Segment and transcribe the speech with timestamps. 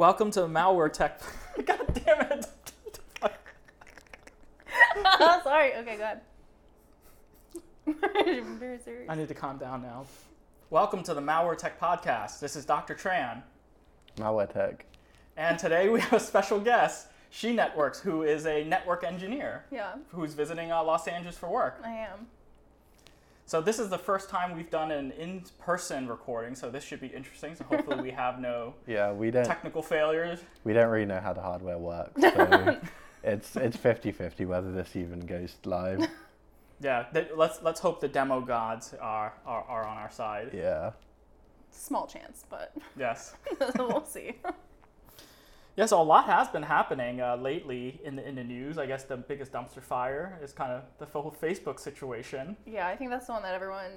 [0.00, 1.20] Welcome to Malware Tech.
[1.66, 2.46] God damn it.
[5.44, 5.74] Sorry.
[5.74, 6.20] Okay, go ahead.
[7.86, 9.10] I'm very serious.
[9.10, 10.06] I need to calm down now.
[10.70, 12.40] Welcome to the Malware Tech Podcast.
[12.40, 12.94] This is Dr.
[12.94, 13.42] Tran.
[14.16, 14.86] Malware Tech.
[15.36, 19.96] And today we have a special guest, She Networks, who is a network engineer Yeah,
[20.12, 21.78] who's visiting uh, Los Angeles for work.
[21.84, 22.26] I am.
[23.50, 27.08] So this is the first time we've done an in-person recording, so this should be
[27.08, 27.56] interesting.
[27.56, 30.38] So hopefully we have no Yeah, we don't technical failures.
[30.62, 32.20] we don't really know how the hardware works.
[32.22, 32.78] So
[33.24, 36.06] it's it's 50-50 whether this even goes live.
[36.82, 40.52] Yeah, th- let's let's hope the demo gods are are, are on our side.
[40.54, 40.92] Yeah.
[41.72, 43.34] Small chance, but Yes.
[43.78, 44.36] we'll see.
[45.80, 48.76] Yeah, so a lot has been happening uh, lately in the in the news.
[48.76, 52.54] I guess the biggest dumpster fire is kind of the whole Facebook situation.
[52.66, 53.92] Yeah, I think that's the one that everyone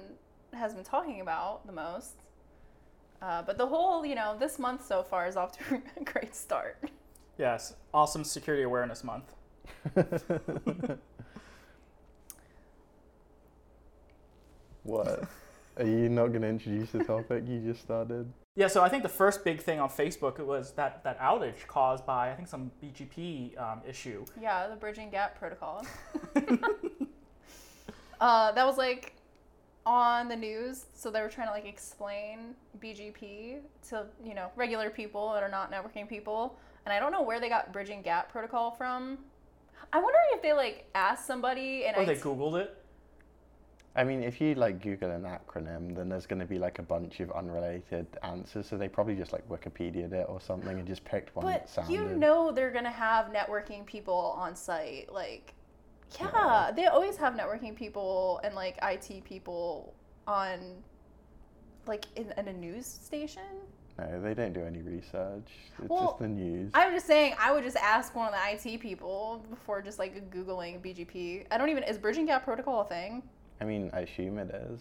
[0.54, 2.22] has been talking about the most.
[3.20, 6.34] Uh, but the whole, you know, this month so far is off to a great
[6.34, 6.78] start.
[7.36, 9.34] Yes, awesome Security Awareness Month.
[14.84, 15.24] What?
[15.78, 18.30] Are you not going to introduce the topic you just started?
[18.56, 22.06] Yeah, so I think the first big thing on Facebook was that that outage caused
[22.06, 24.24] by I think some BGP um, issue.
[24.40, 25.84] Yeah, the bridging gap protocol.
[28.20, 29.14] uh, that was like
[29.84, 34.88] on the news, so they were trying to like explain BGP to you know regular
[34.88, 38.30] people that are not networking people, and I don't know where they got bridging gap
[38.30, 39.18] protocol from.
[39.92, 42.83] I'm wondering if they like asked somebody and Or I they Googled it.
[43.96, 46.82] I mean, if you like Google an acronym, then there's going to be like a
[46.82, 48.66] bunch of unrelated answers.
[48.68, 51.70] So they probably just like Wikipedia'd it or something and just picked one that But
[51.70, 51.92] sounded.
[51.92, 55.12] you know they're gonna have networking people on site.
[55.12, 55.54] Like,
[56.20, 56.72] yeah, Yeah.
[56.74, 59.94] they always have networking people and like IT people
[60.26, 60.82] on,
[61.86, 63.42] like in, in a news station.
[63.96, 65.46] No, they don't do any research.
[65.78, 66.72] It's Well, just the news.
[66.74, 70.30] I'm just saying, I would just ask one of the IT people before just like
[70.30, 71.46] googling BGP.
[71.52, 73.22] I don't even is bridging gap protocol a thing?
[73.64, 74.78] I mean, I assume it is.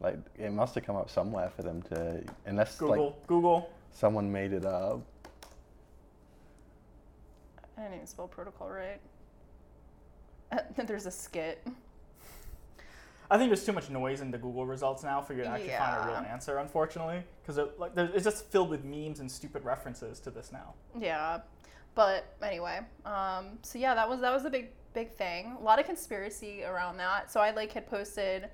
[0.00, 3.70] Like, it must have come up somewhere for them to, unless like Google, Google.
[3.90, 5.00] someone made it up.
[7.76, 9.00] I didn't even spell protocol right.
[10.86, 11.66] There's a skit.
[13.30, 15.68] I think there's too much noise in the Google results now for you to actually
[15.70, 19.30] find a real answer, unfortunately, because it, like, there- it's just filled with memes and
[19.30, 20.72] stupid references to this now.
[20.98, 21.40] Yeah,
[21.94, 25.56] but anyway, um, so yeah, that was that was a big big thing.
[25.58, 27.30] A lot of conspiracy around that.
[27.30, 28.48] So I like had posted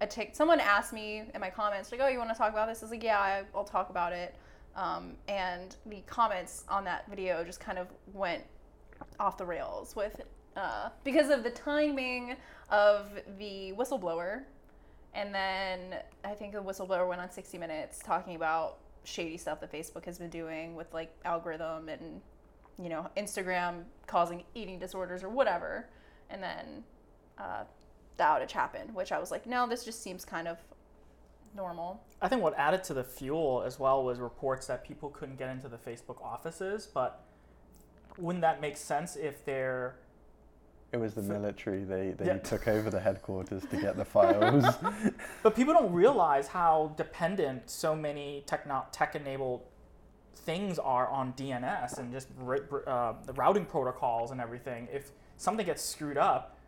[0.00, 0.34] a tick.
[0.34, 2.84] Someone asked me in my comments like, "Oh, you want to talk about this?" I
[2.84, 4.34] was like, "Yeah, I'll talk about it."
[4.74, 8.44] Um, and the comments on that video just kind of went
[9.18, 10.20] off the rails with
[10.56, 12.36] uh, because of the timing
[12.70, 14.42] of the whistleblower.
[15.14, 19.72] And then I think the whistleblower went on 60 Minutes talking about shady stuff that
[19.72, 22.20] Facebook has been doing with like algorithm and
[22.82, 25.88] you know Instagram causing eating disorders or whatever.
[26.30, 26.84] And then
[27.38, 27.64] uh,
[28.16, 30.58] the outage happened, which I was like, no, this just seems kind of
[31.54, 32.02] normal.
[32.20, 35.48] I think what added to the fuel as well was reports that people couldn't get
[35.50, 37.22] into the Facebook offices, but
[38.18, 39.96] wouldn't that make sense if they're
[40.92, 41.84] It was the military.
[41.84, 42.38] They, they Yeah.
[42.38, 44.64] took over the headquarters to get the files.
[45.42, 49.62] But people don't realize how dependent so many techno- tech-enabled
[50.36, 54.88] things are on DNS and just r- r- uh, the routing protocols and everything.
[54.92, 56.58] If something gets screwed up,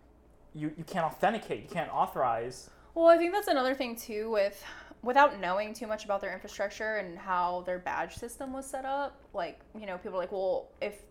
[0.55, 2.71] you, you can't authenticate, you can't authorize.
[2.95, 4.63] Well, I think that's another thing too with
[5.03, 9.17] without knowing too much about their infrastructure and how their badge system was set up.
[9.33, 11.03] Like, you know, people are like, well, if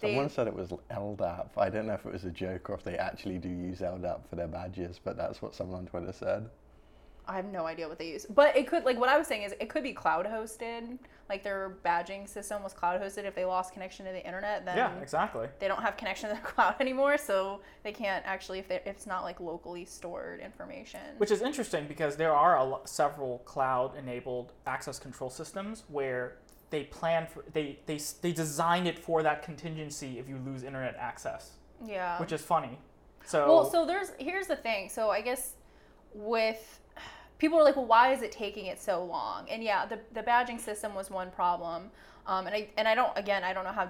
[0.00, 1.48] they Someone said it was LDAP.
[1.56, 4.26] I don't know if it was a joke or if they actually do use LDAP
[4.28, 6.48] for their badges, but that's what someone on Twitter said.
[7.26, 8.26] I have no idea what they use.
[8.26, 10.98] But it could like what I was saying is it could be cloud hosted.
[11.32, 13.24] Like their badging system was cloud hosted.
[13.24, 15.48] If they lost connection to the internet, then yeah, exactly.
[15.60, 18.86] they don't have connection to the cloud anymore, so they can't actually if, they, if
[18.86, 21.00] it's not like locally stored information.
[21.16, 26.36] Which is interesting because there are a several cloud-enabled access control systems where
[26.68, 30.96] they plan for they they they design it for that contingency if you lose internet
[30.96, 31.52] access,
[31.82, 32.20] yeah.
[32.20, 32.78] which is funny.
[33.24, 34.90] So Well, so there's here's the thing.
[34.90, 35.54] So I guess
[36.12, 36.80] with
[37.42, 39.46] people are like, well, why is it taking it so long?
[39.50, 41.90] And yeah, the the badging system was one problem.
[42.26, 43.88] Um, and I and I don't again I don't know how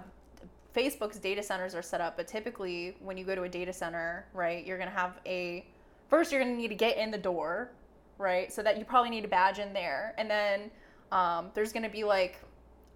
[0.75, 4.25] Facebook's data centers are set up, but typically when you go to a data center,
[4.33, 5.67] right, you're gonna have a
[6.09, 7.71] first you're gonna need to get in the door,
[8.17, 8.51] right?
[8.51, 10.71] So that you probably need a badge in there, and then
[11.13, 12.41] um, there's gonna be like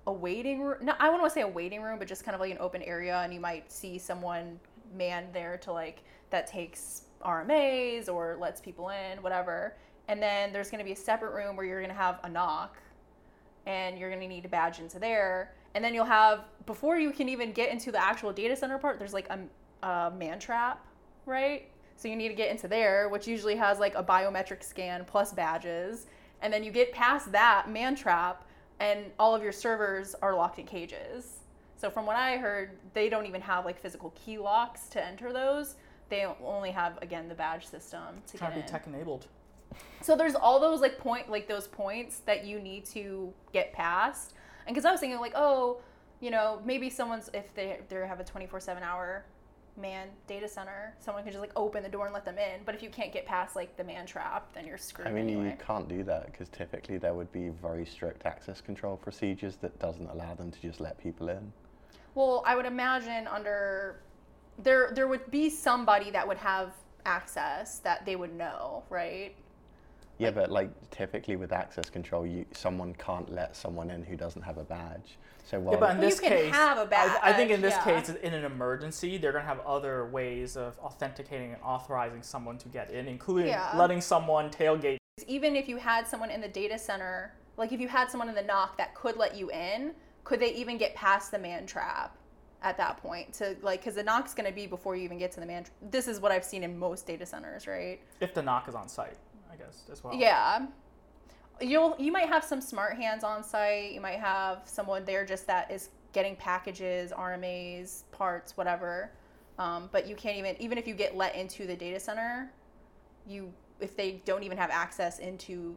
[0.07, 0.79] a waiting room.
[0.81, 3.19] No, I wouldn't say a waiting room, but just kind of like an open area,
[3.19, 4.59] and you might see someone
[4.95, 9.77] manned there to like that takes RMAs or lets people in, whatever.
[10.09, 12.29] And then there's going to be a separate room where you're going to have a
[12.29, 12.69] NOC,
[13.67, 15.53] and you're going to need to badge into there.
[15.75, 18.99] and then you'll have before you can even get into the actual data center part.
[18.99, 19.39] There's like a,
[19.87, 20.85] a man trap,
[21.27, 21.69] right?
[21.97, 25.33] So you need to get into there, which usually has like a biometric scan plus
[25.33, 26.07] badges,
[26.41, 28.45] and then you get past that man trap,
[28.81, 31.41] and all of your servers are locked in cages.
[31.77, 35.33] So from what I heard, they don't even have like physical key locks to enter
[35.33, 35.75] those.
[36.09, 38.67] They only have again the badge system to Trying get to in.
[38.67, 39.27] be tech enabled.
[40.03, 44.35] So there's all those like point like those points that you need to get past.
[44.67, 45.81] And because I was thinking like, oh,
[46.21, 49.25] you know, maybe someone's if they they have a 24/7 hour
[49.77, 52.61] man data center, someone can just like open the door and let them in.
[52.65, 55.29] But if you can't get past like the man trap, then you're screwed I mean,
[55.29, 55.51] anyway.
[55.51, 59.79] you can't do that because typically there would be very strict access control procedures that
[59.79, 61.53] doesn't allow them to just let people in.
[62.15, 64.01] Well, I would imagine under
[64.63, 66.73] there there would be somebody that would have
[67.05, 69.35] access that they would know, right?
[70.19, 74.43] Yeah, but like typically with access control, you someone can't let someone in who doesn't
[74.43, 75.19] have a badge.
[75.45, 77.51] So while Yeah, but in Well, you this can case, have a I, I think
[77.51, 78.01] in this yeah.
[78.01, 82.69] case, in an emergency, they're gonna have other ways of authenticating and authorizing someone to
[82.69, 83.73] get in, including Yeah.
[83.77, 84.99] letting someone tailgate.
[85.27, 88.35] even if you had someone in the data center, like if you had someone in
[88.35, 89.93] the NOC that could let you in,
[90.25, 92.17] could they even get past the man trap
[92.63, 93.33] at that point?
[93.35, 95.65] To like, because the NOC's going to be before you even get to the man.
[95.65, 98.01] Tra- this is what I've seen in most data centers, right?
[98.21, 99.17] If the NOC is on site,
[99.53, 100.15] I guess as well.
[100.15, 100.67] Yeah.
[101.61, 103.93] You'll you might have some smart hands on site.
[103.93, 109.11] You might have someone there just that is getting packages, RMAs, parts, whatever.
[109.59, 112.53] Um, but you can't even even if you get let into the data center,
[113.27, 115.77] you if they don't even have access into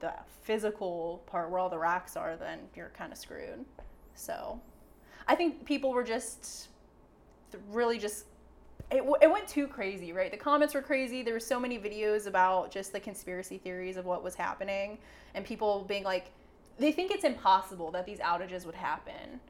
[0.00, 0.12] the
[0.42, 3.64] physical part where all the racks are, then you're kind of screwed.
[4.14, 4.60] So,
[5.26, 6.68] I think people were just
[7.70, 8.26] really just
[8.90, 10.30] it, w- it went too crazy, right?
[10.30, 11.22] The comments were crazy.
[11.22, 14.98] There were so many videos about just the conspiracy theories of what was happening,
[15.34, 16.30] and people being like,
[16.78, 19.40] they think it's impossible that these outages would happen.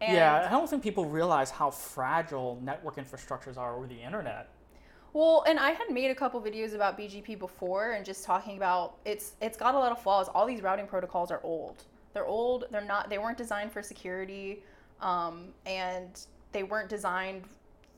[0.00, 4.48] And, yeah, I don't think people realize how fragile network infrastructures are over the internet.
[5.14, 8.96] Well, and I had made a couple videos about BGP before, and just talking about
[9.06, 10.28] it's it's got a lot of flaws.
[10.28, 11.84] All these routing protocols are old.
[12.12, 12.64] They're old.
[12.70, 13.08] They're not.
[13.08, 14.62] They weren't designed for security,
[15.00, 16.20] um, and
[16.52, 17.44] they weren't designed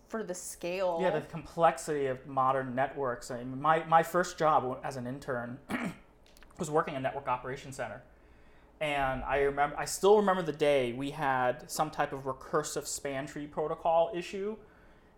[0.08, 0.98] for the scale.
[1.00, 3.30] Yeah, the complexity of modern networks.
[3.30, 5.58] I mean, my, my first job as an intern
[6.58, 8.02] was working in network operations center.
[8.80, 13.26] And I remember I still remember the day we had some type of recursive span
[13.26, 14.56] tree protocol issue.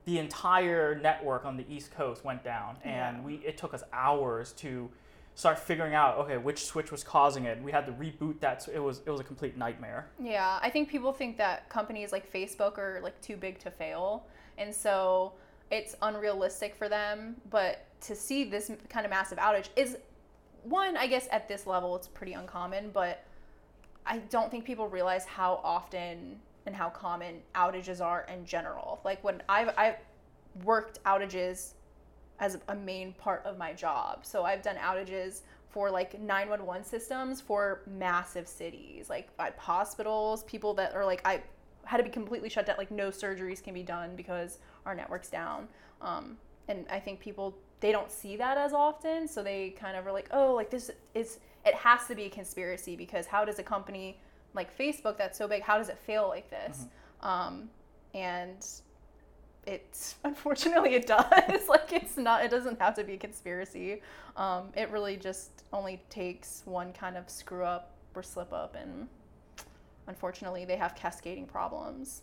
[0.06, 3.22] The entire network on the East Coast went down and Yeah.
[3.22, 4.88] we it took us hours to
[5.34, 7.62] start figuring out okay which switch was causing it.
[7.62, 10.08] We had to reboot that so it was it was a complete nightmare.
[10.18, 14.24] Yeah, I think people think that companies like Facebook are like too big to fail,
[14.60, 15.32] and so
[15.70, 17.36] it's unrealistic for them.
[17.50, 19.96] But to see this kind of massive outage is
[20.62, 23.24] one, I guess at this level it's pretty uncommon, but
[24.06, 29.00] I don't think people realize how often and how common outages are in general.
[29.04, 29.96] Like when I've I've
[30.64, 31.72] worked outages
[32.38, 34.24] as a main part of my job.
[34.24, 40.74] So I've done outages for like 911 systems for massive cities, like at hospitals, people
[40.74, 41.42] that are like, I
[41.84, 45.30] had to be completely shut down, like no surgeries can be done because our network's
[45.30, 45.68] down.
[46.00, 46.36] Um,
[46.68, 49.26] and I think people, they don't see that as often.
[49.26, 52.30] So they kind of are like, oh, like this is, it has to be a
[52.30, 54.20] conspiracy because how does a company
[54.54, 56.86] like Facebook that's so big, how does it fail like this?
[57.22, 57.70] Um,
[58.14, 58.66] and
[59.66, 61.24] it unfortunately it does
[61.68, 64.00] like it's not it doesn't have to be a conspiracy
[64.36, 69.08] um, it really just only takes one kind of screw up or slip up and
[70.10, 72.22] unfortunately they have cascading problems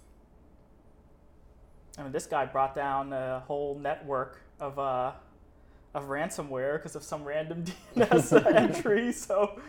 [1.97, 5.13] I mean, this guy brought down a whole network of uh,
[5.95, 7.65] of ransomware because of some random
[7.95, 9.11] DNS entry.
[9.11, 9.59] So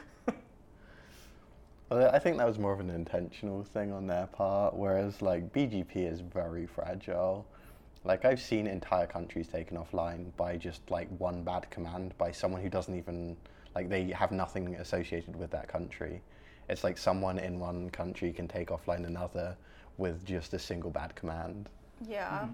[1.88, 5.50] Well, I think that was more of an intentional thing on their part, whereas like
[5.54, 7.46] BGP is very fragile.
[8.04, 12.60] Like I've seen entire countries taken offline by just like one bad command by someone
[12.60, 13.36] who doesn't even
[13.74, 16.20] like they have nothing associated with that country.
[16.68, 19.56] It's like someone in one country can take offline another
[19.96, 21.68] with just a single bad command.
[22.06, 22.46] yeah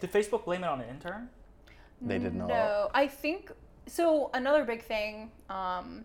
[0.00, 1.28] did Facebook blame it on an intern?
[2.02, 2.48] They did not.
[2.48, 3.50] no i think
[3.86, 6.04] so another big thing um,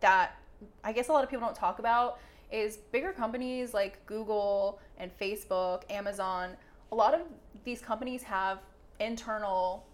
[0.00, 0.36] that
[0.84, 2.18] i guess a lot of people don't talk about
[2.52, 6.56] is bigger companies like google and facebook amazon
[6.92, 7.20] a lot of
[7.64, 8.58] these companies have
[9.00, 9.86] internal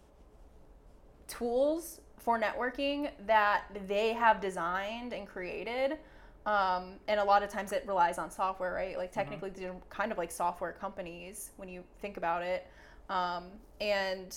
[1.29, 5.99] tools for networking that they have designed and created.
[6.45, 8.99] Um, and a lot of times it relies on software, right?
[8.99, 12.67] Like technically, they're kind of like software companies when you think about it.
[13.09, 13.45] Um,
[13.81, 14.37] and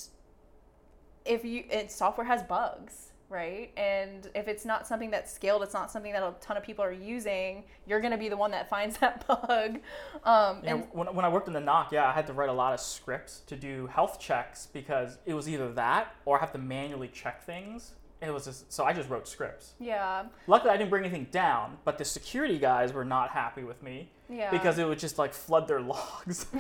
[1.26, 3.72] if you, and software has bugs, right?
[3.78, 6.84] And if it's not something that's scaled, it's not something that a ton of people
[6.86, 9.80] are using, you're going to be the one that finds that bug.
[10.24, 12.50] Um, Yeah, and when, when I worked in the NOC, yeah, I had to write
[12.50, 16.42] a lot of scripts to do health checks because it was either that or I
[16.42, 17.94] have to manually check things.
[18.22, 19.74] It was just, so I just wrote scripts.
[19.80, 23.84] yeah, Luckily, I didn't bring anything down, but the security guys were not happy with
[23.84, 24.50] me yeah.
[24.52, 26.48] because it would just like flood their logs.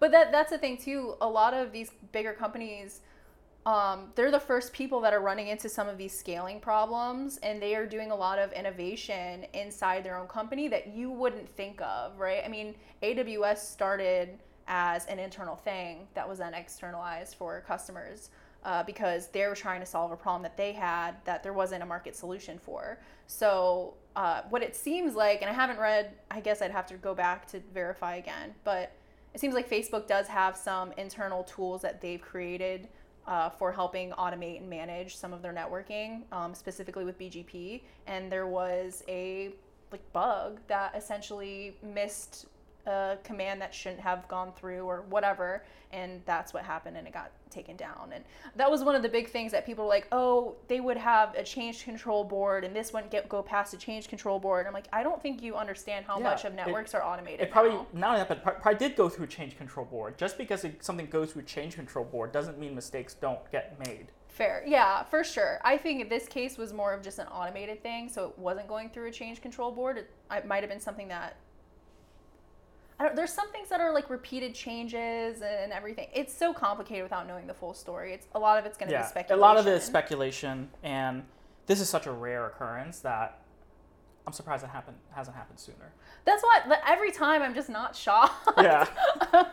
[0.00, 1.14] But that that's the thing too.
[1.20, 3.00] A lot of these bigger companies,
[3.66, 7.60] um, they're the first people that are running into some of these scaling problems, and
[7.62, 11.80] they are doing a lot of innovation inside their own company that you wouldn't think
[11.80, 12.42] of, right?
[12.44, 18.30] I mean, AWS started as an internal thing that was then externalized for customers.
[18.64, 21.82] Uh, because they were trying to solve a problem that they had that there wasn't
[21.82, 22.98] a market solution for.
[23.26, 26.94] So, uh, what it seems like, and I haven't read, I guess I'd have to
[26.94, 28.92] go back to verify again, but
[29.34, 32.88] it seems like Facebook does have some internal tools that they've created
[33.26, 37.82] uh, for helping automate and manage some of their networking, um, specifically with BGP.
[38.06, 39.52] And there was a
[39.90, 42.46] like bug that essentially missed
[42.86, 47.12] a command that shouldn't have gone through or whatever, and that's what happened, and it
[47.12, 48.10] got taken down.
[48.12, 48.24] And
[48.56, 51.34] that was one of the big things that people were like, "Oh, they would have
[51.34, 54.72] a change control board, and this wouldn't get go past a change control board." I'm
[54.72, 57.40] like, I don't think you understand how Yeah, much of it- networks are automated.
[57.40, 57.86] It probably now.
[57.92, 60.18] not that, but pro- probably did go through a change control board.
[60.18, 63.78] Just because it, something goes through a change control board doesn't mean mistakes don't get
[63.86, 64.06] made.
[64.28, 64.64] Fair.
[64.66, 65.60] Yeah, for sure.
[65.64, 68.90] I think this case was more of just an automated thing, so it wasn't going
[68.90, 69.96] through a change control board.
[69.96, 71.36] It, it might have been something that.
[72.98, 76.08] I don't, there's some things that are like repeated changes and everything.
[76.14, 78.12] It's so complicated without knowing the full story.
[78.12, 79.38] It's a lot of it's going to be speculation.
[79.38, 81.24] a lot of it is speculation, and
[81.66, 83.40] this is such a rare occurrence that
[84.26, 85.92] I'm surprised it happened hasn't happened sooner.
[86.24, 88.48] That's why every time I'm just not shocked.
[88.62, 88.86] Yeah.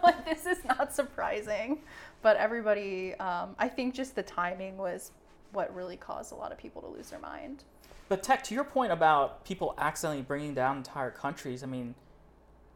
[0.04, 1.80] Like this is not surprising,
[2.22, 5.12] but everybody, um, I think just the timing was
[5.52, 7.64] what really caused a lot of people to lose their mind.
[8.08, 11.96] But Tech, to your point about people accidentally bringing down entire countries, I mean,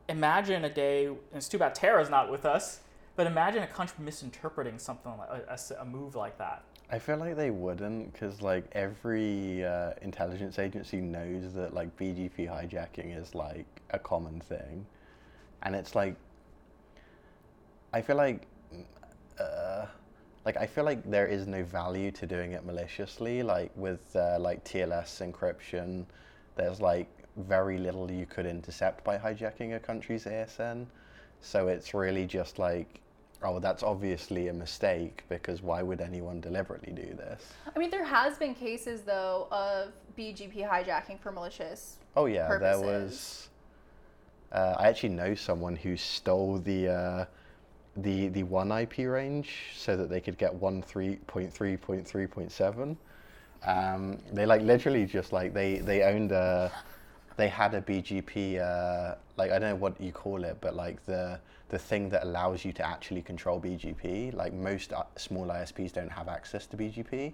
[0.09, 1.05] imagine a day.
[1.07, 2.81] And it's too bad Tara's not with us.
[3.15, 6.63] But imagine a country misinterpreting something like a, a move like that.
[6.91, 12.47] I feel like they wouldn't, because like every uh, intelligence agency knows that like BGP
[12.47, 14.85] hijacking is like a common thing,
[15.63, 16.15] and it's like
[17.91, 18.45] I feel like
[19.39, 19.85] uh,
[20.45, 23.41] like I feel like there is no value to doing it maliciously.
[23.41, 26.05] Like with uh, like TLS encryption,
[26.55, 30.85] there's like very little you could intercept by hijacking a country's ASN.
[31.41, 33.01] So it's really just like,
[33.43, 37.53] oh, that's obviously a mistake because why would anyone deliberately do this?
[37.73, 41.97] I mean, there has been cases though of BGP hijacking for malicious.
[42.15, 43.49] Oh yeah, there was.
[44.51, 47.25] Uh, I actually know someone who stole the uh,
[47.97, 52.07] the the one IP range so that they could get one three point three point
[52.07, 52.97] three point seven.
[53.65, 56.71] Um, they like literally just like they they owned a
[57.37, 61.05] they had a BGP uh, like I don't know what you call it, but like
[61.05, 61.39] the
[61.69, 64.33] the thing that allows you to actually control BGP.
[64.33, 67.33] Like most uh, small ISPs don't have access to BGP,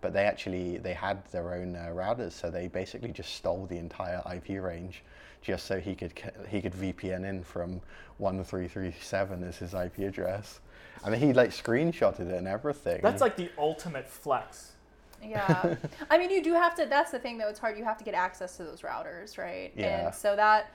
[0.00, 3.78] but they actually they had their own uh, routers, so they basically just stole the
[3.78, 5.02] entire IP range
[5.40, 6.12] just so he could
[6.48, 7.80] he could VPN in from
[8.18, 10.60] one three three seven as his IP address,
[11.04, 13.00] and he like screenshotted it and everything.
[13.02, 14.72] That's like the ultimate flex.
[15.22, 15.76] Yeah.
[16.10, 17.78] I mean, you do have to, that's the thing though, it's hard.
[17.78, 19.72] You have to get access to those routers, right?
[19.76, 20.06] Yeah.
[20.06, 20.72] And so that,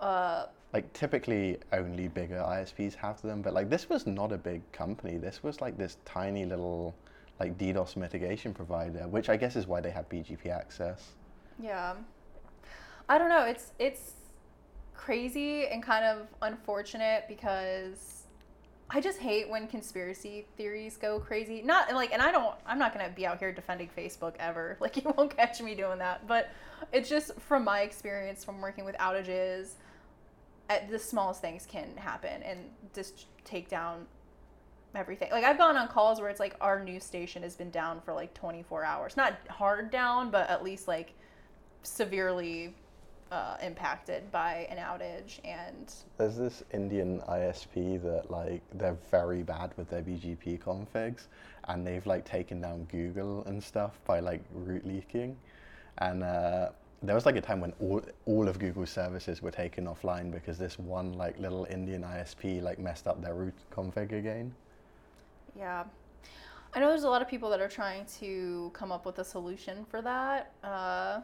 [0.00, 4.60] uh, like typically only bigger ISPs have them, but like this was not a big
[4.72, 5.16] company.
[5.16, 6.94] This was like this tiny little
[7.40, 11.12] like DDoS mitigation provider, which I guess is why they have BGP access.
[11.60, 11.94] yeah.
[13.08, 13.44] I don't know.
[13.44, 14.14] It's, it's
[14.94, 18.15] crazy and kind of unfortunate because
[18.88, 21.60] I just hate when conspiracy theories go crazy.
[21.60, 24.76] Not like, and I don't, I'm not to be out here defending Facebook ever.
[24.80, 26.26] Like, you won't catch me doing that.
[26.26, 26.50] But
[26.92, 29.72] it's just from my experience from working with outages,
[30.68, 32.60] at the smallest things can happen and
[32.94, 34.06] just take down
[34.94, 35.30] everything.
[35.30, 38.12] Like, I've gone on calls where it's like our news station has been down for
[38.12, 39.16] like 24 hours.
[39.16, 41.12] Not hard down, but at least like
[41.82, 42.74] severely
[43.32, 45.40] uh, impacted by an outage.
[45.44, 51.26] And There's this Indian ISP that like they're very bad with their BGP configs,
[51.68, 55.36] and they've like taken down Google and stuff by like route leaking,
[55.98, 56.70] and uh,
[57.02, 60.58] there was like a time when all all of Google's services were taken offline because
[60.58, 64.54] this one like little Indian ISP like messed up their route config again.
[65.56, 65.84] Yeah.
[66.74, 69.24] I know there's a lot of people that are trying to come up with a
[69.24, 71.20] solution for that, uh,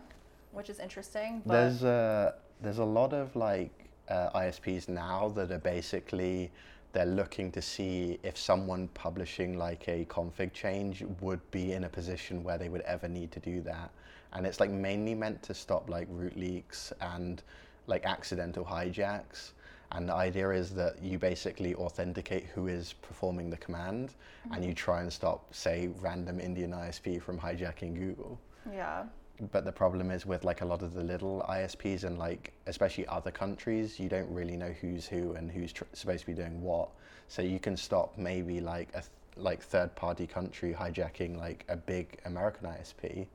[0.52, 1.42] which is interesting.
[1.44, 3.72] But There's a there's a lot of like
[4.08, 6.50] uh, ISPs now that are basically
[6.92, 11.88] they're looking to see if someone publishing like a config change would be in a
[11.88, 13.90] position where they would ever need to do that.
[14.34, 17.42] And it's like mainly meant to stop like route leaks and
[17.86, 19.52] like accidental hijacks.
[19.92, 24.14] And the idea is that you basically authenticate who is performing the command
[24.50, 28.38] and you try and stop, say, random Indian ISP from hijacking Google.
[28.70, 29.04] Yeah.
[29.50, 33.06] But the problem is with like a lot of the little ISPs and like especially
[33.08, 36.62] other countries, you don't really know who's who and who's tr- supposed to be doing
[36.62, 36.90] what.
[37.26, 41.76] So you can stop maybe like a th- like third party country hijacking like a
[41.76, 43.26] big American ISP,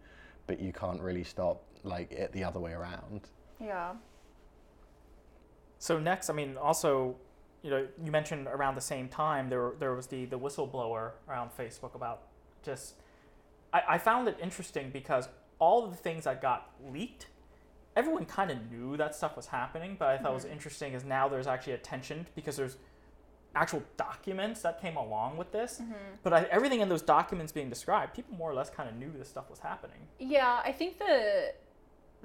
[0.45, 3.21] but you can't really stop like it the other way around.
[3.59, 3.93] Yeah.
[5.79, 7.15] So next, I mean, also,
[7.63, 11.51] you know, you mentioned around the same time there there was the the whistleblower around
[11.57, 12.21] Facebook about
[12.63, 12.95] just.
[13.73, 15.27] I, I found it interesting because
[15.59, 17.27] all of the things that got leaked,
[17.95, 19.95] everyone kind of knew that stuff was happening.
[19.97, 20.53] But I thought was mm-hmm.
[20.53, 22.77] interesting is now there's actually attention because there's
[23.55, 25.79] actual documents that came along with this.
[25.81, 25.93] Mm-hmm.
[26.23, 29.11] But I, everything in those documents being described, people more or less kind of knew
[29.17, 29.99] this stuff was happening.
[30.19, 31.53] Yeah, I think the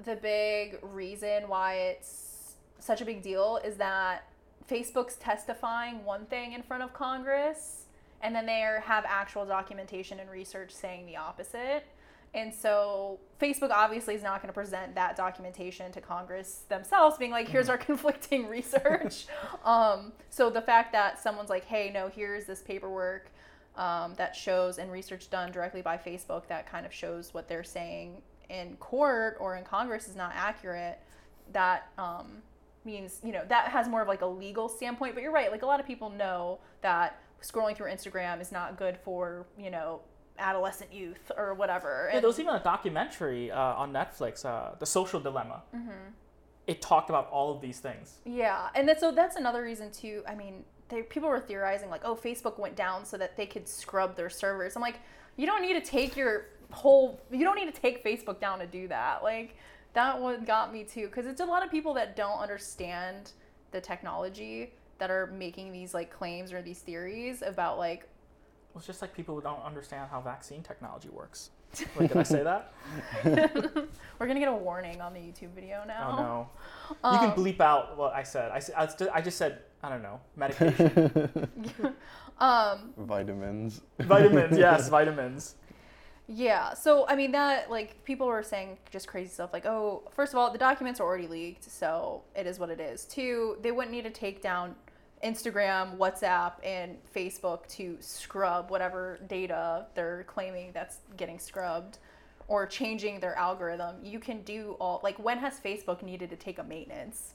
[0.03, 4.27] the big reason why it's such a big deal is that
[4.69, 7.85] Facebook's testifying one thing in front of Congress,
[8.21, 11.85] and then they have actual documentation and research saying the opposite.
[12.33, 17.31] And so Facebook obviously is not going to present that documentation to Congress themselves, being
[17.31, 19.27] like, "Here's our conflicting research."
[19.65, 23.29] um, so the fact that someone's like, "Hey, no, here's this paperwork
[23.75, 27.63] um, that shows and research done directly by Facebook that kind of shows what they're
[27.63, 30.99] saying in court or in Congress is not accurate,"
[31.51, 32.41] that um,
[32.83, 35.13] means you know that has more of like a legal standpoint.
[35.13, 38.77] But you're right; like a lot of people know that scrolling through Instagram is not
[38.77, 40.01] good for you know
[40.39, 42.09] adolescent youth or whatever.
[42.11, 45.63] Yeah, there was even a documentary uh, on Netflix, uh, The Social Dilemma.
[46.65, 48.19] It talked about all of these things.
[48.25, 50.23] Yeah, and that's so that's another reason too.
[50.27, 53.67] I mean, they, people were theorizing like, oh, Facebook went down so that they could
[53.67, 54.75] scrub their servers.
[54.75, 54.99] I'm like,
[55.35, 58.67] you don't need to take your whole, you don't need to take Facebook down to
[58.67, 59.23] do that.
[59.23, 59.57] Like,
[59.93, 63.31] that one got me too, because it's a lot of people that don't understand
[63.71, 68.07] the technology that are making these like claims or these theories about like,
[68.75, 71.51] It's just like people who don't understand how vaccine technology works.
[71.97, 72.73] Wait, did I say that?
[74.19, 76.15] we're gonna get a warning on the YouTube video now.
[76.17, 76.49] Oh no.
[77.13, 78.51] You can bleep out what I said.
[78.51, 81.29] I, I, I just said, I don't know, medication.
[82.39, 83.81] Um, Vitamins.
[83.99, 85.55] vitamins, yes, vitamins.
[86.27, 86.73] Yeah.
[86.73, 90.39] So I mean that like people were saying just crazy stuff like, oh, first of
[90.39, 93.05] all, the documents are already leaked, so it is what it is.
[93.05, 94.75] Two, they wouldn't need to take down
[95.23, 101.99] Instagram, WhatsApp, and Facebook to scrub whatever data they're claiming that's getting scrubbed
[102.47, 103.95] or changing their algorithm.
[104.03, 107.33] You can do all like when has Facebook needed to take a maintenance?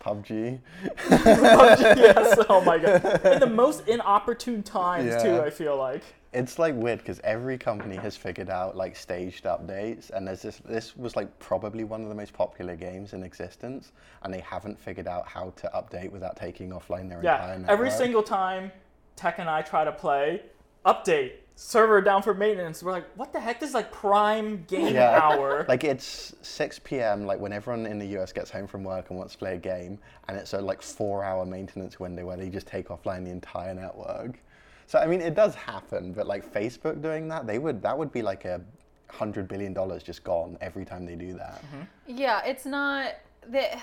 [0.00, 0.58] PUBG.
[0.96, 3.24] PUBG yes, oh my god.
[3.24, 6.02] In the most inopportune times too, I feel like.
[6.34, 10.60] It's like weird because every company has figured out like staged updates, and there's this.
[10.64, 13.92] This was like probably one of the most popular games in existence,
[14.22, 17.70] and they haven't figured out how to update without taking offline their Yeah, entire network.
[17.70, 18.72] every single time
[19.14, 20.42] Tech and I try to play,
[20.84, 22.82] update, server down for maintenance.
[22.82, 23.60] We're like, what the heck?
[23.60, 25.20] This is like prime game Yeah.
[25.22, 25.64] hour.
[25.68, 27.26] Like it's 6 p.m.
[27.26, 29.58] Like when everyone in the US gets home from work and wants to play a
[29.58, 33.72] game, and it's a like four-hour maintenance window where they just take offline the entire
[33.72, 34.40] network.
[34.86, 38.12] So I mean, it does happen, but like Facebook doing that, they would that would
[38.12, 38.60] be like a
[39.08, 41.62] hundred billion dollars just gone every time they do that.
[41.62, 42.18] Mm-hmm.
[42.18, 43.14] Yeah, it's not
[43.48, 43.78] that.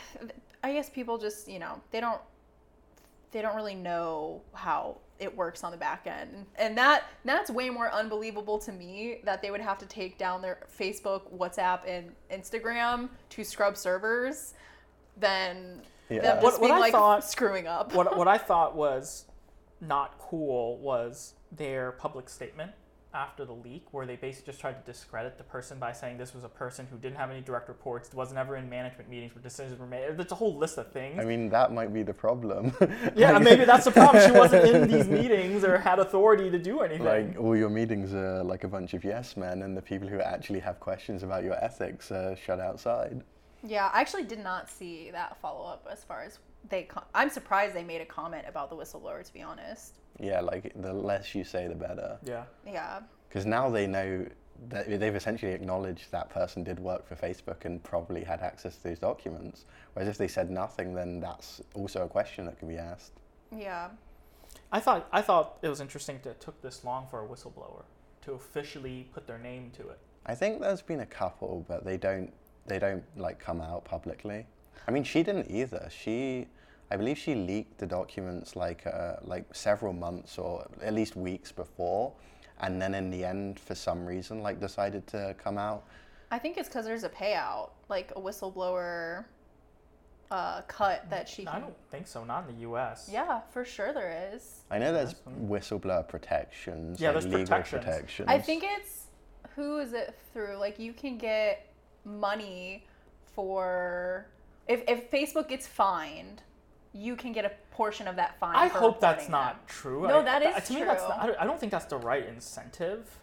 [0.64, 2.22] I guess people just you know they don't
[3.32, 7.70] they don't really know how it works on the back end, and that that's way
[7.70, 12.12] more unbelievable to me that they would have to take down their Facebook, WhatsApp, and
[12.32, 14.54] Instagram to scrub servers
[15.18, 16.22] than Yeah.
[16.22, 17.94] them What- just what being I like thought- screwing up.
[17.94, 19.26] what what I thought was
[19.82, 22.72] not cool was their public statement
[23.14, 26.34] after the leak, where they basically just tried to discredit the person by saying this
[26.34, 29.42] was a person who didn't have any direct reports, wasn't ever in management meetings where
[29.42, 30.18] decisions were made.
[30.18, 31.20] There's a whole list of things.
[31.20, 32.74] I mean, that might be the problem.
[33.16, 34.26] yeah, maybe that's the problem.
[34.26, 37.06] She wasn't in these meetings or had authority to do anything.
[37.06, 40.22] Like all your meetings are like a bunch of yes men, and the people who
[40.22, 43.24] actually have questions about your ethics are shut outside.
[43.64, 46.84] Yeah, I actually did not see that follow up as far as they.
[46.84, 49.24] Com- I'm surprised they made a comment about the whistleblower.
[49.26, 50.00] To be honest.
[50.20, 52.18] Yeah, like the less you say, the better.
[52.24, 52.44] yeah.
[52.66, 53.00] Yeah.
[53.30, 54.26] Because now they know
[54.70, 58.84] that they've essentially acknowledged that person did work for Facebook and probably had access to
[58.84, 59.66] these documents.
[59.94, 63.14] Whereas if they said nothing, then that's also a question that can be asked.
[63.56, 63.90] Yeah.
[64.72, 67.84] I thought I thought it was interesting that it took this long for a whistleblower
[68.24, 70.00] to officially put their name to it.
[70.26, 72.32] I think there's been a couple, but they don't
[72.68, 74.46] they don't like come out publicly.
[74.88, 75.88] I mean, she didn't either.
[75.92, 76.48] She,
[76.90, 81.52] I believe she leaked the documents like uh, like several months or at least weeks
[81.52, 82.14] before,
[82.60, 85.84] and then in the end, for some reason, like decided to come out.
[86.32, 89.26] I think it's because there's a payout, like a whistleblower
[90.32, 92.24] uh, cut that she I don't think so.
[92.24, 93.10] Not in the U.S.
[93.12, 94.62] Yeah, for sure there is.
[94.72, 97.84] I know there's whistleblower protections, Yeah, like there's legal protections.
[97.84, 98.30] protections.
[98.30, 99.08] I think it's
[99.56, 100.56] who is it through?
[100.58, 101.71] Like you can get
[102.06, 102.86] money
[103.36, 104.28] for
[104.68, 106.44] if if Facebook gets fined,
[106.94, 108.56] you can get a portion of that fine.
[108.56, 109.66] I for hope that's reporting not them.
[109.68, 110.08] true.
[110.08, 111.98] No, I, that is to me that's not, I don't- I don't think that's the
[111.98, 113.18] right incentive.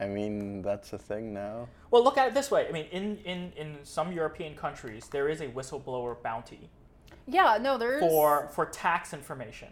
[0.00, 1.68] I mean, that's a thing now.
[1.92, 2.66] Well, look at it this way.
[2.68, 6.68] I mean, in, in, in some European countries, there is a whistleblower bounty
[7.28, 9.68] Yeah, no, there's for for tax information.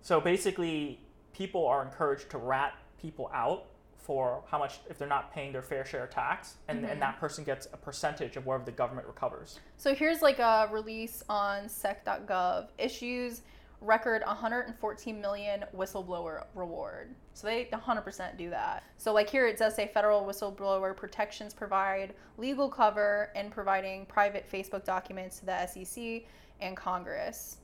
[0.00, 1.00] So basically,
[1.34, 3.66] people are encouraged to rat people out
[4.08, 6.92] for how much if they're not paying their fair share of tax, and, Mm-hmm.
[6.92, 9.60] and that person gets a percentage of whatever the government recovers.
[9.76, 13.42] So here's like a release on sec.gov issues
[13.82, 17.14] record 114 million whistleblower reward.
[17.34, 18.82] So they 100% do that.
[18.96, 24.50] So like here it does say federal whistleblower protections provide legal cover in providing private
[24.50, 26.22] Facebook documents to the SEC
[26.60, 27.58] and Congress.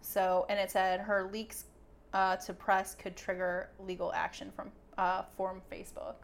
[0.00, 1.66] So and it said her leaks
[2.14, 6.16] uh, to press could trigger legal action from uh, from Facebook.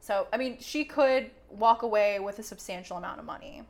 [0.00, 3.62] So I mean, she could walk away with a substantial amount of money.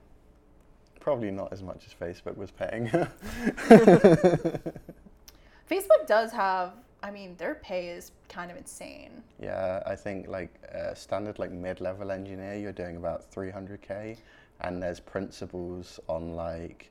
[1.01, 2.89] Probably not as much as Facebook was paying.
[5.71, 9.23] Facebook does have, I mean, their pay is kind of insane.
[9.41, 14.17] yeah, I think like a standard like mid-level engineer, you're doing about 300k,
[14.61, 16.91] and there's principals on like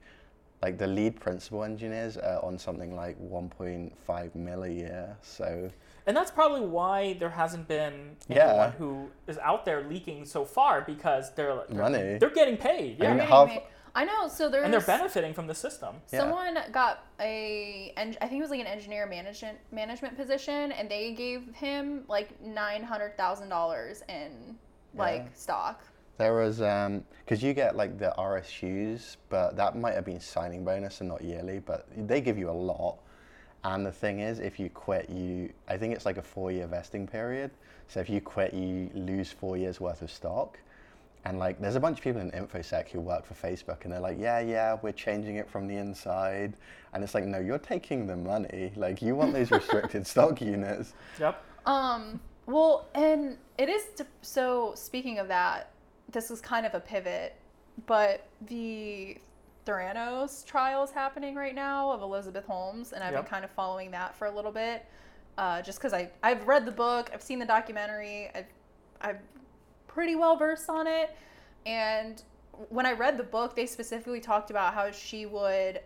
[0.62, 5.18] like the lead principal engineers are on something like 1.5 mil a year.
[5.24, 5.72] So
[6.08, 8.48] And that's probably why there hasn't been Yeah.
[8.50, 12.18] anyone who is out there leaking so far because they're, they're Money.
[12.18, 12.98] They're getting paid.
[13.00, 13.06] Yeah.
[13.06, 14.30] I mean, They're half- getting paid- I know.
[14.30, 15.96] So there's and they're benefiting from the system.
[16.14, 16.20] Yeah.
[16.20, 21.12] someone got a, I think it was like an engineer management management position, and they
[21.14, 24.56] gave him like nine hundred thousand dollars in
[24.96, 25.34] like Yeah.
[25.34, 25.82] stock.
[26.18, 30.64] There was um, because you get like the RSUs, but that might have been signing
[30.64, 31.60] bonus and not yearly.
[31.60, 33.00] But they give you a lot.
[33.64, 37.08] And the thing is, if you quit, you I think it's like a four-year vesting
[37.08, 37.52] period.
[37.88, 40.58] So if you quit, you lose four years worth of stock.
[41.26, 44.00] And like, there's a bunch of people in infosec who work for Facebook, and they're
[44.00, 46.56] like, yeah, yeah, we're changing it from the inside.
[46.94, 48.72] And it's like, no, you're taking the money.
[48.76, 50.94] Like, you want those restricted stock units.
[51.20, 51.44] Yep.
[51.68, 54.74] Um, well, and it is d- so.
[54.76, 55.72] Speaking of that,
[56.12, 57.36] this is kind of a pivot,
[57.86, 59.18] but the
[59.66, 63.24] Theranos trial is happening right now of Elizabeth Holmes, and I've Yep.
[63.24, 64.86] been kind of following that for a little bit,
[65.38, 68.48] uh, just because I I've read the book, I've seen the documentary, I've
[69.02, 69.20] I'm
[69.88, 71.16] pretty well versed on it,
[71.66, 72.22] and
[72.70, 75.82] when I read the book, they specifically talked about how she would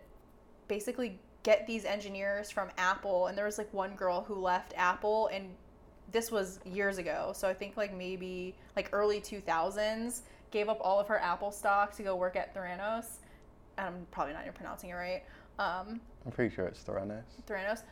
[0.67, 5.27] basically get these engineers from Apple, and there was like one girl who left Apple,
[5.27, 5.55] and
[6.11, 10.99] this was years ago, so I think like maybe like early 2000s, gave up all
[10.99, 13.17] of her Apple stock to go work at Theranos.
[13.77, 15.23] I'm probably not even pronouncing it right.
[15.59, 17.23] Um, I'm pretty sure it's Theranos.
[17.47, 17.83] Theranos.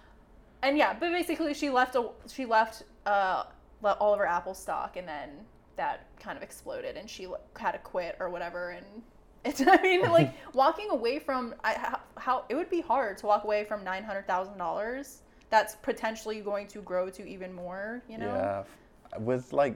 [0.62, 3.44] And yeah, but basically she left a, she left uh,
[3.84, 5.30] all of her Apple stock, and then
[5.76, 8.72] that kind of exploded, and she had to quit or whatever.
[8.72, 8.86] And
[9.46, 13.26] it's I mean like walking away from I, how, how it would be hard to
[13.26, 15.22] walk away from nine hundred thousand dollars.
[15.50, 18.02] That's potentially going to grow to even more.
[18.10, 18.28] You know.
[18.34, 19.76] Yeah, with like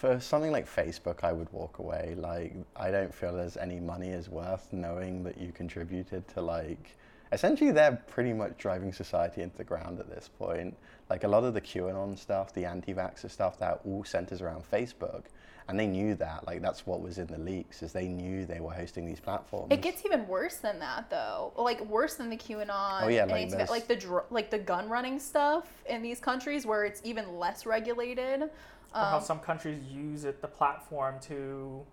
[0.00, 2.14] for something like Facebook, I would walk away.
[2.16, 6.96] Like I don't feel there's any money is worth knowing that you contributed to like.
[7.32, 10.74] Essentially, they're pretty much driving society into the ground at this point.
[11.10, 15.24] Like a lot of the QAnon stuff, the anti-vaxxer stuff, that all centers around Facebook,
[15.68, 16.46] and they knew that.
[16.46, 19.68] Like that's what was in the leaks, is they knew they were hosting these platforms.
[19.70, 21.52] It gets even worse than that, though.
[21.56, 23.02] Like worse than the QAnon.
[23.02, 26.64] Oh, yeah, like anti- like the dr- like the gun running stuff in these countries
[26.64, 28.50] where it's even less regulated.
[28.94, 31.84] Or how Um, some countries use it, the platform, to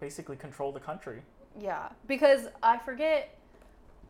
[0.00, 1.22] basically control the country.
[1.58, 3.30] Yeah, because I forget,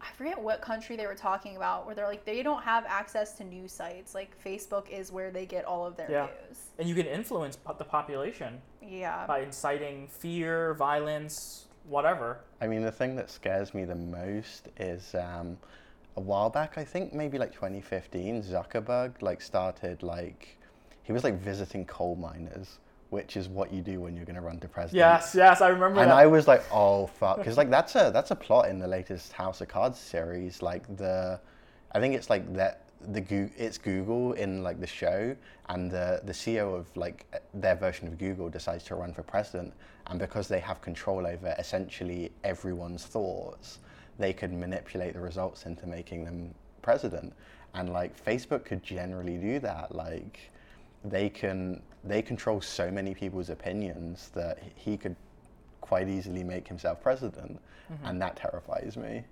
[0.01, 3.35] I forget what country they were talking about where they're like they don't have access
[3.39, 4.15] to news sites.
[4.15, 6.27] Like Facebook is where they get all of their Yeah.
[6.49, 6.59] news.
[6.79, 9.27] And you can influence the population Yeah.
[9.27, 12.41] by inciting fear, violence, whatever.
[12.61, 15.57] I mean, the thing that scares me the most is um,
[16.17, 20.56] a while back, I think maybe like 2015, Zuckerberg like started like
[21.07, 22.79] he was like visiting coal miners,
[23.11, 24.97] which is what you do when you're going to run to president.
[24.97, 26.17] Yes, yes, I remember And that.
[26.17, 29.33] I was like, oh fuck, because like that's a that's a plot in the latest
[29.33, 30.63] House of Cards series.
[30.63, 31.39] Like the,
[31.93, 33.23] I think it's like that the
[33.57, 35.37] it's Google in like the show,
[35.69, 39.75] and the the CEO of like their version of Google decides to run for president,
[40.09, 43.79] and because they have control over essentially everyone's thoughts,
[44.19, 47.33] they could manipulate the results into making them president.
[47.75, 49.95] And like Facebook could generally do that.
[49.95, 50.51] Like
[51.09, 55.17] they can they control so many people's opinions that he could
[55.81, 57.61] quite easily make himself president,
[58.05, 59.25] and that terrifies me.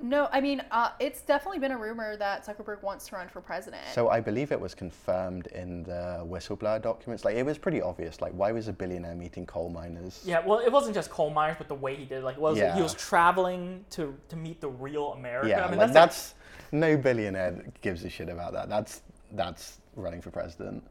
[0.00, 3.40] No, I mean, uh, it's definitely been a rumor that Zuckerberg wants to run for
[3.40, 3.82] president.
[3.94, 7.24] So I believe it was confirmed in the whistleblower documents.
[7.24, 8.20] Like it was pretty obvious.
[8.20, 10.20] Like why was a billionaire meeting coal miners?
[10.24, 12.18] Yeah, well, it wasn't just coal miners, but the way he did.
[12.18, 12.24] it.
[12.24, 12.74] Like, was Yeah.
[12.74, 15.48] he was traveling to to meet the real America?
[15.48, 16.34] Yeah, I mean, like that's, that's,
[16.72, 18.68] no billionaire that gives a shit about that.
[18.68, 19.02] That's
[19.32, 20.82] that's running for president.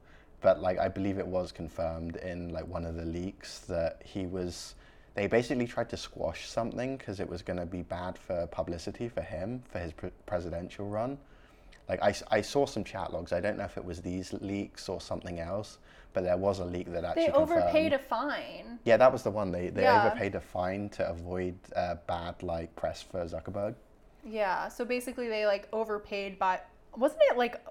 [0.41, 4.25] But like I believe it was confirmed in like one of the leaks that he
[4.25, 4.75] was.
[5.13, 9.09] They basically tried to squash something because it was going to be bad for publicity
[9.09, 11.17] for him for his pre- presidential run.
[11.89, 13.33] Like I, I saw some chat logs.
[13.33, 15.79] I don't know if it was these leaks or something else,
[16.13, 18.79] but there was a leak that actually they overpaid confirmed- a fine.
[18.85, 19.51] Yeah, that was the one.
[19.51, 20.05] They they Yeah.
[20.05, 23.75] overpaid a fine to avoid uh, bad like press for Zuckerberg.
[24.25, 26.61] Yeah, so basically they like overpaid by
[26.95, 27.61] wasn't it like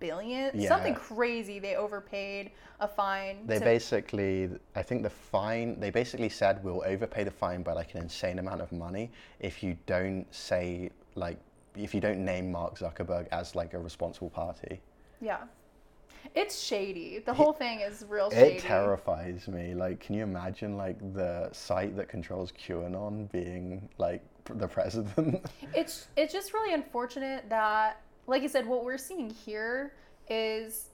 [0.00, 0.50] billion?
[0.54, 0.68] Yeah.
[0.68, 1.58] Something crazy.
[1.58, 3.46] They overpaid a fine.
[3.46, 5.78] They to- basically, I think the fine.
[5.80, 9.62] They basically said we'll overpay the fine by like an insane amount of money if
[9.62, 11.38] you don't say like
[11.76, 14.80] if you don't name Mark Zuckerberg as like a responsible party.
[15.20, 15.44] Yeah.
[16.34, 17.20] It's shady.
[17.24, 18.56] The whole thing is real shady.
[18.56, 19.74] It terrifies me.
[19.74, 25.46] Like, can you imagine like the site that controls QAnon being like the president?
[25.74, 29.94] It's it's just really unfortunate that, like I said, what we're seeing here
[30.28, 30.90] is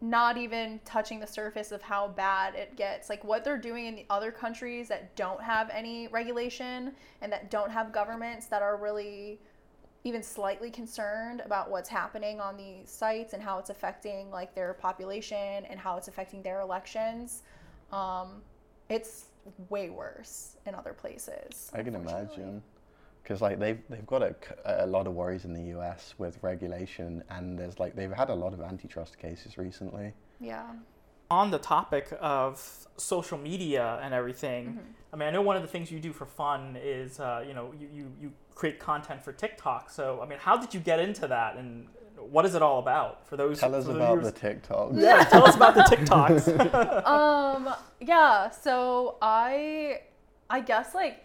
[0.00, 3.08] not even touching the surface of how bad it gets.
[3.08, 7.50] Like what they're doing in the other countries that don't have any regulation and that
[7.50, 9.38] don't have governments that are really
[10.04, 14.74] even slightly concerned about what's happening on these sites and how it's affecting like their
[14.74, 17.42] population and how it's affecting their elections.
[17.92, 18.42] Um,
[18.88, 19.26] it's
[19.68, 21.70] way worse in other places.
[21.74, 22.62] I can imagine.
[23.24, 26.14] Because like they've they've got a, a lot of worries in the U.S.
[26.18, 30.12] with regulation, and there's like they've had a lot of antitrust cases recently.
[30.40, 30.66] Yeah.
[31.30, 32.60] on the topic of
[32.98, 34.66] social media and everything.
[34.66, 35.14] Mm-hmm.
[35.14, 37.54] I mean, I know one of the things you do for fun is, uh, you
[37.54, 39.88] know, you, you, you create content for TikTok.
[39.90, 43.26] So, I mean, how did you get into that, and what is it all about
[43.26, 43.58] for those?
[43.58, 44.90] Tell us about viewers- the TikTok.
[44.94, 47.06] Yeah, tell us about the TikToks.
[47.06, 50.00] um yeah so i
[50.50, 51.23] i guess like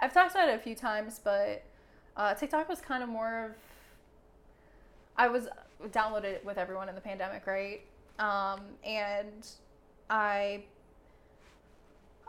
[0.00, 1.64] i've talked about it a few times but
[2.16, 3.50] uh, tiktok was kind of more of
[5.16, 5.48] i was
[5.88, 7.82] downloaded it with everyone in the pandemic right?
[8.18, 9.46] Um, and
[10.08, 10.62] i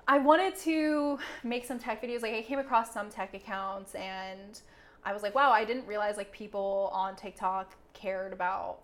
[0.08, 2.22] i wanted to make some tech videos.
[2.22, 4.60] Like i came across some tech accounts and
[5.04, 8.80] i was like wow i didn't realize like people on tiktok cared about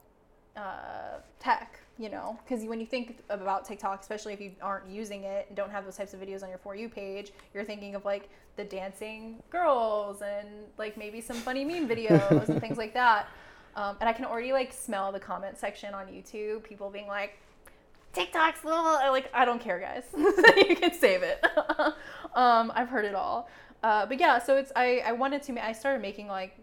[0.56, 5.24] uh, tech, you know, because when you think about TikTok, especially if you aren't using
[5.24, 7.96] it and don't have those types of videos on your For You page, you're thinking
[7.96, 12.94] of like the dancing girls and like maybe some funny meme videos and things like
[12.94, 13.28] that.
[13.76, 17.38] Um, and I can already like smell the comment section on YouTube, people being like,
[18.14, 20.04] TikTok's little, like, I don't care, guys.
[20.58, 21.46] you can save it.
[22.36, 23.50] um, I've heard it all.
[23.84, 26.58] Uh, but yeah, so it's, I, I wanted to, I started making like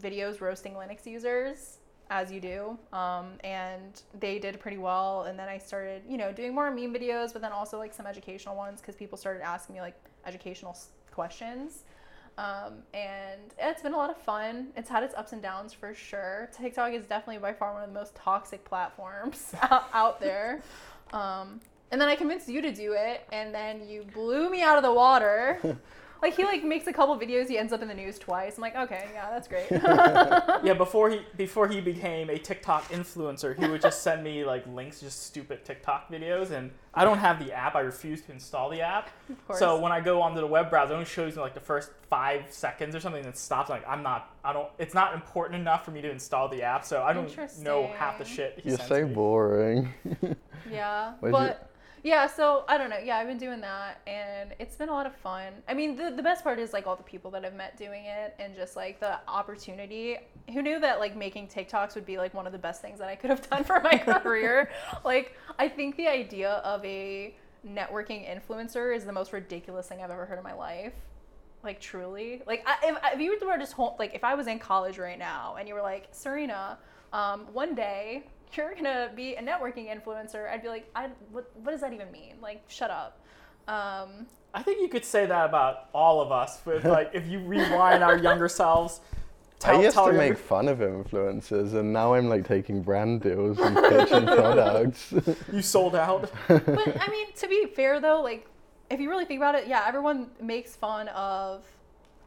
[0.00, 1.78] videos roasting Linux users
[2.10, 2.78] as you do.
[2.92, 5.22] Um, and they did pretty well.
[5.22, 8.06] And then I started, you know, doing more meme videos, but then also like some
[8.06, 9.94] educational ones because people started asking me like
[10.26, 10.76] educational
[11.12, 11.84] questions.
[12.36, 14.68] Um, and it's been a lot of fun.
[14.76, 16.50] It's had its ups and downs for sure.
[16.56, 19.54] TikTok is definitely by far one of the most toxic platforms
[19.92, 20.62] out, there.
[21.12, 24.78] Um, and then I convinced you to do it, and then you blew me out
[24.78, 25.60] of the water.
[26.22, 28.56] like he like makes a couple videos, he ends up in the news twice.
[28.56, 29.66] I'm like, okay, yeah, that's great.
[30.64, 34.66] yeah, before he before he became a TikTok influencer, he would just send me like
[34.66, 37.74] links, just stupid TikTok videos, and I don't have the app.
[37.74, 39.10] I refuse to install the app.
[39.28, 39.58] Of course.
[39.58, 41.90] So when I go onto the web browser, it only shows me like the first
[42.08, 43.70] five seconds or something, and it stops.
[43.70, 44.68] Like I'm not, I don't.
[44.78, 48.18] It's not important enough for me to install the app, so I don't know half
[48.18, 49.14] the shit he You're sends so me.
[49.14, 49.94] boring.
[50.70, 51.69] Yeah, Where'd you- but
[52.02, 52.98] yeah, so I don't know.
[52.98, 55.52] Yeah, I've been doing that, and it's been a lot of fun.
[55.68, 58.04] I mean, the the best part is like all the people that I've met doing
[58.06, 60.16] it, and just like the opportunity.
[60.52, 63.08] Who knew that like making TikToks would be like one of the best things that
[63.08, 64.70] I could have done for my career?
[65.04, 67.34] Like, I think the idea of a
[67.66, 70.92] networking influencer is the most ridiculous thing I've ever heard in my life.
[71.62, 74.46] Like truly, like I, if, if you were to just home, like if I was
[74.46, 76.78] in college right now and you were like Serena,
[77.12, 78.24] um, one day
[78.56, 82.10] you're gonna be a networking influencer, I'd be like, I what what does that even
[82.10, 82.34] mean?
[82.40, 83.20] Like, shut up.
[83.68, 86.60] Um, I think you could say that about all of us.
[86.64, 89.00] With like, if you rewind our younger selves,
[89.58, 92.82] tell, I used tell to make younger- fun of influencers, and now I'm like taking
[92.82, 95.12] brand deals and pitching products.
[95.52, 96.30] you sold out.
[96.48, 98.46] but I mean, to be fair though, like
[98.90, 101.62] if you really think about it, yeah, everyone makes fun of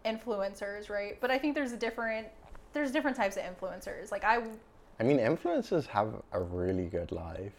[0.05, 1.19] influencers, right?
[1.19, 2.27] But I think there's a different
[2.73, 4.11] there's different types of influencers.
[4.11, 4.43] Like I
[4.99, 7.53] I mean, influencers have a really good life.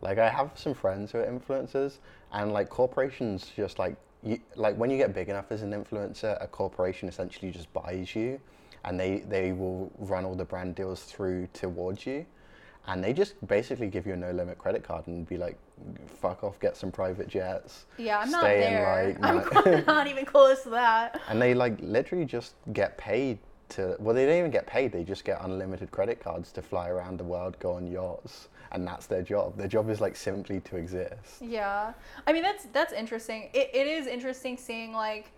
[0.00, 1.98] Like, I have some friends who are influencers,
[2.32, 6.42] and like corporations just like you, like when you get big enough as an influencer,
[6.42, 8.40] a corporation essentially just buys you,
[8.84, 12.24] and they they will run all the brand deals through towards you,
[12.86, 15.58] and they just basically give you a no limit credit card and be like,
[16.06, 17.86] fuck off, get some private jets.
[17.98, 19.16] yeah, I'm not stay in, there.
[19.42, 21.20] like, I'm not even close to that.
[21.28, 23.38] and they like literally just get paid
[23.70, 26.88] to well they don't even get paid they just get unlimited credit cards to fly
[26.88, 30.60] around the world go on yachts and that's their job their job is like simply
[30.60, 31.92] to exist Yeah,
[32.26, 33.50] I mean that's that's interesting.
[33.52, 35.32] It, it is interesting seeing like,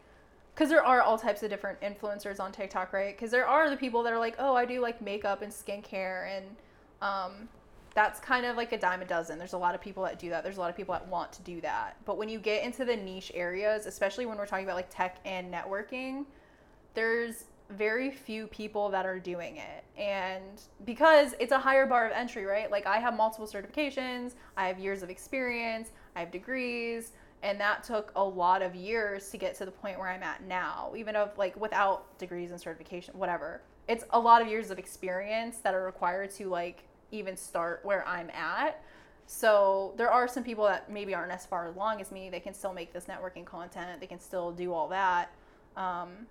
[0.55, 3.17] because there are all types of different influencers on TikTok, right?
[3.17, 6.29] Because there are the people that are like, oh, I do like makeup and skincare,
[6.37, 6.45] and
[7.01, 7.49] um,
[7.95, 9.39] that's kind of like a dime a dozen.
[9.39, 10.43] There's a lot of people that do that.
[10.45, 11.97] There's a lot of people that want to do that.
[12.05, 15.19] But when you get into the niche areas, especially when we're talking about like tech
[15.25, 16.25] and networking,
[16.95, 19.85] there's very few people that are doing it.
[20.01, 22.71] And because it's a higher bar of entry, right?
[22.71, 27.83] Like I have multiple certifications, I have years of experience, I have degrees, and that
[27.83, 31.17] took a lot of years to get to the point where I'm at now, even
[31.17, 33.63] of like without degrees and certification, whatever.
[33.89, 38.07] It's a lot of years of experience that are required to like even start where
[38.07, 38.83] I'm at.
[39.27, 42.31] So there are some people that maybe aren't as far along as me.
[42.31, 44.01] They can still make this networking content.
[44.01, 45.33] They can still do all that.
[45.77, 46.27] Um,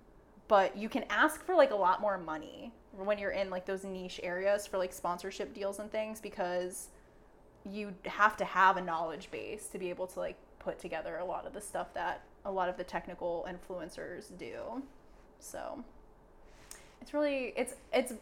[0.52, 3.84] but you can ask for like a lot more money when you're in like those
[3.84, 6.88] niche areas for like sponsorship deals and things because
[7.64, 11.24] you have to have a knowledge base to be able to like put together a
[11.24, 14.82] lot of the stuff that a lot of the technical influencers do.
[15.38, 15.82] So
[17.02, 18.12] it's really it's it's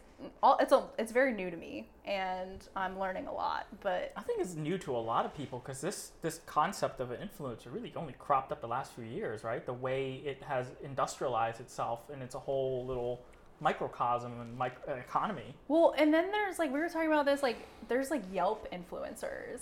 [0.41, 4.21] all it's a it's very new to me and I'm learning a lot, but I
[4.21, 7.71] think it's new to a lot of people because this this concept of an influencer
[7.71, 9.63] really only cropped up the last few years, right?
[9.65, 13.21] The way it has industrialized itself and it's a whole little
[13.59, 15.53] microcosm and mic- uh, economy.
[15.67, 19.59] well, and then there's like we were talking about this like there's like Yelp influencers.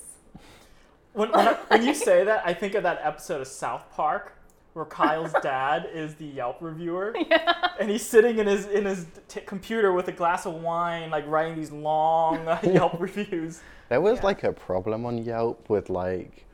[1.12, 4.34] When, when, I- when you say that, I think of that episode of South Park
[4.74, 7.54] where Kyle's dad is the Yelp reviewer, Yeah.
[7.80, 11.26] and he's sitting in his in his t- computer with a glass of wine, like
[11.28, 13.62] writing these long uh, Yelp reviews.
[13.90, 14.26] there was Yeah.
[14.26, 16.46] like a problem on yelp with like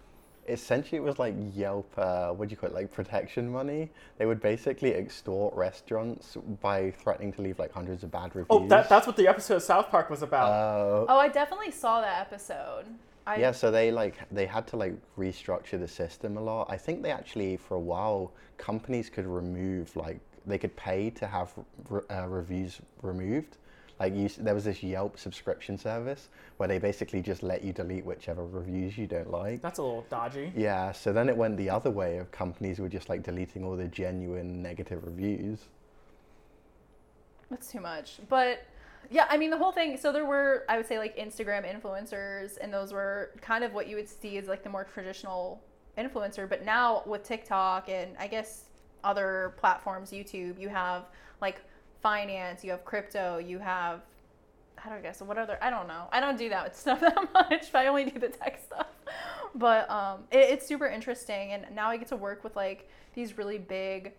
[0.48, 4.28] essentially it was like yelp uh, what do you call it like protection money they
[4.28, 8.88] would basically extort restaurants by threatening to leave like hundreds of bad reviews Oh, that,
[8.88, 10.52] that's what the episode of South Park was about.
[10.52, 12.86] Uh, Oh, I definitely saw that episode.
[13.28, 16.68] I, yeah, so they like they had to like restructure the system a lot.
[16.70, 21.26] I think they actually for a while companies could remove like they could pay to
[21.26, 21.52] have
[21.90, 23.58] re- uh, reviews removed.
[24.00, 28.06] Like you, there was this Yelp subscription service where they basically just let you delete
[28.06, 29.62] whichever reviews you don't like.
[29.62, 30.52] That's a little dodgy.
[30.56, 33.78] Yeah, so then it went the other way of companies were just like deleting all
[33.78, 35.60] the genuine negative reviews.
[37.50, 38.20] That's too much.
[38.28, 38.66] But
[39.10, 39.98] yeah, I mean the whole thing.
[39.98, 43.88] So there were, I would say, like Instagram influencers, and those were kind of what
[43.88, 45.62] you would see as like the more traditional
[45.98, 46.48] influencer.
[46.48, 48.66] But now with TikTok and I guess
[49.04, 51.06] other platforms, YouTube, you have
[51.42, 51.62] like
[52.02, 54.02] finance, you have crypto, you have
[54.84, 56.08] I guess what other I don't know.
[56.12, 57.74] I don't do that stuff that much.
[57.74, 58.88] I only do the tech stuff.
[59.56, 63.38] But um, it, it's super interesting, and now I get to work with like these
[63.38, 64.14] really big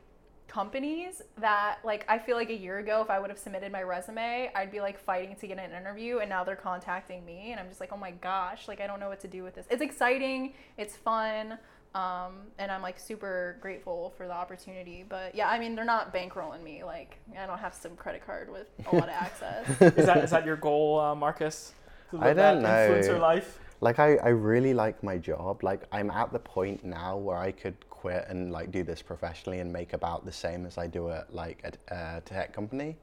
[0.49, 3.83] companies that like I feel like a year ago if I would have submitted my
[3.83, 7.61] resume, I'd be like fighting to get an interview and now they're contacting me and
[7.61, 9.67] I'm just like, "Oh my gosh, like I don't know what to do with this."
[9.71, 11.59] It's exciting, it's fun.
[11.95, 16.13] Um, and I'm like super grateful for the opportunity, but yeah, I mean they're not
[16.13, 16.85] bankrolling me.
[16.85, 19.69] Like I don't have some credit card with a lot of access.
[19.81, 21.73] Is that is that your goal, uh, Marcus?
[22.11, 22.69] To I live that don't know.
[22.69, 23.59] Influencer life.
[23.81, 25.63] Like I, I really like my job.
[25.63, 29.59] Like I'm at the point now where I could quit and like do this professionally
[29.59, 32.97] and make about the same as I do at like a, a tech company.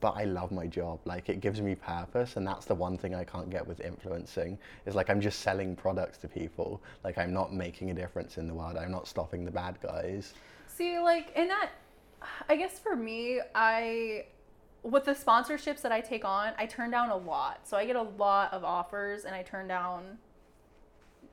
[0.00, 1.00] But I love my job.
[1.04, 4.56] Like it gives me purpose, and that's the one thing I can't get with influencing.
[4.86, 6.80] Is like I'm just selling products to people.
[7.02, 8.76] Like I'm not making a difference in the world.
[8.76, 10.34] I'm not stopping the bad guys.
[10.68, 11.70] See, like, in that,
[12.48, 14.26] I guess for me, I,
[14.84, 17.66] with the sponsorships that I take on, I turn down a lot.
[17.66, 20.18] So I get a lot of offers and I turn down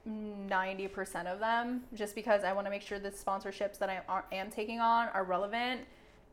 [0.07, 4.25] 90% of them just because I want to make sure the sponsorships that I are-
[4.31, 5.81] am taking on are relevant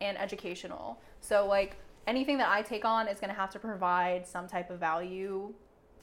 [0.01, 1.01] and educational.
[1.21, 4.71] So, like, anything that I take on is going to have to provide some type
[4.71, 5.55] of value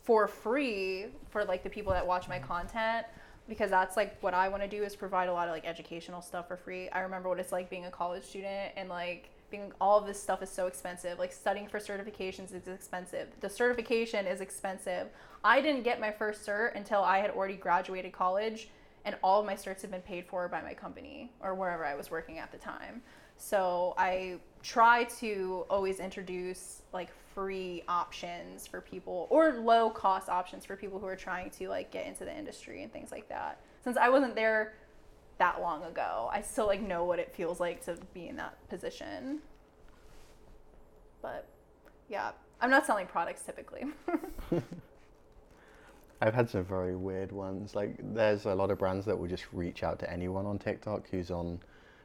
[0.04, 2.48] for free for like the people that watch my mm-hmm.
[2.48, 3.06] content
[3.48, 6.22] because that's like what I want to do is provide a lot of like educational
[6.22, 6.90] stuff for free.
[6.90, 10.22] I remember what it's like being a college student and like being all of this
[10.22, 11.20] stuff is so expensive.
[11.20, 13.28] Like studying for certifications is expensive.
[13.40, 15.08] The certification is expensive.
[15.44, 18.70] I didn't get my first cert until I had already graduated college
[19.06, 21.96] and all of my certs have been paid for by my company or wherever I
[21.96, 23.02] was working at the time.
[23.38, 30.66] So I try to always introduce like free options for people or low cost options
[30.66, 33.62] for people who are trying to like get into the industry and things like that.
[33.82, 34.74] Since I wasn't there
[35.40, 38.56] that long ago, I still like know what it feels like to be in that
[38.70, 39.40] position.
[41.22, 41.48] But
[42.08, 42.32] yeah,
[42.62, 43.86] I'm not selling products typically.
[46.22, 47.76] I've had some very weird ones.
[47.76, 51.08] Like, there's a lot of brands that will just reach out to anyone on TikTok
[51.10, 51.60] who's on.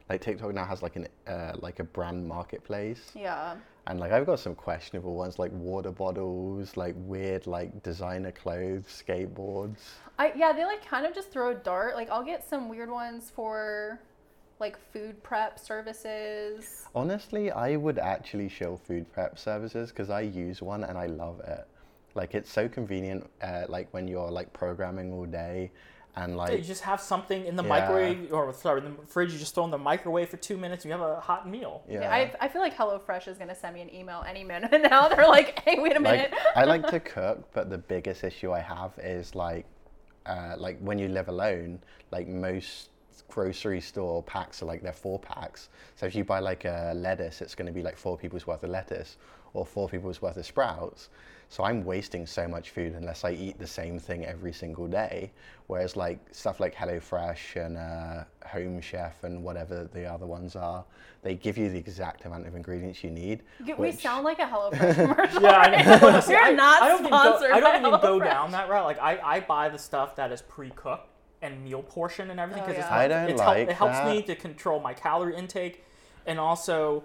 [0.07, 3.55] Like TikTok now has like an uh, like a brand marketplace, yeah.
[3.87, 8.83] And like I've got some questionable ones like water bottles, like weird like designer clothes,
[8.85, 9.79] skateboards.
[10.17, 11.95] I yeah, they like kind of just throw a dart.
[11.95, 13.99] Like I'll get some weird ones for
[14.59, 16.85] like food prep services.
[16.95, 21.39] Honestly, I would actually show food prep services because I use one and I love
[21.41, 21.67] it.
[22.15, 23.29] Like it's so convenient.
[23.41, 25.71] Uh, like when you're like programming all day,
[26.15, 27.69] and Yeah, like you just have something in the Yeah.
[27.69, 29.33] microwave or sorry, in the fridge.
[29.33, 30.85] You just throw in the microwave for two minutes.
[30.85, 31.83] And you have a hot meal.
[31.89, 32.09] yeah.
[32.11, 35.07] I, I feel like HelloFresh is gonna send me an email any minute now.
[35.09, 36.31] They're like, hey, wait a minute.
[36.31, 39.65] like I like to cook, but the biggest issue I have is like,
[40.25, 41.79] uh, like when you live alone,
[42.11, 42.89] like most
[43.29, 45.69] grocery store packs are like they're four packs.
[45.95, 48.63] So if you buy like a lettuce, it's going to be like four people's worth
[48.63, 49.17] of lettuce
[49.53, 51.09] or four people's worth of sprouts.
[51.47, 55.31] So I'm wasting so much food unless I eat the same thing every single day.
[55.67, 60.83] Whereas like stuff like HelloFresh and uh, Home Chef and whatever the other ones are,
[61.21, 63.43] they give you the exact amount of ingredients you need.
[63.63, 65.41] You- we sound like a HelloFresh commercial.
[65.43, 66.07] Yeah, I know.
[66.07, 68.23] Honestly, We're I- not I don't even go, sponsored I don't by even go HelloFresh.
[68.25, 68.85] down that route.
[68.85, 71.09] Like I, I buy the stuff that is pre-cooked
[71.41, 72.95] and meal portion and everything Oh, because yeah.
[72.95, 75.83] I don't it's help, it helps me to control my calorie intake,
[76.25, 77.03] and also.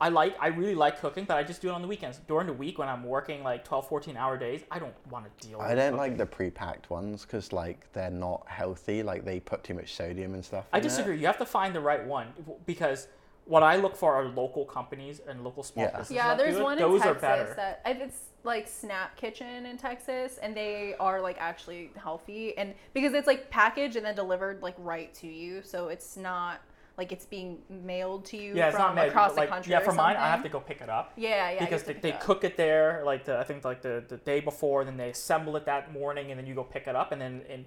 [0.00, 2.20] I like I really like cooking, but I just do it on the weekends.
[2.28, 5.48] During the week when I'm working like 12, 14 hour days, I don't want to
[5.48, 5.96] deal with I don't cooking.
[5.96, 9.02] like the pre-packed ones because like they're not healthy.
[9.02, 10.66] Like they put too much sodium and stuff.
[10.72, 10.88] I in it.
[10.88, 11.18] disagree.
[11.18, 12.28] You have to find the right one
[12.64, 13.08] because
[13.46, 15.90] what I look for are local companies and local small Yeah.
[15.90, 16.14] businesses.
[16.14, 16.62] Yeah, there's it.
[16.62, 17.54] one Those in are Texas better.
[17.56, 22.74] that I- it's like Snap Kitchen in Texas, and they are like actually healthy, and
[22.94, 26.60] because it's like packaged and then delivered like right to you, so it's not
[26.96, 29.70] like it's being mailed to you yeah, it's from not made, across like, the country.
[29.70, 31.12] Yeah, or for mine, I have to go pick it up.
[31.16, 31.60] Yeah, yeah.
[31.60, 32.26] because they, have they pick up.
[32.26, 35.54] cook it there like the, I think like the, the day before, then they assemble
[35.56, 37.66] it that morning, and then you go pick it up, and then and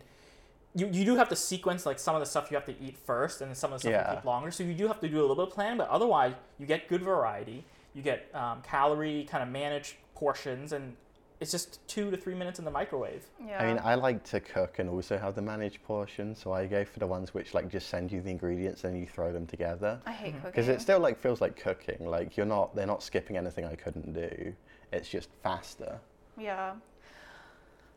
[0.75, 2.97] you, you do have to sequence like some of the stuff you have to eat
[2.97, 4.09] first, and then some of the stuff Yeah.
[4.09, 4.51] you keep longer.
[4.51, 6.88] So you do have to do a little bit of planning, but otherwise you get
[6.88, 7.63] good variety,
[7.93, 10.95] you get um, calorie kind of managed portions, and
[11.39, 13.26] it's just two to three minutes in the microwave.
[13.43, 13.61] Yeah.
[13.61, 16.86] I mean, I like to cook and also have the managed portion, so I go
[16.86, 19.99] for the ones which like just send you the ingredients and you throw them together.
[20.05, 20.38] I hate mm-hmm.
[20.38, 20.51] cooking.
[20.51, 22.05] Because it still like feels like cooking.
[22.05, 24.53] Like you're not, they're not skipping anything I couldn't do.
[24.93, 25.99] It's just faster.
[26.38, 26.74] Yeah.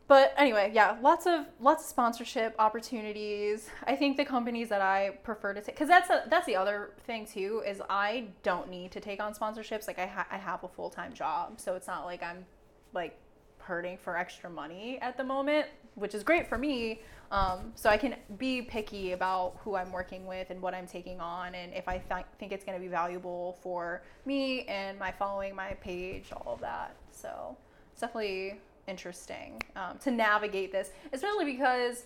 [0.07, 3.69] But anyway, yeah, lots of lots of sponsorship opportunities.
[3.85, 6.91] I think the companies that I prefer to take, because that's a, that's the other
[7.07, 9.87] thing too, is I don't need to take on sponsorships.
[9.87, 12.45] Like I ha- I have a full time job, so it's not like I'm
[12.93, 13.17] like
[13.57, 17.01] hurting for extra money at the moment, which is great for me.
[17.31, 21.19] Um, so I can be picky about who I'm working with and what I'm taking
[21.19, 25.11] on, and if I th- think it's going to be valuable for me and my
[25.11, 26.95] following, my page, all of that.
[27.11, 27.57] So
[27.91, 32.03] it's definitely interesting um, to navigate this, especially because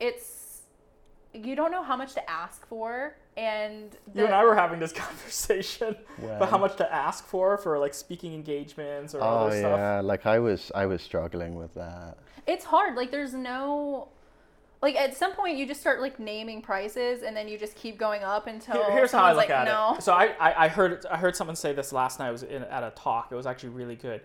[0.00, 0.62] it's
[1.34, 4.92] you don't know how much to ask for, and You and I were having this
[5.04, 9.78] conversation about how much to ask for for like speaking engagements or Oh other stuff.
[9.78, 12.16] yeah, like I was, I was struggling with that.
[12.46, 12.96] it's hard.
[12.96, 14.08] Like there's no
[14.80, 17.98] like at some point you just start like naming prices and then you just keep
[17.98, 19.96] going up until Here- here's how I look like at no.
[19.98, 20.02] it.
[20.02, 22.28] So I, I, I heard I heard someone say this last night.
[22.28, 23.28] I was in, at a talk.
[23.30, 24.22] It was actually really good.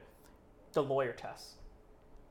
[0.74, 1.54] The lawyer test.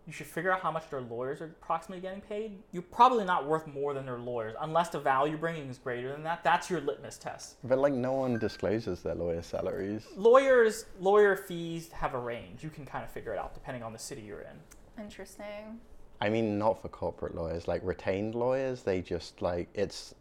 [0.06, 2.58] You should figure out how much their lawyers are approximately getting paid.
[2.72, 6.10] You're probably not worth more than their lawyers unless the value you're bringing is greater
[6.10, 6.42] than that.
[6.42, 7.56] That's your litmus test.
[7.62, 10.06] But like no one discloses their lawyer salaries.
[10.16, 12.64] Lawyers lawyer fees have a range.
[12.64, 15.02] You can kind of figure it out depending on the city you're in.
[15.02, 15.78] Interesting.
[16.20, 17.68] I mean, not for corporate lawyers.
[17.68, 20.16] Like retained lawyers, they just like it's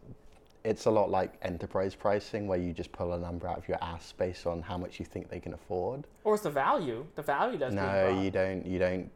[0.63, 3.77] it's a lot like enterprise pricing, where you just pull a number out of your
[3.81, 6.05] ass based on how much you think they can afford.
[6.23, 7.05] Or it's the value.
[7.15, 8.65] The value that's being No, you don't.
[8.65, 9.11] You don't.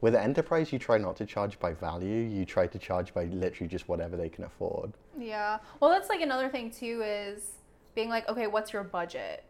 [0.00, 2.26] With enterprise, you try not to charge by value.
[2.28, 4.92] You try to charge by literally just whatever they can afford.
[5.18, 5.58] Yeah.
[5.80, 7.52] Well, that's like another thing too is
[7.94, 9.44] being like, okay, what's your budget?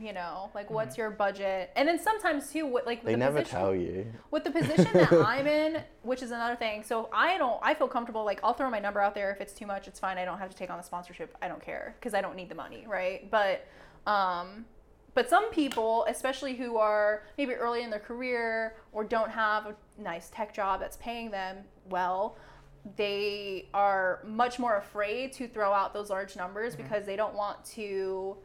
[0.00, 1.70] You know, like what's your budget?
[1.76, 4.06] And then sometimes too, what like They the never position, tell you.
[4.30, 6.82] with the position that I'm in, which is another thing.
[6.82, 8.24] So I don't, I feel comfortable.
[8.24, 9.30] Like I'll throw my number out there.
[9.30, 10.18] If it's too much, it's fine.
[10.18, 11.36] I don't have to take on the sponsorship.
[11.40, 13.30] I don't care because I don't need the money, right?
[13.30, 13.66] But,
[14.06, 14.64] um,
[15.14, 19.74] but some people, especially who are maybe early in their career or don't have a
[19.96, 22.36] nice tech job that's paying them well,
[22.96, 26.82] they are much more afraid to throw out those large numbers Mm-hmm.
[26.82, 28.36] because they don't want to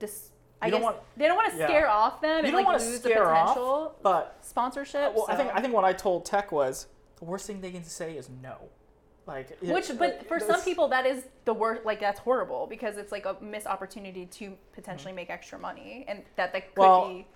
[0.00, 0.30] dis-
[0.62, 1.66] I don't guess want- they don't want to yeah.
[1.66, 4.38] scare off them You and don't like want to lose the scare off, potential but
[4.40, 5.14] sponsorship.
[5.14, 6.86] well, I think I think what I told Tech was
[7.18, 8.56] the worst thing they can say is no.
[9.26, 11.84] Like Which, but like, for some people, that is the worst.
[11.84, 15.16] Like that's horrible because it's like a missed opportunity to potentially mm-hmm.
[15.16, 17.26] make extra money, and that that could Well, be.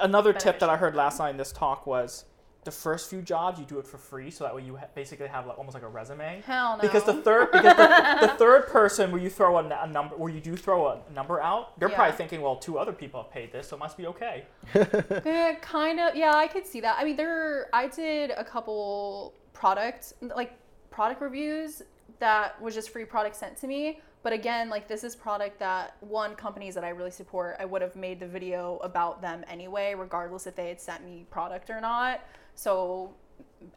[0.00, 2.24] Another tip that I heard last night in this talk was
[2.64, 5.26] the first few jobs you do it for free, so that way you ha- basically
[5.28, 6.42] have like almost like a resume.
[6.44, 6.82] Hell no.
[6.82, 10.40] Because the third, because the, the third person where you throw a number, where you
[10.40, 11.94] do throw a number out, they're Yeah.
[11.96, 14.44] probably thinking, well, two other people have paid this, so it must be okay.
[14.74, 16.14] Eh, kind of.
[16.14, 16.96] Yeah, I could see that.
[16.98, 17.68] I mean, there.
[17.72, 20.52] I did a couple product like
[20.90, 21.82] product reviews
[22.18, 24.00] that was just free product sent to me.
[24.22, 27.56] But again, like this is product that one companies that I really support.
[27.58, 31.24] I would have made the video about them anyway, regardless if they had sent me
[31.30, 32.20] product or not.
[32.60, 33.14] So,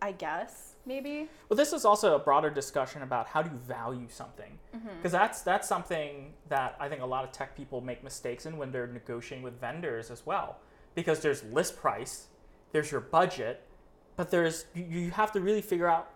[0.01, 1.29] I guess maybe.
[1.47, 4.89] Well, this is also a broader discussion about how do you value something, mm-hmm.
[4.97, 8.57] because that's that's something that I think a lot of tech people make mistakes in
[8.57, 10.57] when they're negotiating with vendors as well.
[10.95, 12.27] Because there's list price,
[12.73, 13.65] there's your budget,
[14.17, 16.09] but there's you, you have to really figure out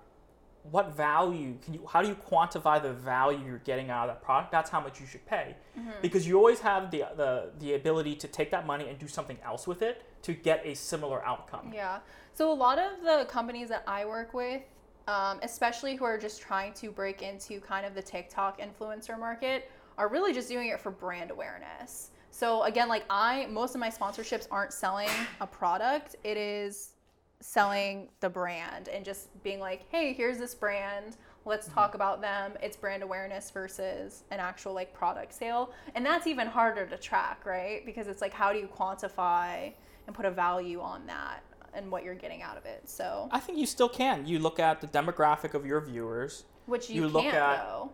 [0.72, 4.22] what value can you how do you quantify the value you're getting out of that
[4.22, 5.89] product that's how much you should pay mm-hmm.
[6.01, 9.38] because you always have the, the the ability to take that money and do something
[9.45, 11.99] else with it to get a similar outcome Yeah.
[12.38, 14.61] So a lot of the companies that I work with,
[15.07, 19.71] um, especially who are just trying to break into kind of the TikTok influencer market,
[19.97, 22.11] are really just doing it for brand awareness.
[22.29, 25.09] So again, like I, most of my sponsorships aren't selling
[25.41, 26.15] a product.
[26.23, 26.93] It is
[27.39, 31.17] selling the brand and just being like, hey, here's this brand.
[31.43, 32.53] Let's talk about them.
[32.61, 35.71] It's brand awareness versus an actual like product sale.
[35.95, 37.83] And that's even harder to track, right?
[37.83, 39.73] Because it's like, how do you quantify
[40.05, 41.41] and put a value on that
[41.78, 42.82] and what you're getting out of it?
[42.89, 46.89] So, i think you still can you look at the demographic of your viewers which
[46.89, 47.91] you, You look can't at- though.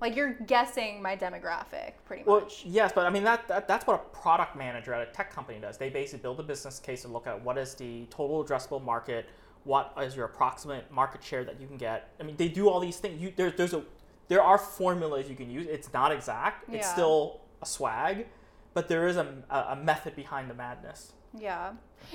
[0.00, 2.64] Like you're guessing my demographic pretty Well, much.
[2.64, 5.58] yes, but I mean that, that that's what a product manager at a tech company
[5.60, 5.76] does.
[5.76, 9.26] They basically build a business case and look at what is the total addressable market,
[9.64, 12.14] what is your approximate market share that you can get.
[12.18, 13.20] I mean, they do all these things.
[13.20, 13.82] You, there, there's a
[14.28, 15.66] there are formulas you can use.
[15.68, 16.64] It's not exact.
[16.72, 16.92] It's Yeah.
[16.94, 18.26] still a swag,
[18.74, 21.12] but there is a, a method behind the madness.
[21.38, 21.72] Yeah,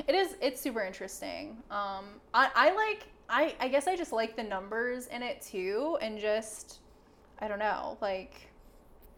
[0.08, 0.36] it is.
[0.42, 1.58] It's super interesting.
[1.72, 3.08] Um, I, I like.
[3.28, 6.80] I, I guess I just like the numbers in it too, and just
[7.40, 8.34] I don't know, like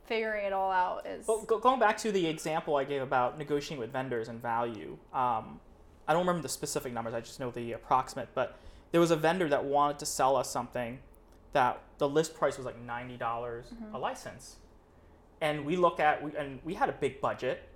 [0.06, 1.28] figuring it all out is.
[1.28, 5.60] Well, going back to the example I gave about negotiating with vendors and value, um,
[6.08, 7.14] I don't remember the specific numbers.
[7.14, 8.30] I just know the approximate.
[8.34, 8.58] But
[8.92, 11.00] there was a vendor that wanted to sell us something
[11.54, 14.58] that the list price was like ninety dollars a license,
[15.42, 17.68] and we look at we, and we had a big budget,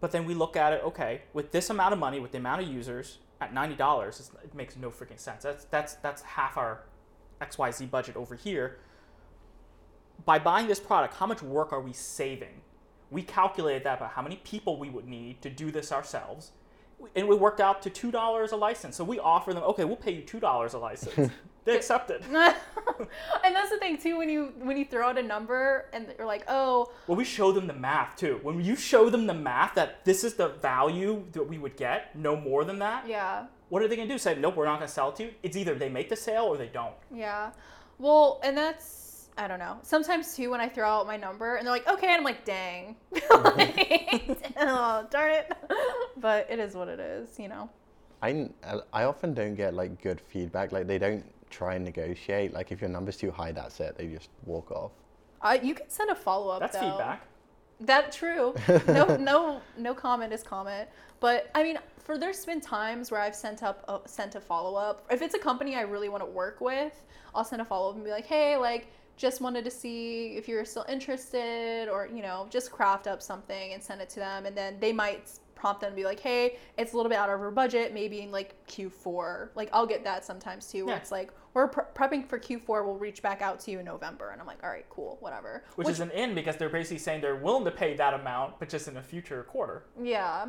[0.00, 0.82] but then we look at it.
[0.84, 4.54] Okay, with this amount of money, with the amount of users at ninety dollars, it
[4.54, 5.42] makes no freaking sense.
[5.42, 6.84] That's that's that's half our
[7.40, 8.78] X Y Z budget over here
[10.24, 12.62] by buying this product, how much work are we saving?
[13.10, 16.52] We calculated that by how many people we would need to do this ourselves.
[17.14, 18.96] And we worked out to two dollars a license.
[18.96, 21.30] So we offer them, okay, we'll pay you two dollars a license.
[21.64, 22.22] they accepted.
[23.44, 26.26] and that's the thing too when you when you throw out a number and you're
[26.26, 28.38] like, oh, Well, we show them the math too.
[28.42, 32.14] When you show them the math that this is the value that we would get,
[32.16, 34.18] no more than that, yeah, what are they gonna do?
[34.18, 35.30] Say, nope, we're not gonna sell it to you.
[35.42, 36.94] It's either they make the sale or they don't.
[37.12, 37.50] yeah.
[37.98, 39.78] Well, and that's I don't know.
[39.82, 42.44] Sometimes too when I throw out my number and they're like, okay, and I'm like,
[42.44, 42.94] dang,
[43.30, 45.52] Like, oh, darn it.
[46.16, 47.68] But it is what it is, you know.
[48.22, 48.48] I,
[48.92, 50.72] I often don't get like good feedback.
[50.72, 51.24] Like they don't
[51.54, 52.52] try and negotiate.
[52.52, 53.96] Like if your number's too high, that's it.
[53.96, 54.92] They just walk off.
[55.42, 56.60] Uh, you can send a follow up.
[56.60, 56.90] That's though.
[56.90, 57.26] feedback.
[57.80, 58.54] That true.
[58.88, 60.88] No, no, no comment is comment.
[61.20, 64.74] But I mean, for there's been times where I've sent up a, sent a follow
[64.76, 65.04] up.
[65.10, 67.02] If it's a company I really want to work with,
[67.34, 70.48] I'll send a follow up and be like, hey, like, just wanted to see if
[70.48, 74.46] you're still interested, or you know, just craft up something and send it to them,
[74.46, 77.28] and then they might prompt them and be like, hey, it's a little bit out
[77.30, 79.50] of our budget, maybe in like Q4.
[79.54, 81.00] Like I'll get that sometimes too, where Yeah.
[81.00, 84.30] it's like we're pre- prepping for Q4, we'll reach back out to you in November,
[84.30, 85.64] and I'm like, all right, cool, whatever.
[85.76, 88.68] Which, is an in because they're basically saying they're willing to pay that amount, but
[88.68, 89.84] just in a future quarter.
[90.02, 90.46] Yeah.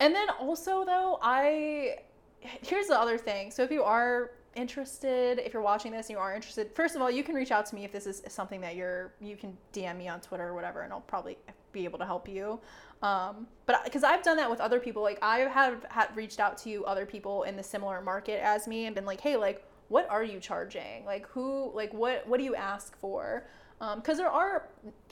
[0.00, 1.98] And then also though, I
[2.40, 3.50] here's the other thing.
[3.50, 7.02] So if you are interested, if you're watching this and you are interested, first of
[7.02, 9.56] all, you can reach out to me if this is something that you're you can
[9.72, 11.36] DM me on Twitter or whatever and I'll probably
[11.72, 12.60] be able to help you.
[13.02, 16.58] Um, but because I've done that with other people, like I have had reached out
[16.58, 20.08] to other people in the similar market as me and been like, hey, like what
[20.10, 21.04] are you charging?
[21.04, 23.46] Like who, like what, what do you ask for?
[23.80, 24.68] Um, because there are,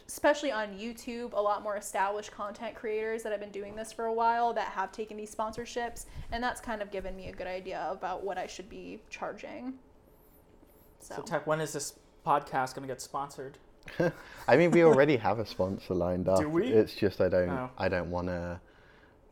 [0.08, 4.06] especially on YouTube, a lot more established content creators that have been doing this for
[4.06, 7.46] a while that have taken these sponsorships, and that's kind of given me a good
[7.46, 9.74] idea about what I should be charging.
[10.98, 11.94] So, So, Tech, when is this
[12.26, 13.58] podcast going to get sponsored?
[14.48, 16.40] I mean, we already have a sponsor lined up.
[16.40, 16.66] Do we?
[16.66, 17.48] It's just I don't.
[17.50, 17.70] Oh.
[17.78, 18.60] I don't want to.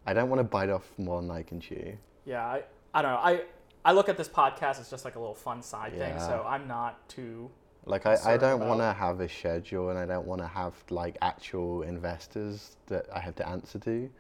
[0.07, 1.97] I don't want to bite off more than I can chew.
[2.25, 3.19] Yeah, I, I don't know.
[3.19, 3.43] I,
[3.85, 6.67] I look at this podcast as just like a little fun side thing, so I'm
[6.67, 7.51] not too.
[7.87, 10.73] Like I, I don't want to have a schedule, and I don't want to have
[10.89, 14.11] like actual investors that I have to answer to.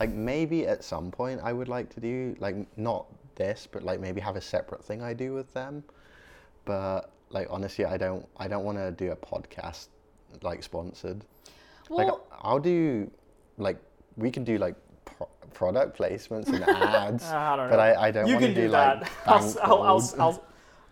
[0.00, 3.06] Like maybe at some point I would like to do like not
[3.36, 5.84] this, but like maybe have a separate thing I do with them.
[6.64, 8.26] But like honestly, I don't.
[8.36, 9.86] I don't want to do a podcast
[10.42, 11.24] like sponsored.
[11.90, 13.08] like well, I'll do
[13.58, 13.76] like
[14.16, 14.74] we can do like
[15.52, 17.76] pro- product placements and ads, I don't know.
[17.76, 19.00] but I, I don't you want can to do, do, that.
[19.02, 20.14] like I'll, I'll, I'll.
[20.18, 20.44] I'll,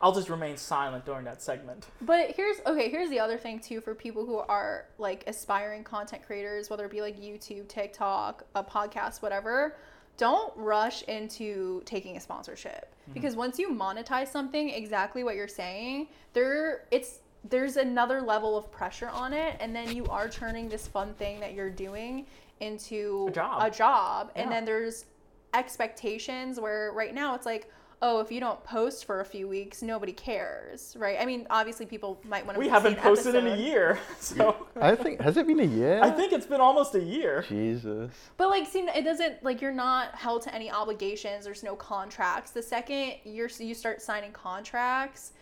[0.02, 1.86] I'll just remain silent during that segment.
[2.00, 6.22] But here's okay, here's the other thing too for people who are like aspiring content
[6.24, 9.76] creators, whether it be like YouTube, TikTok, a podcast, whatever.
[10.16, 13.12] Don't rush into taking a sponsorship mm-hmm.
[13.12, 18.70] because once you monetize something, exactly what you're saying, there it's there's another level of
[18.70, 22.26] pressure on it and then you are turning this fun thing that you're doing
[22.60, 23.62] into A job.
[23.62, 25.06] a job and then there's
[25.54, 27.70] expectations where right now it's like
[28.02, 31.84] oh if you don't post for a few weeks nobody cares right i mean obviously
[31.84, 35.46] people might want to We haven't posted in a year, so I think has it
[35.46, 36.00] been a year?
[36.02, 37.44] I think it's been almost a year.
[37.48, 38.10] Jesus.
[38.36, 42.52] but like see it doesn't like you're not held to any obligations there's no contracts
[42.52, 45.32] the second you're you start signing contracts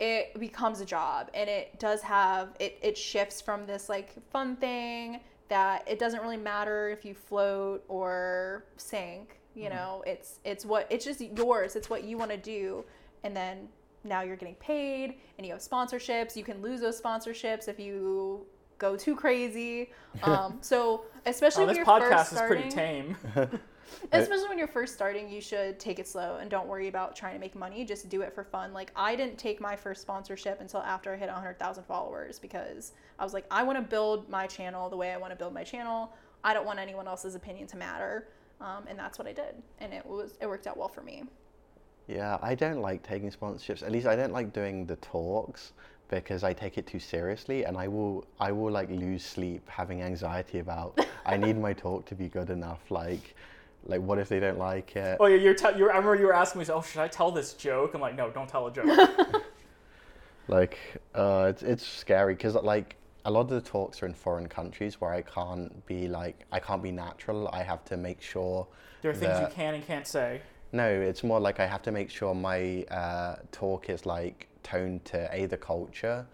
[0.00, 4.56] it becomes a job and it does have it it shifts from this like fun
[4.56, 10.02] thing that it doesn't really matter if you float or sink you know?
[10.06, 11.76] It's it's what it's just yours.
[11.76, 12.84] It's what you want to do.
[13.22, 13.68] And then
[14.02, 16.36] now you're getting paid and you have sponsorships.
[16.36, 18.44] You can lose those sponsorships if you
[18.78, 19.90] go too crazy.
[20.22, 23.16] Um, so especially Oh, when this you're first podcast is starting pretty tame.
[24.12, 27.34] especially when you're first starting you should take it slow and don't worry about trying
[27.34, 27.84] to make money.
[27.84, 28.72] Just do it for fun.
[28.72, 33.24] Like i didn't take my first sponsorship until after i hit 100000 followers because i
[33.24, 35.64] was like i want to build my channel the way i want to build my
[35.64, 36.12] channel.
[36.42, 38.28] I don't want anyone else's opinion to matter.
[38.60, 39.54] Um, and that's what i did.
[39.78, 41.24] And it was it worked out well for me.
[42.06, 43.82] Yeah, I don't like taking sponsorships.
[43.82, 45.72] At least I don't like doing the talks
[46.08, 50.02] because I take it too seriously, and I will I will like lose sleep having
[50.02, 52.90] anxiety about I need my talk to be good enough.
[52.90, 53.34] Like,
[53.86, 55.18] like what if they don't like it?
[55.20, 55.54] Oh yeah, you're.
[55.54, 58.00] Te- you're I remember you were asking me, "Oh, should I tell this joke?" I'm
[58.00, 58.86] like, "No, don't tell a joke."
[60.48, 60.78] Like,
[61.14, 65.00] uh, it's it's scary because like a lot of the talks are in foreign countries
[65.00, 67.48] where I can't be like I can't be natural.
[67.52, 68.66] I have to make sure.
[69.02, 70.40] there are things you can and can't say.
[70.72, 75.04] No, it's more like I have to make sure my uh, talk is like toned
[75.06, 76.26] to a the culture,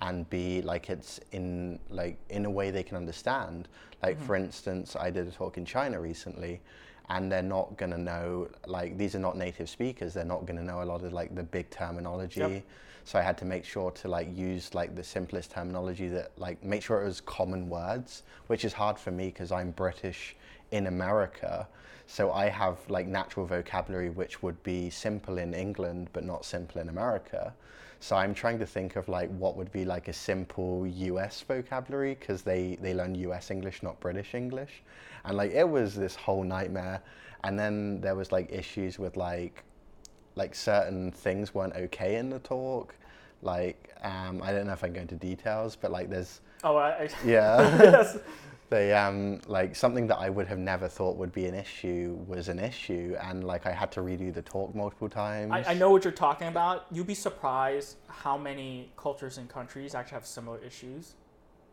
[0.00, 3.68] and b like it's in like in a way they can understand.
[4.02, 6.60] Like for instance, I did a talk in China recently,
[7.10, 10.14] and they're not gonna know like these are not native speakers.
[10.14, 12.40] They're not gonna know a lot of like the big terminology.
[12.40, 12.62] Yep.
[13.04, 16.62] So I had to make sure to like use like the simplest terminology that like
[16.62, 20.36] make sure it was common words, which is hard for me because I'm British
[20.72, 21.66] in America.
[22.06, 26.80] So I have like natural vocabulary which would be simple in England but not simple
[26.80, 27.54] in America.
[28.00, 32.16] So I'm trying to think of like what would be like a simple US vocabulary
[32.18, 34.82] because they they learn US English not British English.
[35.24, 37.02] And like it was this whole nightmare.
[37.44, 39.64] And then there was like issues with like
[40.36, 42.94] like certain things weren't okay in the talk.
[43.42, 46.76] Like um, I don't know if I can go into details, but like there's Oh,
[46.76, 48.18] I, I yeah, yes.
[48.70, 52.48] They um like something that I would have never thought would be an issue was
[52.48, 55.52] an issue, and like I had to redo the talk multiple times.
[55.52, 56.86] I, I know what you're talking about.
[56.92, 61.14] You'd be surprised how many cultures and countries actually have similar issues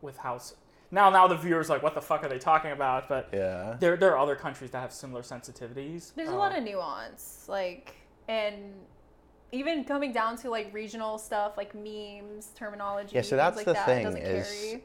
[0.00, 0.36] with how.
[0.36, 0.54] s-
[0.90, 3.08] Now, now the viewers like, what the fuck are they talking about?
[3.08, 3.76] But Yeah.
[3.80, 6.14] there, there are other countries that have similar sensitivities.
[6.14, 7.94] There's a lot of nuance, like,
[8.28, 8.72] and
[9.52, 13.16] even coming down to like regional stuff, like memes, terminology.
[13.16, 14.84] Yeah, so things that's like the that, thing doesn't is- carry.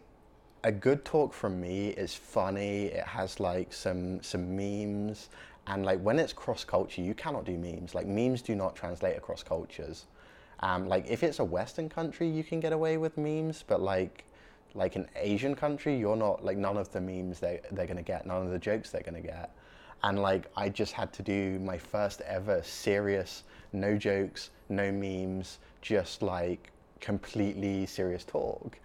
[0.64, 2.86] A good talk from me is funny.
[2.86, 5.30] It has like some some memes,
[5.68, 7.96] and like when it's cross culture, you cannot do memes.
[7.96, 10.06] Like memes do not translate across cultures.
[10.60, 14.26] Um, like if it's a Western country, you can get away with memes, but like
[14.74, 18.26] like an Asian country, you're not like none of the memes they they're gonna get,
[18.26, 19.52] none of the jokes they're gonna get.
[20.04, 23.44] And like I just had to do my first ever serious,
[23.74, 28.78] no jokes, no memes, just like completely serious talk.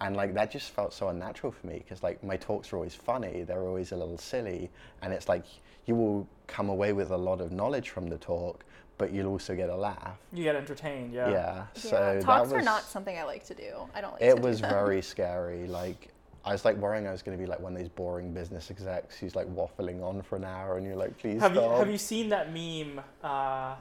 [0.00, 2.94] And like that just felt so unnatural for me because like my talks are always
[2.94, 4.70] funny, they're always a little silly,
[5.02, 5.44] and it's like
[5.86, 8.64] you will come away with a lot of knowledge from the talk,
[8.96, 10.18] but you'll also get a laugh.
[10.32, 11.28] You get entertained, yeah.
[11.30, 11.54] Yeah.
[11.54, 13.72] Yeah, So talks that was, are not something I like to do.
[13.94, 14.20] I don't like.
[14.20, 14.70] to it do was them.
[14.70, 15.66] very scary.
[15.66, 16.08] Like
[16.46, 18.70] I was like worrying I was going to be like one of these boring business
[18.70, 21.90] execs who's like waffling on for an hour, and you're like, please Have you have
[21.90, 23.74] you seen that meme uh,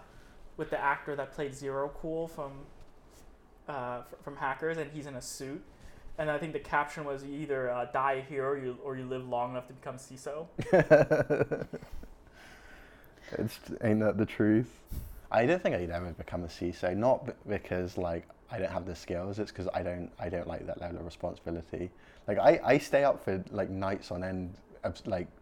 [0.57, 2.51] with the actor that played Zero Cool from
[3.69, 5.63] uh, f- from hackers, and he's in a suit.
[6.19, 8.97] And I think the caption was you either uh, die a hero or you, or
[8.97, 10.47] you live long enough to become CISO.
[13.31, 14.69] it's ain't that the truth?
[15.31, 16.93] I don't think I'd ever become a CISO.
[16.95, 19.39] Not b- because like I don't have the skills.
[19.39, 21.89] It's because I don't I don't like that level of responsibility.
[22.27, 24.53] Like I, I stay up for like nights on end,
[25.05, 25.38] like w-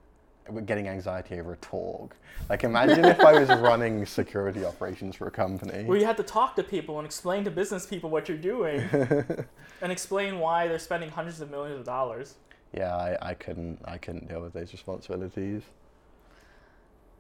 [0.66, 2.16] getting anxiety over a talk.
[2.50, 5.84] Like imagine if I was running security operations for a company.
[5.84, 8.82] Where you have to talk to people and explain to business people what you're doing
[9.82, 12.36] and explain why they're spending hundreds of millions of dollars.
[12.74, 15.64] Yeah, I, I couldn't I couldn't deal with those responsibilities.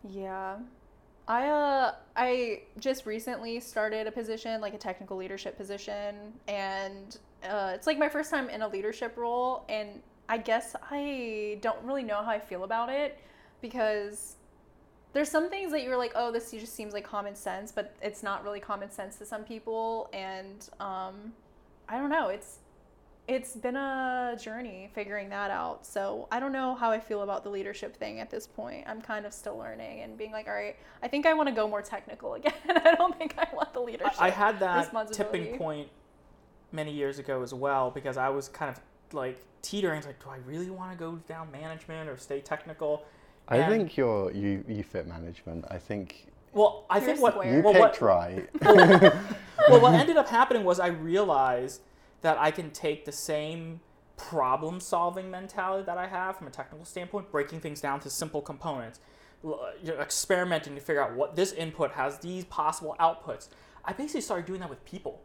[0.10, 0.58] Yeah.
[1.28, 7.72] I uh I just recently started a position, like a technical leadership position, and uh,
[7.76, 12.04] it's like my first time in a leadership role, and I guess I don't really
[12.04, 13.18] know how I feel about it
[13.62, 14.36] because
[15.14, 18.24] there's some things that you're like, oh, this just seems like common sense, but it's
[18.24, 21.34] not really common sense to some people, and um,
[21.88, 22.28] I don't know.
[22.30, 22.60] It's
[23.28, 25.86] it's been a journey figuring that out.
[25.86, 28.86] So I don't know how I feel about the leadership thing at this point.
[28.88, 31.56] I'm kind of still learning and being like, all right, I think I want to
[31.56, 32.54] go more technical again.
[32.68, 34.22] I don't think I want the leadership.
[34.22, 35.90] I I had that tipping point
[36.72, 38.80] many years ago as well because I was kind of
[39.14, 39.98] like teetering.
[39.98, 43.06] It's like, do I really want to go down management or stay technical?
[43.50, 45.66] I think you're you you fit management.
[45.70, 47.56] I think Well, I You're think what square.
[47.56, 48.50] you well, picked what, right.
[49.70, 51.82] well, what ended up happening was I realized
[52.22, 53.80] that I can take the same
[54.18, 58.42] problem solving mentality that I have from a technical standpoint, breaking things down to simple
[58.42, 59.00] components,
[59.44, 63.48] you know, experimenting to figure out what this input has these possible outputs.
[63.86, 65.22] I basically started doing that with people.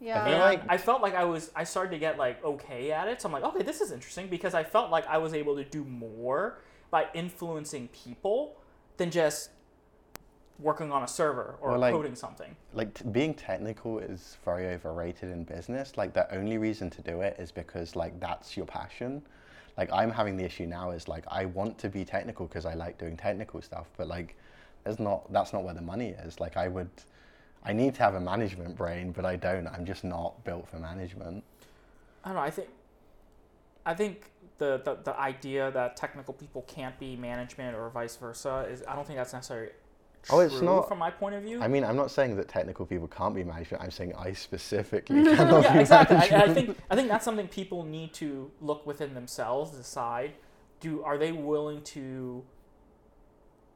[0.00, 0.24] Yeah.
[0.26, 3.20] And like- I felt like I was I started to get like okay at it.
[3.20, 5.64] So I'm like, okay, this is interesting because I felt like I was able to
[5.64, 6.58] do more
[6.90, 8.56] by influencing people
[8.96, 9.50] than just
[10.58, 12.54] working on a server or Or, like- coding something.
[12.74, 15.96] like t- being technical is very overrated in business.
[15.96, 19.22] Like the only reason to do it is because like that's your passion.
[19.78, 22.74] Like I'm having the issue now is like I want to be technical because I
[22.74, 24.36] like doing technical stuff, but like
[24.84, 26.40] there's not that's not where the money is.
[26.40, 26.90] Like I would
[27.64, 29.66] I need to have a management brain, but I don't.
[29.66, 31.44] I'm just not built for management.
[32.24, 32.42] I don't know.
[32.42, 32.68] I think,
[33.84, 38.66] I think the, the the idea that technical people can't be management or vice versa
[38.70, 39.70] is I don't think that's necessarily
[40.22, 41.62] true Oh, it's not- from my point of view.
[41.62, 43.82] I mean, I'm not saying that technical people can't be management.
[43.82, 46.16] I'm saying I specifically cannot yeah, be exactly.
[46.16, 50.32] I, I think I think that's something people need to look within themselves, decide
[50.80, 52.42] do are they willing to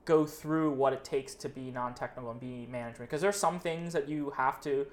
[0.04, 3.92] go through what it takes to be non-technical and be management because there's some things
[3.92, 4.86] that you have to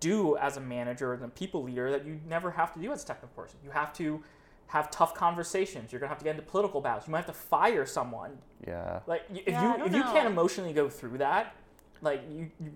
[0.00, 3.02] do as a manager and a people leader that you never have to do as
[3.02, 3.58] a technical person.
[3.64, 4.22] You have to
[4.68, 5.92] have tough conversations.
[5.92, 7.06] You're gonna have to get into political battles.
[7.06, 8.38] You might have to fire someone.
[8.66, 9.00] yeah.
[9.06, 11.54] Like if Yeah, you don't if you can't emotionally go through that,
[12.00, 12.72] like you, you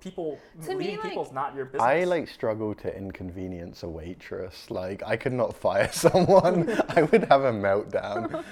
[0.00, 1.82] people To me, leading like- people is not your business.
[1.82, 4.70] I like struggle to inconvenience a waitress.
[4.70, 6.68] Like I could not fire someone.
[6.90, 8.44] I would have a meltdown.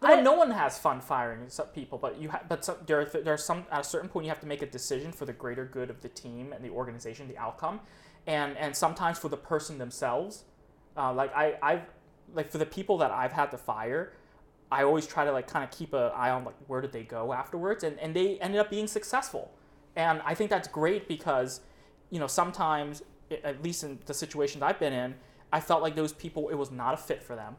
[0.00, 3.00] Well, I- no one has fun firing some people, but you ha- but some, there
[3.00, 5.32] are there's some at a certain point you have to make a decision for the
[5.32, 7.80] greater good of the team and the organization, the outcome,
[8.26, 10.44] and and sometimes for the person themselves.
[10.96, 11.82] Uh, like I I've
[12.34, 14.12] like for the people that I've had to fire,
[14.72, 17.02] I always try to like kind of keep an eye on like where did they
[17.04, 19.52] go afterwards, and and they ended up being successful,
[19.96, 21.60] and I think that's great because,
[22.10, 23.02] you know, sometimes
[23.44, 25.14] at least in the situations I've been in,
[25.52, 27.56] I felt like those people it was not a fit for them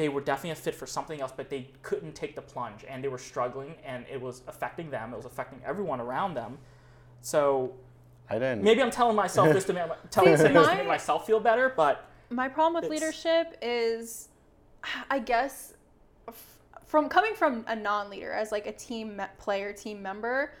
[0.00, 3.04] they were definitely a fit for something else, but they couldn't take the plunge and
[3.04, 5.12] they were struggling and it was affecting them.
[5.12, 6.58] It was affecting everyone around them.
[7.20, 7.74] So
[8.30, 8.62] I don't.
[8.62, 11.38] maybe I'm telling myself this to make, telling See, saying this to make myself feel
[11.38, 14.28] better, but my problem with leadership is
[15.10, 15.74] i guess
[16.86, 20.52] from coming from a non-leader as like a team player team member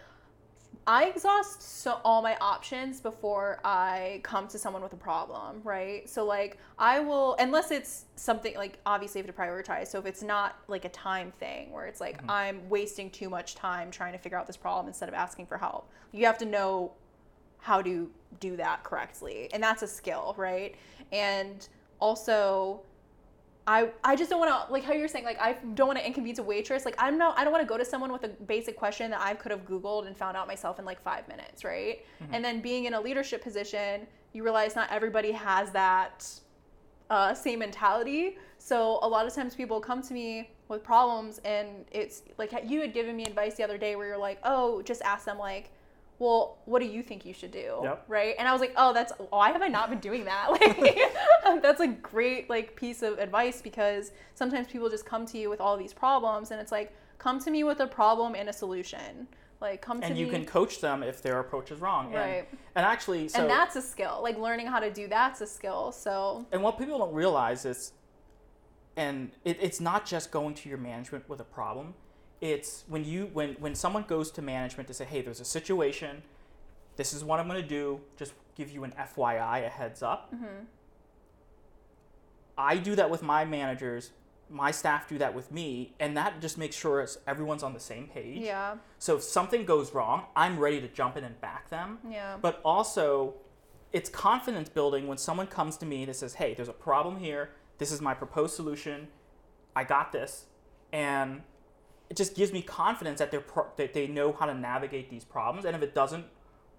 [0.86, 6.08] i exhaust so all my options before i come to someone with a problem right?
[6.08, 9.88] So like i will unless it's something like obviously you have to prioritize.
[9.88, 12.30] So if it's not like a time thing where it's like mm-hmm.
[12.30, 15.58] i'm wasting too much time trying to figure out this problem instead of asking for
[15.58, 15.90] help.
[16.12, 16.92] You have to know
[17.58, 19.50] how to do that correctly.
[19.52, 20.74] And that's a skill right?
[21.12, 21.66] And
[22.00, 22.82] also
[23.66, 26.06] I, I just don't want to like how you're saying like I don't want to
[26.06, 28.28] inconvenience a waitress like I'm not I don't want to go to someone with a
[28.28, 31.62] basic question that I could have googled and found out myself in like five minutes
[31.64, 32.04] right?
[32.32, 36.28] And then being in a leadership position you realize not everybody has that
[37.10, 38.38] uh, same mentality.
[38.58, 42.80] So a lot of times people come to me with problems and it's like you
[42.80, 45.72] had given me advice the other day where you're like oh just ask them like
[46.20, 47.80] well, what do you think you should do?
[47.82, 48.04] Yep.
[48.06, 48.34] Right?
[48.38, 50.48] And I was like, oh, that's why have I not been doing that?
[50.60, 55.48] Like, that's a great like piece of advice because sometimes people just come to you
[55.48, 58.52] with all these problems, and it's like, come to me with a problem and a
[58.52, 59.26] solution.
[59.62, 60.20] Like come to and me.
[60.20, 62.06] you can coach them if their approach is wrong.
[62.06, 62.48] And, Right.
[62.74, 64.20] and actually, so and that's a skill.
[64.22, 65.90] Like learning how to do that's a skill.
[65.92, 67.92] So And what people don't realize is,
[68.96, 71.94] and it, it's not just going to your management with a problem.
[72.40, 76.22] It's when you when when someone goes to management to say, "Hey, there's a situation.
[76.96, 78.00] This is what I'm going to do.
[78.16, 80.64] Just give you an FYI, a heads up." Mm-hmm.
[82.58, 84.10] I do that with my managers.
[84.48, 87.78] My staff do that with me, and that just makes sure it's, everyone's on the
[87.80, 88.38] same page.
[88.38, 91.98] yeah, So if something goes wrong, I'm ready to jump in and back them.
[92.10, 93.34] yeah, But also,
[93.92, 97.50] it's confidence building when someone comes to me that says, "Hey, there's a problem here.
[97.78, 99.06] This is my proposed solution.
[99.76, 100.46] I got this,"
[100.92, 101.42] and
[102.10, 105.24] it just gives me confidence that they're pro- that they know how to navigate these
[105.24, 105.64] problems.
[105.64, 106.26] And if it doesn't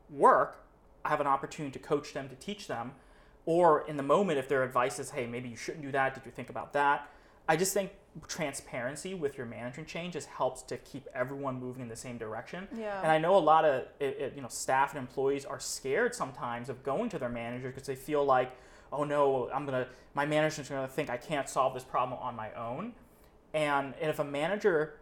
[0.10, 0.64] work,
[1.04, 2.92] I have an opportunity to coach them to teach them.
[3.46, 6.14] Or in the moment, if their advice is, "Hey, maybe you shouldn't do that.
[6.14, 7.10] Did you think about that?"
[7.48, 7.92] I just think
[8.28, 12.68] transparency with your management change just helps to keep everyone moving in the same direction.
[12.78, 13.02] yeah.
[13.02, 16.14] And I know a lot of it, it, you know staff and employees are scared
[16.14, 18.52] sometimes of going to their manager because they feel like,
[18.92, 22.52] oh no, I'm gonna my manager's gonna think I can't solve this problem on my
[22.54, 22.94] own.
[23.54, 24.96] And, and if a manager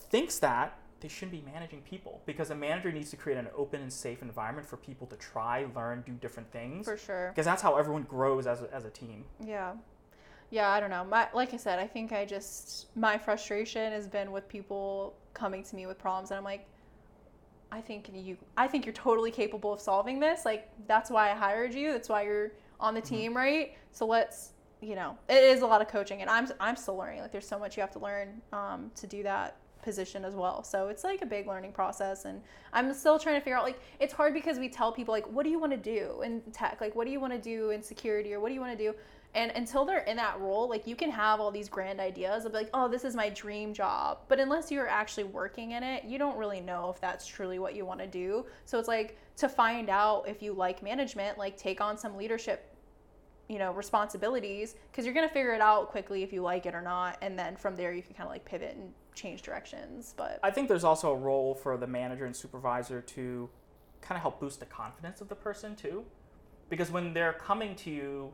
[0.00, 3.80] thinks that, they shouldn't be managing people because a manager needs to create an open
[3.80, 6.86] and safe environment for people to try, learn, do different things.
[6.86, 7.30] for sure.
[7.34, 9.24] Because that's how everyone grows as a, as a team.
[9.44, 9.72] Yeah.
[10.50, 11.04] Yeah, I don't know.
[11.04, 15.62] My like I said, I think I just my frustration has been with people coming
[15.62, 16.66] to me with problems and I'm like
[17.72, 20.44] I think you I think you're totally capable of solving this.
[20.44, 21.92] Like that's why I hired you.
[21.92, 23.76] That's why you're on the team, right?
[23.92, 27.20] So let's, you know, it is a lot of coaching and I'm I'm still learning.
[27.20, 30.62] Like there's so much you have to learn um, to do that position as well.
[30.62, 32.40] So it's like a big learning process and
[32.72, 35.44] I'm still trying to figure out like it's hard because we tell people like what
[35.44, 36.80] do you want to do in tech?
[36.80, 38.84] Like what do you want to do in security or what do you want to
[38.84, 38.94] do?
[39.34, 42.52] And until they're in that role, like you can have all these grand ideas of
[42.52, 44.18] like, oh, this is my dream job.
[44.28, 47.76] But unless you're actually working in it, you don't really know if that's truly what
[47.76, 48.44] you want to do.
[48.64, 52.74] So it's like to find out if you like management, like take on some leadership,
[53.48, 56.74] you know, responsibilities because you're going to figure it out quickly if you like it
[56.74, 57.16] or not.
[57.22, 60.14] And then from there, you can kind of like pivot and change directions.
[60.16, 63.48] But I think there's also a role for the manager and supervisor to
[64.00, 66.04] kind of help boost the confidence of the person too,
[66.68, 68.32] because when they're coming to you,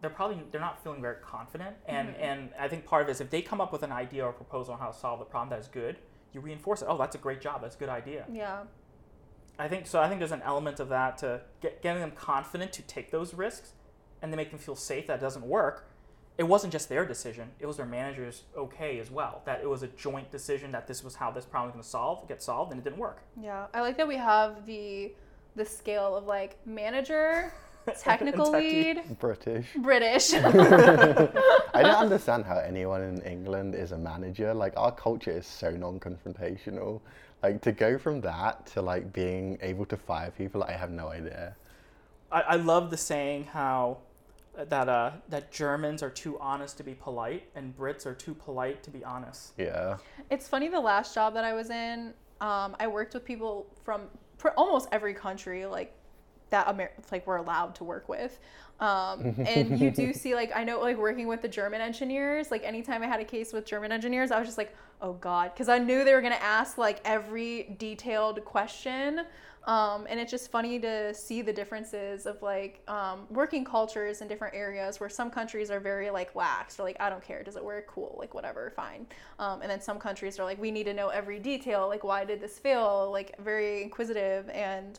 [0.00, 2.20] they're probably they're not feeling very confident, and Mhm.
[2.20, 4.32] and I think part of it is if they come up with an idea or
[4.32, 5.98] proposal on how to solve the problem that is good,
[6.32, 6.86] you reinforce it.
[6.88, 7.62] Oh, that's a great job.
[7.62, 8.24] That's a good idea.
[8.30, 8.64] yeah,
[9.58, 10.00] I think so.
[10.00, 13.34] I think there's an element of that to get getting them confident to take those
[13.34, 13.72] risks,
[14.22, 15.88] and to make them feel safe that it doesn't work.
[16.38, 19.42] It wasn't just their decision; it was their manager's okay as well.
[19.44, 21.88] That it was a joint decision that this was how this problem was going to
[21.90, 23.22] solve get solved, and it didn't work.
[23.40, 23.66] yeah.
[23.74, 25.12] I like that we have the
[25.56, 27.52] the scale of like manager,
[27.98, 29.66] technical lead, British.
[29.78, 30.34] British.
[30.34, 34.54] I don't understand how anyone in England is a manager.
[34.54, 37.00] Like our culture is so non-confrontational.
[37.42, 41.08] Like to go from that to like being able to fire people, I have no
[41.08, 41.56] idea.
[42.30, 43.98] I, I love the saying how
[44.64, 48.82] that uh, that Germans are too honest to be polite, and Brits are too polite
[48.82, 49.52] to be honest.
[49.56, 49.98] Yeah.
[50.30, 50.68] It's funny.
[50.68, 54.02] The last job that I was in, um, I worked with people from
[54.38, 55.94] pr- almost every country, like
[56.50, 56.68] that.
[56.68, 58.38] Amer- like we're allowed to work with,
[58.80, 62.50] um, and you do see like I know like working with the German engineers.
[62.50, 65.52] Like anytime I had a case with German engineers, I was just like, oh god,
[65.54, 69.22] because I knew they were gonna ask like every detailed question.
[69.64, 74.28] Um, and it's just funny to see the differences of like um, working cultures in
[74.28, 76.76] different areas where some countries are very like lax.
[76.76, 77.42] They're like, I don't care.
[77.42, 77.86] Does it work?
[77.86, 78.16] Cool.
[78.18, 79.06] Like whatever, fine.
[79.38, 81.88] Um, and then some countries are like, we need to know every detail.
[81.88, 83.10] Like why did this fail?
[83.12, 84.98] Like very inquisitive and.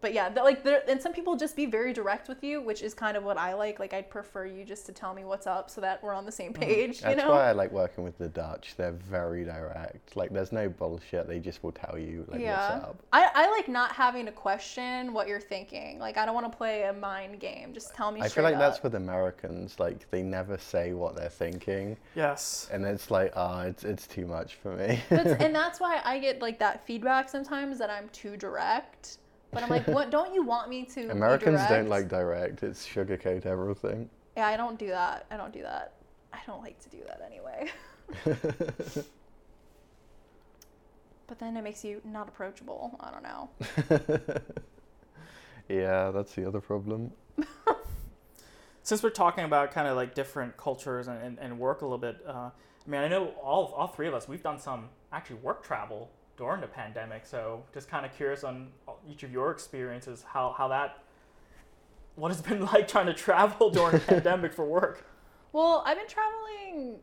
[0.00, 2.82] But yeah, the, like there, and some people just be very direct with you, which
[2.82, 3.78] is kind of what I like.
[3.78, 6.32] Like I'd prefer you just to tell me what's up so that we're on the
[6.32, 7.00] same page.
[7.00, 7.30] That's you know?
[7.30, 8.74] why I like working with the Dutch.
[8.76, 10.16] They're very direct.
[10.16, 11.28] Like there's no bullshit.
[11.28, 12.72] They just will tell you like yeah.
[12.72, 13.02] what's up.
[13.12, 15.98] I, I like not having to question what you're thinking.
[15.98, 17.74] Like I don't want to play a mind game.
[17.74, 18.84] Just tell me I feel like that's up.
[18.84, 19.78] with Americans.
[19.78, 22.68] Like they never say what they're thinking, Yes.
[22.72, 25.00] and it's like, ah, it's it's too much for me.
[25.08, 29.18] that's, and that's why I get like that feedback sometimes that I'm too direct.
[29.52, 30.10] But I'm like, what?
[30.10, 31.06] Don't you want me to?
[31.06, 32.62] be Americans don't like direct.
[32.62, 34.08] It's sugarcoat everything.
[34.36, 35.26] Yeah, I don't do that.
[35.30, 35.94] I don't do that.
[36.32, 37.70] I don't like to do that anyway.
[41.30, 42.98] But then it makes you not approachable.
[42.98, 44.40] I don't know.
[45.68, 47.12] yeah, that's the other problem.
[48.82, 51.98] Since we're talking about kind of like different cultures and, and, and work a little
[51.98, 52.52] bit, uh, I
[52.84, 56.10] mean, I know all, all three of us, we've done some actually work travel
[56.40, 57.26] during the pandemic.
[57.26, 58.68] So just kind of curious on
[59.08, 61.04] each of your experiences, how, how that,
[62.16, 65.06] what it's been like trying to travel during the pandemic for work.
[65.52, 66.96] Well, I've been traveling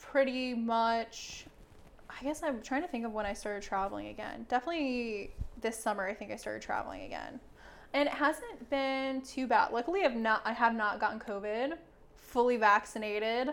[0.00, 1.46] pretty much
[2.20, 4.46] I guess I'm trying to think of when I started traveling again.
[4.48, 5.30] Definitely
[5.60, 6.06] this summer.
[6.06, 7.40] I think I started traveling again,
[7.94, 9.72] and it hasn't been too bad.
[9.72, 10.42] Luckily, I've not.
[10.44, 11.76] I have not gotten COVID.
[12.16, 13.50] Fully vaccinated.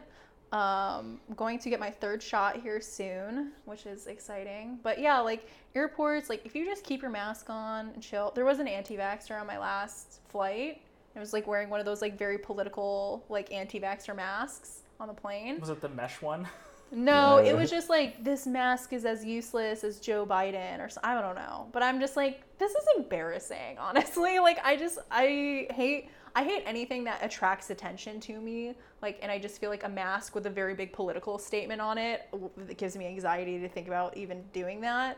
[0.52, 4.80] Um, going to get my third shot here soon, which is exciting.
[4.82, 8.32] But yeah, like airports, like if you just keep your mask on and chill.
[8.34, 10.82] There was an anti-vaxxer on my last flight.
[11.16, 15.14] It was like wearing one of those like very political like anti-vaxxer masks on the
[15.14, 15.60] plane.
[15.60, 16.48] Was it the mesh one?
[16.92, 21.02] No, it was just like this mask is as useless as Joe Biden or so,
[21.04, 21.68] I don't know.
[21.74, 24.40] But I'm just like this is embarrassing, honestly.
[24.40, 28.76] Like I just I hate I hate anything that attracts attention to me.
[29.02, 31.98] Like and I just feel like a mask with a very big political statement on
[31.98, 32.30] it
[32.70, 35.18] it gives me anxiety to think about even doing that.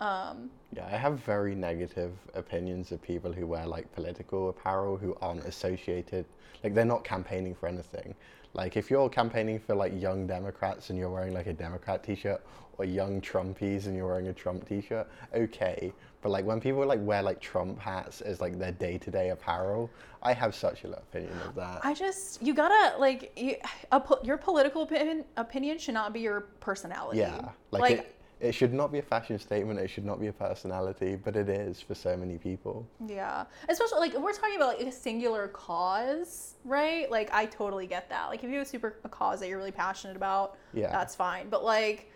[0.00, 5.14] Um, Yeah, I have very negative opinions of people who wear like political apparel who
[5.20, 6.24] aren't associated,
[6.62, 8.14] like they're not campaigning for anything.
[8.54, 12.40] Like if you're campaigning for like young Democrats and you're wearing like a Democrat t-shirt
[12.78, 15.92] or young Trumpies and you're wearing a Trump t-shirt, okay.
[16.24, 19.90] But like when people like wear like Trump hats as like their day-to-day apparel,
[20.22, 21.80] I have such a low opinion of that.
[21.84, 23.56] I just you gotta like you,
[23.92, 27.18] a, your political opinion, opinion should not be your personality.
[27.18, 30.32] yeah, like, it, it should not be a fashion statement, it should not be a
[30.32, 32.88] personality, but it is for so many people.
[33.06, 37.10] Yeah, especially like if we're talking about like a singular cause, right?
[37.10, 38.28] Like I totally get that.
[38.28, 40.90] Like if you have a super a cause that you're really passionate about, Yeah.
[40.90, 41.50] that's fine.
[41.50, 42.10] But like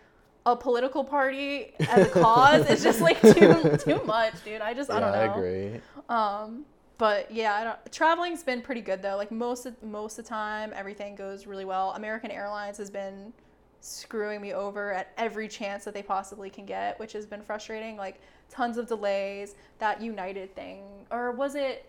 [0.52, 4.60] a political party as a cause is just like too too much, dude.
[4.60, 5.18] I just I don't know.
[5.18, 5.80] I agree.
[6.08, 6.64] Um,
[6.96, 9.16] but yeah, I don't, traveling's been pretty good though.
[9.16, 11.92] Like most of, most of the time, everything goes really well.
[11.92, 13.32] American Airlines has been
[13.80, 17.96] screwing me over at every chance that they possibly can get, which has been frustrating.
[17.96, 18.20] Like
[18.50, 19.54] tons of delays.
[19.78, 21.86] That United thing, or was it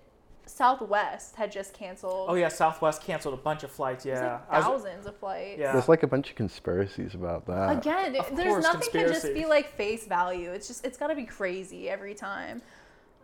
[0.49, 2.27] Southwest had just canceled?
[2.29, 4.05] Oh yeah, Southwest canceled a bunch of flights.
[4.05, 5.59] Yeah, like, I was- thousands of flights.
[5.59, 5.71] Yeah.
[5.73, 7.77] There's like a bunch of conspiracies about that.
[7.77, 10.51] Again, Of there's course, nothing can just be like face value.
[10.51, 12.61] It's just it's got to be crazy every time.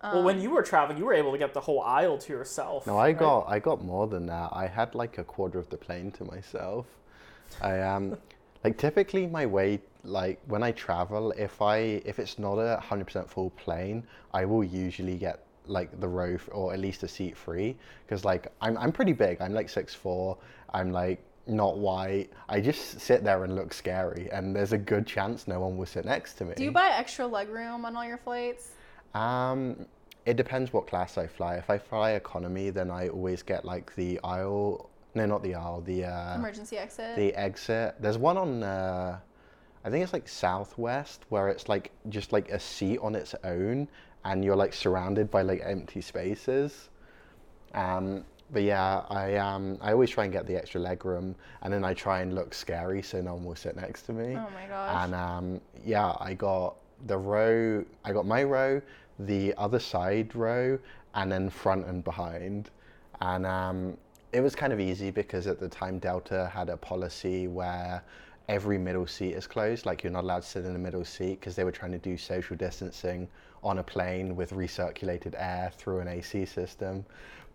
[0.04, 2.86] well, when you were traveling, you were able to get the whole aisle to yourself.
[2.86, 3.18] No, I right?
[3.18, 4.50] got I got more than that.
[4.54, 6.86] I had like a quarter of the plane to myself.
[7.62, 8.18] I um
[8.64, 13.06] like typically my way like when I travel, if I if it's not a hundred
[13.06, 14.04] percent full plane,
[14.34, 18.24] I will usually get like the row f- or at least a seat free because
[18.26, 19.42] like I'm I'm pretty big.
[19.42, 20.38] I'm like six four.
[20.74, 22.32] I'm like not white.
[22.50, 25.86] I just sit there and look scary, and there's a good chance no one will
[25.86, 26.54] sit next to me.
[26.56, 28.72] Do you buy extra leg room on all your flights?
[29.14, 29.86] Um,
[30.26, 31.56] it depends what class I fly.
[31.56, 34.90] If I fly economy, then I always get like the aisle.
[35.14, 35.82] No, not the aisle.
[35.82, 37.16] The uh, Emergency exit.
[37.16, 37.96] the exit.
[38.00, 38.64] There's one on.
[38.64, 39.20] Uh,
[39.86, 43.88] I think it's like Southwest, where it's like just like a seat on its own,
[44.26, 46.90] and you're like surrounded by like empty spaces.
[47.74, 51.74] Um, but yeah, I um, I always try and get the extra leg room, and
[51.74, 54.36] then I try and look scary so no one will sit next to me.
[54.36, 55.04] Oh my gosh.
[55.04, 56.76] And um, yeah, I got
[57.08, 57.86] the row.
[58.04, 58.82] I got my row,
[59.20, 60.78] the other side row,
[61.14, 62.70] and then front and behind.
[63.22, 63.98] And um,
[64.34, 68.04] it was kind of easy because at the time Delta had a policy where
[68.48, 69.86] every middle seat is closed.
[69.86, 71.98] Like you're not allowed to sit in the middle seat because they were trying to
[71.98, 73.28] do social distancing
[73.66, 77.04] on a plane with recirculated air through an AC system.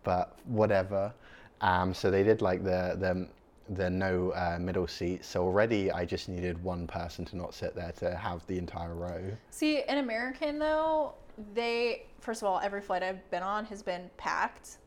[0.02, 1.14] But whatever.
[1.60, 3.28] Um, so they did like the the
[3.74, 5.24] the no uh, middle seat.
[5.24, 8.94] So already I just needed one person to not sit there to have the entire
[8.94, 9.22] row.
[9.50, 11.14] See, in American though,
[11.54, 14.78] they first of all, every flight I've been on has been packed,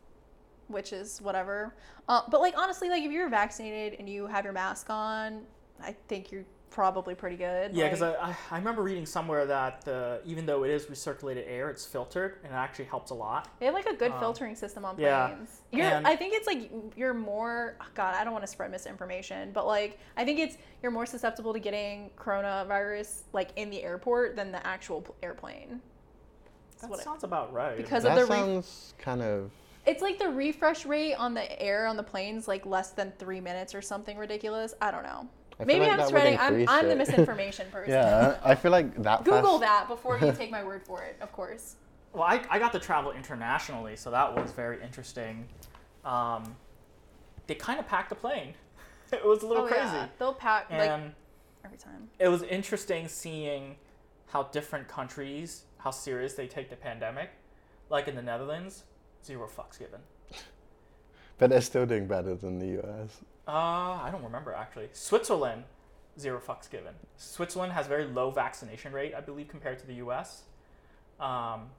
[0.68, 1.74] which is whatever.
[2.10, 5.44] Uh, but like honestly, like if you're vaccinated and you have your mask on,
[5.82, 7.74] I think you're probably pretty good.
[7.74, 10.86] Yeah, because like- I, I, I remember reading somewhere that the, even though it is
[10.88, 13.48] recirculated air, it's filtered and it actually helps a lot.
[13.60, 15.62] They have like a good Um, filtering system on yeah, planes.
[15.72, 17.76] You're, and- I think it's like you're more.
[17.80, 21.06] oh God, I don't want to spread misinformation, but like I think it's you're more
[21.06, 25.80] susceptible to getting coronavirus like in the airport than the actual airplane.
[26.72, 27.78] That's That what it- sounds about right.
[27.78, 29.52] Because- that of the re- sounds kind of
[29.86, 33.40] It's like the refresh rate on the air on the planes like less than three
[33.42, 34.74] minutes or something ridiculous.
[34.82, 35.28] I don't know.
[35.60, 36.40] I Maybe like I'm spreading.
[36.40, 37.94] I'm, I'm the misinformation person.
[37.94, 38.38] yeah.
[38.44, 39.24] I feel like that.
[39.24, 41.18] Google fast- that before you take my word for it.
[41.22, 41.76] Of course.
[42.14, 45.48] Well, I, I got to travel internationally, so that was very interesting.
[46.06, 46.56] Um,
[47.48, 48.54] they kind of packed the plane.
[49.12, 49.84] it was a little oh crazy.
[49.84, 51.14] yeah, they'll pack like And
[51.66, 52.10] every time.
[52.20, 53.76] it was interesting seeing
[54.28, 57.32] how different countries, how serious they take the pandemic.
[57.90, 58.84] Like in the Netherlands,
[59.26, 60.00] zero fucks given.
[61.38, 63.22] But they're still doing better than the US.
[63.48, 64.90] Uh, I don't remember actually.
[64.94, 65.64] Switzerland,
[66.20, 66.94] zero fucks given.
[67.18, 70.44] Switzerland has very low vaccination rate, I believe, compared to the U.S.
[71.20, 71.70] Um,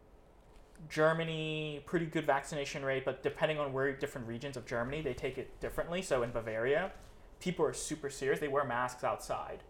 [0.90, 5.38] Germany, pretty good vaccination rate, but depending on where different regions of Germany, they take
[5.38, 6.02] it differently.
[6.02, 6.92] So in Bavaria,
[7.40, 8.40] people are super serious.
[8.40, 9.62] They wear masks outside.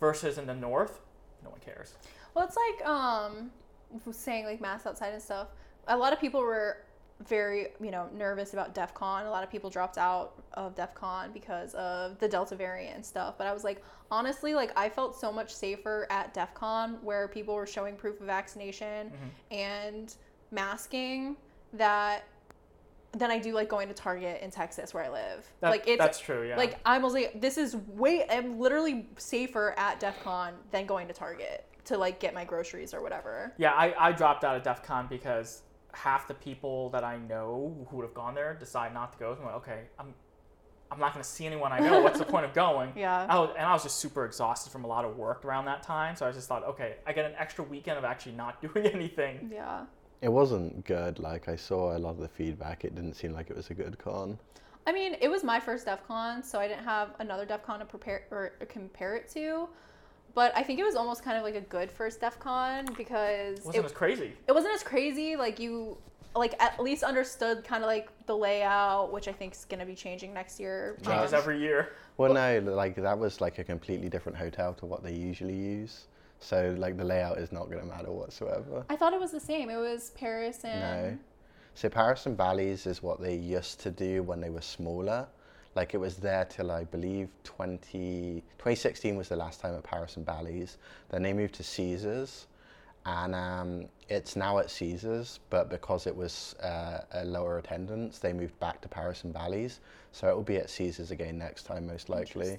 [0.00, 1.00] versus in the north,
[1.42, 1.94] no one cares.
[2.34, 3.50] Well, it's like um,
[4.12, 5.48] saying like masks outside and stuff.
[5.88, 6.78] A lot of people were
[7.28, 9.26] very, you know, nervous about DEF CON.
[9.26, 13.06] A lot of people dropped out of DEF CON because of the Delta variant and
[13.06, 13.38] stuff.
[13.38, 17.28] But I was like, honestly, like I felt so much safer at DEF CON where
[17.28, 19.54] people were showing proof of vaccination mm-hmm.
[19.54, 20.14] and
[20.50, 21.36] masking
[21.72, 22.24] that
[23.12, 25.46] than I do like going to Target in Texas where I live.
[25.60, 26.56] That- like it's that's true, yeah.
[26.56, 28.26] Like I was like, this is way.
[28.28, 32.92] I'm literally safer at DEF CON than going to Target to like get my groceries
[32.92, 33.52] or whatever.
[33.58, 35.62] Yeah, I, I dropped out of DEF CON because
[35.94, 39.34] half the people that I know who would have gone there decide not to go.
[39.34, 40.14] So I'm like, okay, I'm
[40.90, 42.00] I'm not going to see anyone I know.
[42.02, 42.92] What's the point of going?
[42.96, 43.26] Yeah.
[43.28, 45.82] I was, and I was just super exhausted from a lot of work around that
[45.82, 46.14] time.
[46.14, 49.50] So I just thought, okay, I get an extra weekend of actually not doing anything.
[49.52, 49.86] Yeah.
[50.20, 51.18] It wasn't good.
[51.18, 52.84] Like I saw a lot of the feedback.
[52.84, 54.38] It didn't seem like it was a good con.
[54.86, 57.78] I mean, it was my first DEF CON, so I didn't have another DEF CON
[57.80, 59.68] to prepare or compare it to.
[60.34, 63.58] But I think it was almost kind of like a good first DEF CON because
[63.58, 64.32] It wasn't it, as crazy.
[64.48, 65.36] it wasn't as crazy.
[65.36, 65.96] Like you,
[66.34, 69.94] like at least understood kind of like the layout, which I think is gonna be
[69.94, 70.96] changing next year.
[71.04, 71.90] Changes Um, every year.
[72.16, 76.06] Well, no, like that was like a completely different hotel to what they usually use.
[76.40, 78.84] So like the layout is not going to matter whatsoever.
[78.90, 79.70] I thought it was the same.
[79.70, 80.80] It was Paris and
[81.12, 81.18] No.
[81.74, 85.26] So Paris and Bally's is what they used to do when they were smaller.
[85.74, 90.16] Like it was there till I believe 20, 2016 was the last time at Paris
[90.16, 90.78] and Bally's.
[91.10, 92.46] Then they moved to Caesars,
[93.06, 95.40] and um, it's now at Caesars.
[95.50, 99.80] But because it was uh, a lower attendance, they moved back to Paris and Bally's.
[100.12, 102.58] So it will be at Caesars again next time, most likely.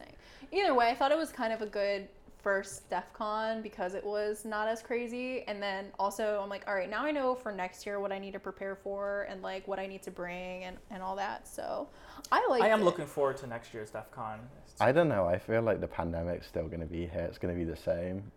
[0.52, 2.08] Either way, I thought it was kind of a good
[2.46, 5.44] first DEF CON because it was not as crazy.
[5.48, 8.20] And then also, I'm like, all right, now I know for next year what I
[8.20, 11.48] need to prepare for and like what I need to bring and, and all that.
[11.48, 11.88] So
[12.32, 14.42] I like I am looking forward to next year's DEF CON.
[14.80, 15.26] I don't know.
[15.26, 17.26] I feel like the pandemic's still going to be here.
[17.28, 18.32] It's going to be the same.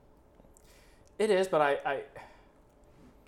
[1.18, 2.02] It is, but I, I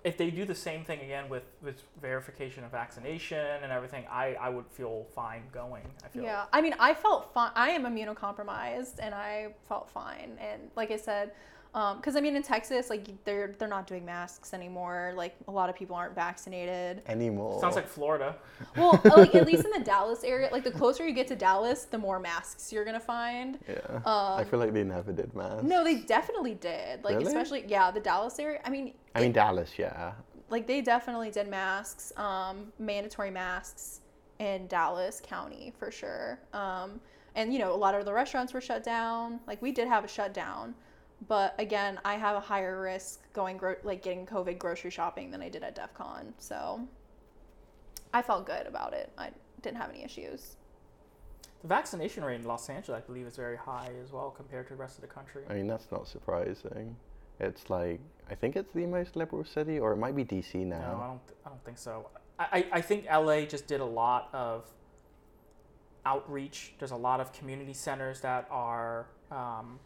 [0.03, 4.35] if they do the same thing again with, with verification of vaccination and everything, I,
[4.39, 5.83] I would feel fine going.
[6.03, 7.51] I feel Yeah, I mean, I felt fine.
[7.55, 10.37] I am immunocompromised, and I felt fine.
[10.39, 11.33] And like I said,
[11.73, 15.13] because I mean, in Texas, like they're they're not doing masks anymore.
[15.15, 17.01] Like a lot of people aren't vaccinated.
[17.07, 17.61] Anymore.
[17.61, 18.35] sounds like Florida.
[18.75, 21.85] Well, like at least in the Dallas area, like the closer you get to Dallas,
[21.85, 23.57] the more masks you're gonna find.
[23.69, 24.01] Yeah.
[24.05, 25.63] I Um, feel like they never did mass.
[25.63, 27.03] No, they definitely did.
[27.03, 27.27] Like Really?
[27.27, 28.59] especially yeah, the Dallas area.
[28.65, 30.11] I mean, I mean Dallas, yeah.
[30.49, 34.01] like they definitely did masks, um, mandatory masks
[34.39, 36.39] in Dallas County for sure.
[36.53, 36.99] Um,
[37.35, 39.39] and you know, a lot of the restaurants were shut down.
[39.47, 40.75] Like we did have a shutdown,
[41.27, 45.41] but again, I have a higher risk going gro- like getting COVID grocery shopping than
[45.41, 46.33] I did at DEF CON.
[46.39, 46.87] So
[48.13, 49.11] I felt good about it.
[49.17, 49.29] I
[49.61, 50.55] didn't have any issues.
[51.61, 54.73] The vaccination rate in Los Angeles, I believe, is very high as well compared to
[54.73, 55.43] the rest of the country.
[55.49, 56.95] I mean that's not surprising.
[57.39, 57.99] It's like
[58.29, 60.91] I think it's the most liberal city, or it might be DC No, I now.
[60.91, 61.37] don't.
[61.45, 62.09] I don't think so.
[62.39, 64.65] I, I I think LA just did a lot of
[66.05, 66.73] outreach.
[66.79, 69.05] There's a lot of community centers that are.
[69.29, 69.79] Um,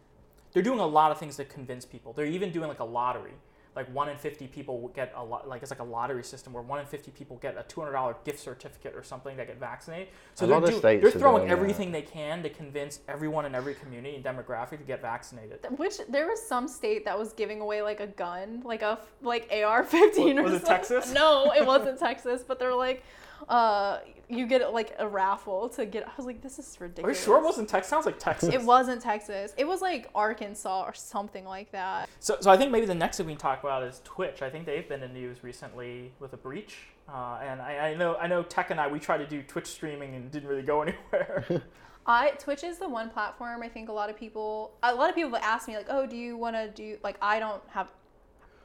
[0.55, 2.13] they're doing a lot of things to convince people.
[2.13, 3.33] They're even doing like a lottery.
[3.75, 5.49] Like one in fifty people get a lot.
[5.49, 7.91] Like it's like a lottery system where one in fifty people get a two hundred
[7.91, 10.07] dollar gift certificate or something that get vaccinated.
[10.33, 11.57] So A they're, lot of do- states they're throwing doing that.
[11.57, 15.59] everything they can to convince everyone in every community and demographic to get vaccinated.
[15.75, 19.49] Which there was some state that was giving away like a gun, like a like
[19.51, 20.65] AR-15 or Was it something.
[20.65, 21.11] Texas?
[21.13, 23.03] No, it wasn't Texas, but they're like,
[23.49, 26.07] uh, you get like a raffle to get.
[26.07, 27.17] I was like, this is ridiculous.
[27.17, 27.89] Are you sure it wasn't Texas?
[27.89, 28.53] Sounds like Texas.
[28.53, 29.53] It wasn't Texas.
[29.57, 32.09] It was like Arkansas or something like that.
[32.19, 34.41] So, so I think maybe the next thing we can talk about is Twitch.
[34.41, 36.77] I think they've been in news recently with a breach,
[37.07, 39.67] uh, and I, I know I know Tech and I we tried to do Twitch
[39.67, 41.63] streaming and didn't really go anywhere.
[42.07, 45.15] I Twitch is the one platform I think a lot of people a lot of
[45.15, 47.91] people ask me like, "Oh, do you want to do like I don't have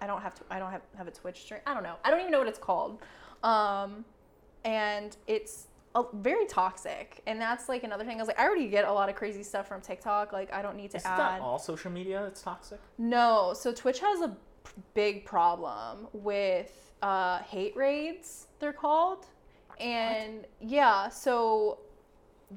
[0.00, 1.60] I don't have to I don't have, have a Twitch stream.
[1.66, 1.96] I don't know.
[2.04, 2.98] I don't even know what it's called."
[3.42, 4.04] Um
[4.64, 7.22] and it's a, very toxic.
[7.26, 8.16] And that's like another thing.
[8.16, 10.32] I was like, I already get a lot of crazy stuff from TikTok.
[10.32, 12.80] Like I don't need to is add that all social media that's toxic?
[12.98, 14.34] No, so Twitch has a p-
[14.94, 19.26] big problem with uh, hate raids, they're called.
[19.78, 21.78] And yeah, so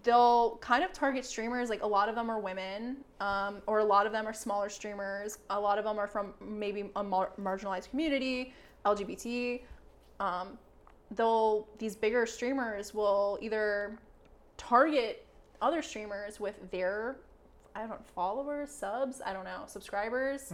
[0.01, 1.69] they'll kind of target streamers.
[1.69, 4.69] Like a lot of them are women, um, or a lot of them are smaller
[4.69, 5.37] streamers.
[5.49, 8.53] A lot of them are from maybe a mar- marginalized community,
[8.85, 9.61] LGBT.
[10.19, 10.57] Um,
[11.15, 13.97] they'll these bigger streamers will either
[14.57, 15.25] target
[15.61, 17.15] other streamers with their
[17.75, 20.53] I don't know, followers, subs, I don't know, subscribers.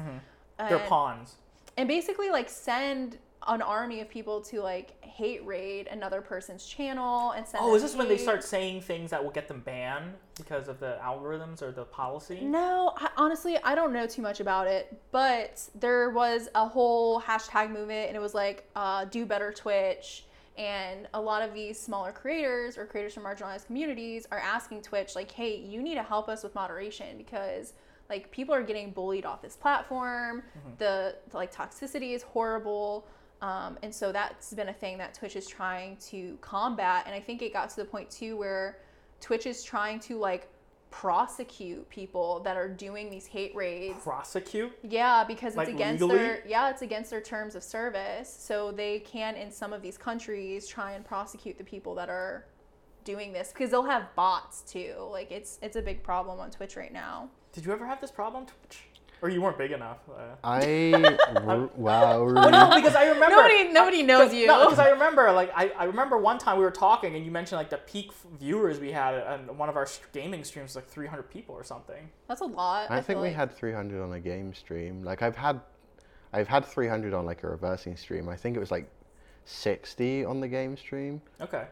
[0.58, 1.36] They're pawns.
[1.78, 3.18] and basically like send
[3.48, 7.82] an army of people to like hate raid another person's channel and send Oh, is
[7.82, 11.62] this when they start saying things that will get them banned because of the algorithms
[11.62, 12.42] or the policy?
[12.42, 17.22] No, I, honestly, I don't know too much about it, but there was a whole
[17.22, 20.26] hashtag movement, and it was like, uh, "Do better, Twitch."
[20.60, 25.16] And a lot of these smaller creators or creators from marginalized communities are asking Twitch,
[25.16, 27.74] like, "Hey, you need to help us with moderation because."
[28.10, 30.42] Like people are getting bullied off this platform.
[30.80, 33.06] The, the like toxicity is horrible.
[33.42, 37.04] Um, and so that's been a thing that Twitch is trying to combat.
[37.06, 38.80] And I think it got to the point too where
[39.22, 40.48] Twitch is trying to like
[40.92, 44.04] prosecute people that are doing these hate raids.
[44.04, 44.72] Prosecute?
[44.84, 46.20] Yeah, because it's Like against legally?
[46.20, 48.34] their yeah, it's against their terms of service.
[48.40, 52.46] So they can in some of these countries try and prosecute the people that are
[53.04, 54.96] doing this because they'll have bots too.
[55.12, 57.30] Like it's it's a big problem on Twitch right now.
[57.54, 58.84] Did you ever have this problem, Twitch?
[59.22, 59.98] Or you weren't big enough?
[60.10, 60.94] Uh, I
[61.46, 62.22] r- wow.
[62.22, 64.48] oh no, because I remember Nobody nobody knows you.
[64.48, 67.32] No, because I remember, like, I, I remember one time we were talking and you
[67.32, 70.88] mentioned like the peak viewers we had on one of our gaming streams, was, like
[70.88, 72.10] 300 people or something.
[72.28, 72.90] That's a lot.
[72.90, 73.36] I think we like.
[73.36, 75.04] had 300 on a game stream.
[75.04, 75.60] Like I've had,
[76.32, 78.30] I've had 300 on like a reversing stream.
[78.30, 78.90] I think it was like
[79.44, 81.22] 60 on the game stream.
[81.42, 81.66] Okay.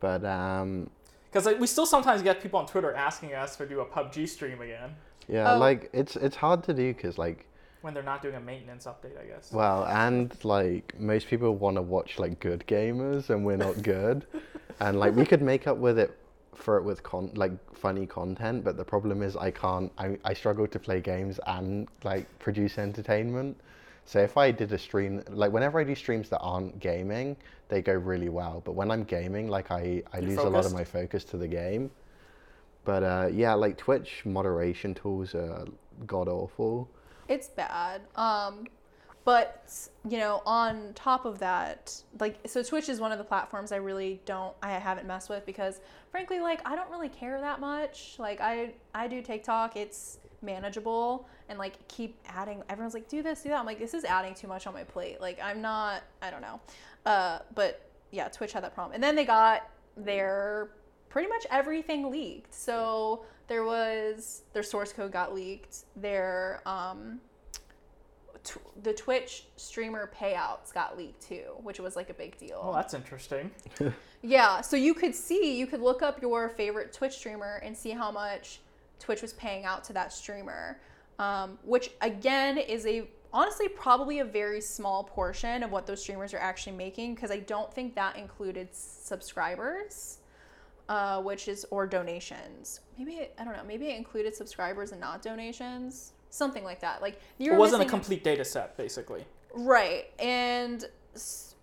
[0.00, 0.88] But um,
[1.30, 4.28] Because like, we still sometimes get people on Twitter asking us to do a PUBG
[4.28, 4.94] stream again
[5.28, 5.58] yeah, Oh.
[5.58, 7.46] like it's it's hard to do because like
[7.82, 9.52] when they're not doing a maintenance update, I guess.
[9.52, 14.26] well, and like most people want to watch like good gamers, and we're not good.
[14.80, 16.16] and like we could make up with it
[16.54, 19.92] for it with con like funny content, but the problem is I can't.
[19.98, 23.56] I I struggle to play games and like produce entertainment.
[24.04, 27.36] So if I did a stream, like whenever I do streams that aren't gaming,
[27.68, 28.62] they go really well.
[28.64, 31.36] But when I'm gaming, like I, I You're lose a lot of my focus to
[31.36, 31.90] the game.
[32.86, 35.66] But uh, yeah, like Twitch moderation tools are
[36.06, 36.88] god awful.
[37.28, 38.02] It's bad.
[38.14, 38.68] Um,
[39.24, 39.68] but
[40.08, 43.76] you know, on top of that, like, so Twitch is one of the platforms I
[43.76, 45.80] really don't, I haven't messed with because,
[46.12, 48.14] frankly, like, I don't really care that much.
[48.20, 49.76] Like, I, I do TikTok.
[49.76, 52.62] It's manageable and like keep adding.
[52.68, 53.58] Everyone's like, do this, do that.
[53.58, 55.20] I'm like, this is adding too much on my plate.
[55.20, 56.04] Like, I'm not.
[56.22, 56.60] I don't know.
[57.04, 60.70] Uh, but yeah, Twitch had that problem, and then they got their
[61.16, 62.54] pretty much everything leaked.
[62.54, 65.84] So there was their source code got leaked.
[65.96, 67.20] Their um,
[68.44, 72.60] tw- the Twitch streamer payouts got leaked too, which was like a big deal.
[72.62, 73.50] Oh, that's interesting.
[74.22, 77.90] Yeah, so you could see, you could look up your favorite Twitch streamer and see
[77.90, 78.60] how much
[78.98, 80.80] Twitch was paying out to that streamer,
[81.20, 86.34] um, which again is a honestly probably a very small portion of what those streamers
[86.34, 90.18] are actually making because I don't think that included subscribers,
[90.88, 92.80] uh, which is or donations.
[92.98, 93.64] Maybe it, I don't know.
[93.66, 97.02] Maybe it included subscribers and not donations, something like that.
[97.02, 99.24] Like you It wasn't a complete data set, basically.
[99.54, 100.10] Right.
[100.18, 100.86] And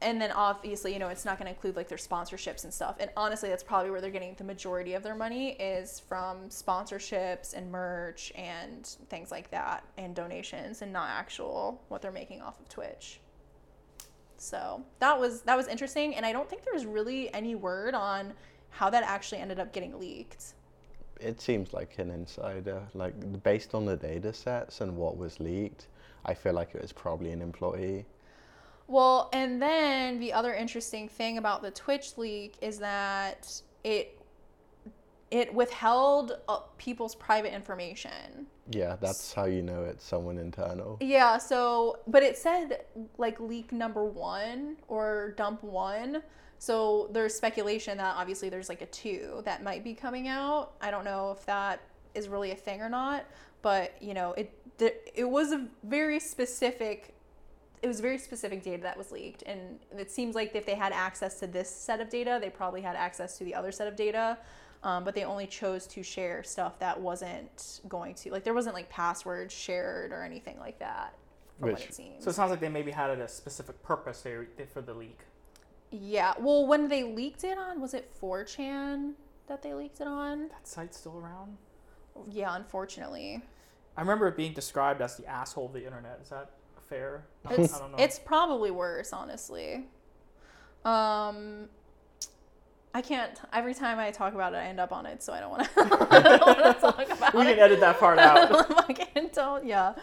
[0.01, 2.97] and then obviously, you know, it's not going to include like their sponsorships and stuff.
[2.99, 7.55] And honestly, that's probably where they're getting the majority of their money is from sponsorships
[7.55, 12.59] and merch and things like that and donations and not actual what they're making off
[12.59, 13.21] of Twitch.
[14.37, 17.93] So, that was that was interesting and I don't think there was really any word
[17.93, 18.33] on
[18.73, 20.53] how that actually ended up getting leaked.
[21.19, 22.81] It seems like an insider.
[22.93, 25.87] Like based on the data sets and what was leaked,
[26.25, 28.05] I feel like it was probably an employee.
[28.87, 34.19] Well, and then the other interesting thing about the Twitch leak is that it
[35.31, 38.45] it withheld uh, people's private information.
[38.69, 40.97] Yeah, that's how you know it's someone internal.
[40.99, 42.85] Yeah, so but it said
[43.17, 46.21] like leak number 1 or dump 1.
[46.63, 50.71] So there's speculation that obviously there's like a 2 that might be coming out.
[50.79, 51.81] I don't know if that
[52.15, 53.25] is really a thing or not,
[53.61, 54.49] but you know, it
[55.13, 57.15] it was a very specific
[57.81, 60.93] it was very specific data that was leaked and it seems like if they had
[60.93, 63.95] access to this set of data they probably had access to the other set of
[63.95, 64.37] data
[64.83, 68.73] um, but they only chose to share stuff that wasn't going to like there wasn't
[68.73, 71.13] like passwords shared or anything like that
[71.59, 73.83] from what Which- it seems So it sounds like they maybe had it a specific
[73.83, 75.19] purpose they- for the leak.
[75.93, 79.13] Yeah well when they leaked it on was it 4chan
[79.47, 81.57] that they leaked it on That site's still around?
[82.31, 83.41] yeah unfortunately
[83.95, 86.19] I remember it being described as the asshole of the internet.
[86.23, 86.49] Is that
[86.89, 87.25] fair?
[87.51, 87.97] It's I don't know.
[88.03, 89.85] it's probably worse, honestly.
[90.83, 91.69] Um,
[92.95, 93.39] I can't.
[93.53, 95.63] Every time I talk about it, I end up on it, so I don't want
[95.75, 96.77] to.
[96.81, 97.33] Talk about it.
[97.37, 97.53] we it.
[97.55, 98.67] can edit that part out.
[98.87, 99.63] Fucking don't.
[99.65, 99.93] Yeah.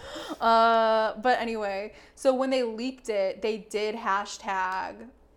[0.40, 4.94] Uh, but anyway, so when they leaked it, they did hashtag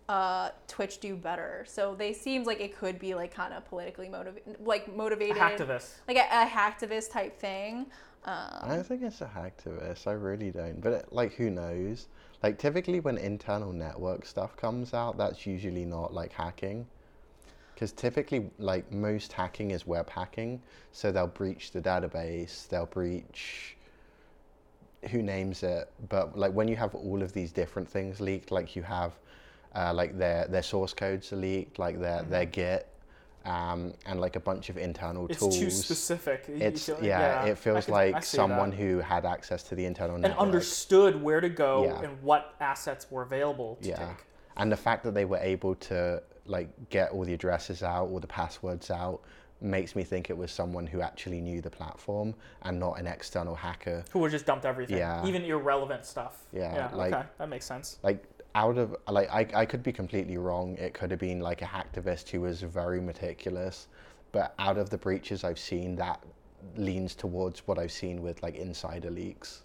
[0.08, 1.64] uh, Twitch do better.
[1.66, 5.92] So they seems like it could be like kind of politically motivated, like motivated hacktivist.
[6.06, 7.86] like a, a hacktivist type thing.
[8.26, 10.06] I don't think it's a hacktivist.
[10.06, 10.80] I really don't.
[10.80, 12.06] But it, like, who knows?
[12.42, 16.86] Like, typically when internal network stuff comes out, that's usually not like hacking.
[17.74, 20.62] Because typically, like most hacking is web hacking,
[20.92, 23.76] so they'll breach the database, they'll breach
[25.10, 25.90] who names it.
[26.08, 29.18] But like when you have all of these different things leaked, like you have
[29.74, 32.88] uh, like their their source codes are leaked, like their their Git,
[33.44, 35.56] um, and like a bunch of internal It's tools.
[35.60, 36.44] It's too specific.
[36.48, 38.76] It's feel- yeah, I it feels like someone that.
[38.76, 40.40] who had access to the internal and network.
[40.40, 42.08] understood where to go Yeah.
[42.08, 43.96] and what assets were available to yeah.
[44.08, 44.26] take.
[44.56, 48.20] And the fact that they were able to like get all the addresses out, all
[48.20, 49.20] the passwords out,
[49.60, 53.54] makes me think it was someone who actually knew the platform and not an external
[53.54, 54.04] hacker.
[54.12, 55.24] Who would just dumped everything, Yeah.
[55.26, 56.44] even irrelevant stuff.
[56.52, 57.98] Yeah, yeah like- okay, that makes sense.
[58.02, 58.22] Like
[58.54, 60.76] out of like I, I could be completely wrong.
[60.76, 63.88] It could have been like a hacktivist who was very meticulous,
[64.32, 66.22] but out of the breaches I've seen, that
[66.76, 69.62] leans towards what I've seen with like insider leaks.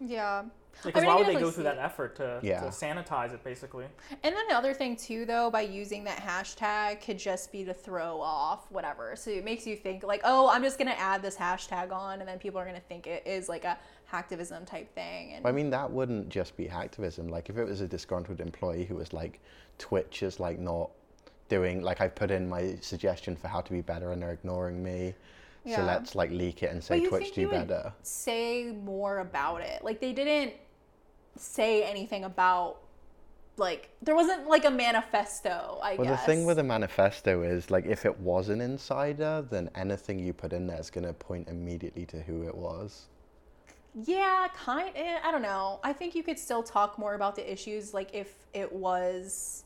[0.00, 0.44] Yeah.
[0.82, 2.60] Because mean, why would they go through that effort to, Yeah.
[2.60, 3.86] to sanitize it, basically?
[4.24, 7.72] And then the other thing too, though, by using that hashtag could just be to
[7.72, 9.14] throw off whatever.
[9.14, 12.28] So it makes you think like, oh, I'm just gonna add this hashtag on, and
[12.28, 13.78] then people are gonna think it is like a
[14.14, 15.34] hacktivism type thing.
[15.34, 17.30] And I mean, that wouldn't just be hacktivism.
[17.30, 19.40] Like, if it was a disgruntled employee who was like,
[19.78, 20.90] Twitch is like not
[21.48, 24.82] doing, like, I put in my suggestion for how to be better and they're ignoring
[24.82, 25.14] me.
[25.64, 25.76] Yeah.
[25.76, 27.92] So let's like leak it and say Twitch do better.
[28.02, 29.82] say more about it.
[29.82, 30.52] Like they didn't
[31.36, 32.80] say anything about
[33.56, 35.78] like there wasn't like a manifesto.
[35.82, 35.98] I guess.
[35.98, 36.20] Well, guess.
[36.20, 40.32] the thing with a manifesto is like, if it was an insider, then anything you
[40.32, 43.06] put in there is going to point immediately to who it was.
[43.94, 44.90] Yeah, kind.
[44.94, 45.80] Eh, I don't know.
[45.84, 49.64] I think you could still talk more about the issues, like if it was.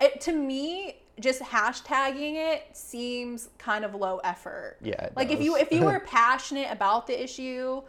[0.00, 4.78] It, to me, just hashtagging it seems kind of low effort.
[4.82, 5.10] Yeah.
[5.14, 7.82] Like if you if you were passionate about the issue,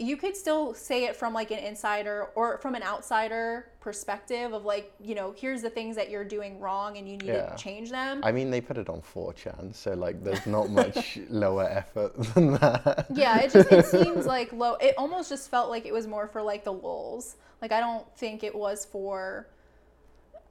[0.00, 4.64] you could still say it from like an insider or from an outsider perspective of
[4.64, 7.50] like you know here's the things that you're doing wrong and you need Yeah.
[7.50, 8.20] to change them.
[8.24, 12.54] I mean, they put it on 4chan, so like, there's not much lower effort than
[12.54, 13.06] that.
[13.14, 14.74] yeah, it just it seems like low.
[14.76, 17.36] It almost just felt like it was more for like the lulz.
[17.62, 19.48] Like I don't think it was for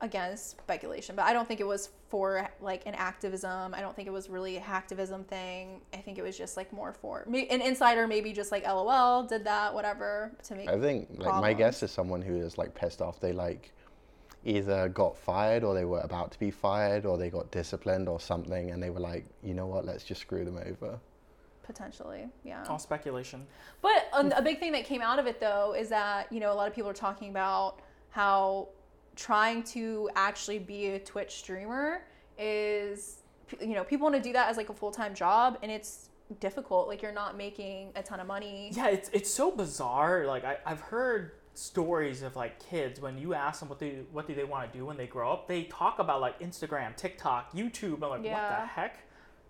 [0.01, 3.73] again it's speculation, but I don't think it was for like an activism.
[3.73, 5.81] I don't think it was really a hacktivism thing.
[5.93, 9.23] I think it was just like more for me an insider maybe just like LOL
[9.23, 12.73] did that whatever to make I think like my guess is someone who is like
[12.73, 13.19] pissed off.
[13.19, 13.73] They like
[14.45, 18.19] either got fired or they were about to be fired or they got disciplined or
[18.19, 20.99] something, and they were like, you know what, let's just screw them over.
[21.63, 22.63] potentially yeah.
[22.67, 23.45] All speculation.
[23.81, 26.51] But um, a big thing that came out of it, though, is that you know
[26.51, 27.81] a lot of people are talking about
[28.11, 28.69] how
[29.19, 32.03] trying to actually be a Twitch streamer
[32.37, 33.17] is,
[33.59, 36.09] you know, people want to do that as like a full time job, and it's
[36.39, 36.87] difficult.
[36.87, 38.71] Like you're not making a ton of money.
[38.73, 40.25] Yeah, it's it's so bizarre.
[40.25, 44.25] Like I, I've heard stories of like kids when you ask them what they what
[44.25, 47.53] do they want to do when they grow up, they talk about like Instagram, TikTok,
[47.53, 47.95] YouTube.
[47.95, 49.09] I'm like, what the heck?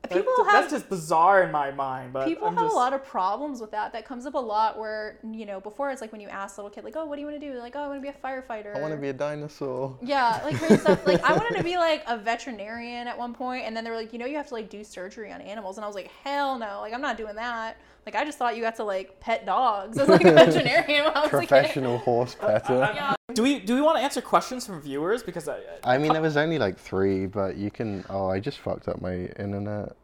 [0.09, 2.13] People That- have- that's just bizarre in my mind.
[2.13, 3.91] But People I'm have just, a lot of problems with that.
[3.93, 4.77] That comes up a lot.
[4.79, 7.15] Where you know, before it's like when you ask a little kid, like, "Oh, what
[7.17, 8.79] do you want to do?" They're like, "Oh, I want to be a firefighter." I
[8.81, 9.97] want to be a dinosaur.
[10.01, 11.05] Yeah, like crazy stuff.
[11.05, 13.97] Like I wanted to be like a veterinarian at one point, and then they were
[13.97, 16.09] like, you know, you have to like do surgery on animals, and I was like,
[16.23, 17.77] hell no, like I'm not doing that.
[18.11, 21.15] Like I just thought you got to like pet dogs as like a veterinarian when
[21.15, 21.47] I was a kid.
[21.47, 22.91] Professional horse petter.
[22.95, 23.13] Yeah.
[23.35, 25.21] Do we do we want to answer questions from viewers?
[25.21, 28.03] Because I, I mean, there was only like three, but you can.
[28.09, 29.95] Oh, I just fucked up my internet.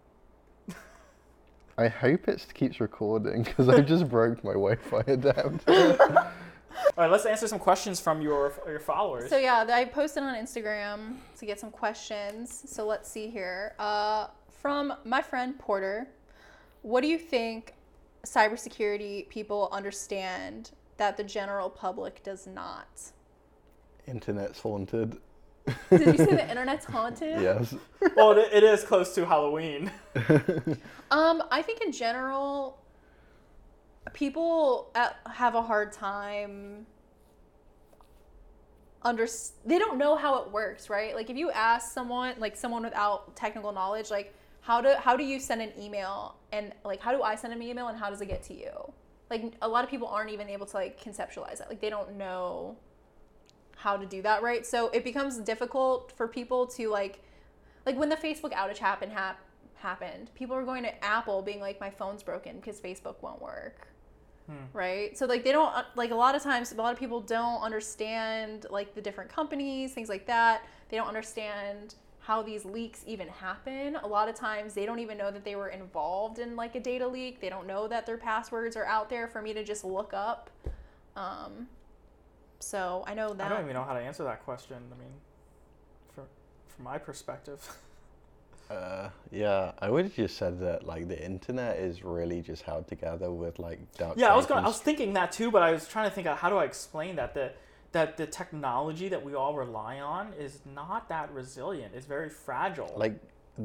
[1.80, 5.98] I hope it keeps recording because I just broke my Wi-Fi adapter.
[6.08, 6.32] all
[6.96, 9.32] right, let's answer some questions from your your followers.
[9.32, 12.66] So yeah, I posted on Instagram to get some questions.
[12.68, 13.74] So let's see here.
[13.80, 14.28] Uh,
[14.62, 16.08] from my friend Porter,
[16.84, 17.74] what do you think
[18.26, 23.12] cybersecurity people understand that the general public does not?
[24.08, 25.18] Internet's haunted.
[25.90, 27.42] Did you say the internet's haunted?
[27.42, 27.74] Yes.
[28.16, 29.92] well, it, it is close to Halloween.
[31.12, 32.80] Um, I think in general,
[34.14, 36.88] people uh have a hard time.
[39.04, 39.28] Under
[39.66, 41.14] they don't know how it works, right?
[41.14, 44.34] Like if you ask someone, like someone without technical knowledge, like
[44.66, 47.62] how do how do you send an email and like how do I send an
[47.62, 48.72] email and how does it get to you?
[49.30, 51.70] Like a lot of people aren't even able to like conceptualize that.
[51.70, 52.76] Like they don't know
[53.76, 54.66] how to do that right.
[54.66, 57.22] So it becomes difficult for people to like
[57.86, 59.40] like when the Facebook outage happened hap-
[59.76, 63.88] happened, people were going to Apple being like, "My phone's broken because Facebook won't work."
[64.74, 65.16] Right.
[65.16, 67.62] So like they don't uh, like a lot of times a lot of people don't
[67.62, 70.64] understand like the different companies, things like that.
[70.90, 71.94] They don't understand
[72.26, 73.96] how these leaks even happen.
[73.98, 76.80] A lot of times they don't even know that they were involved in like a
[76.80, 77.40] data leak.
[77.40, 80.50] They don't know that their passwords are out there for me to just look up.
[81.16, 81.68] Um,
[82.60, 83.46] so I know that.
[83.46, 84.78] I don't even know how to answer that question.
[84.78, 85.14] I mean,
[86.14, 86.24] for,
[86.68, 87.78] from my perspective.
[88.68, 92.88] Uh, yeah, I would have just said that like the internet is really just held
[92.88, 94.58] together with like duct Yeah, I was going.
[94.58, 96.58] and I was thinking that too, but I was trying to think of how do
[96.58, 97.52] I explain that the
[97.96, 101.94] that the technology that we all rely on is not that resilient.
[101.96, 102.92] It's very fragile.
[102.98, 103.16] like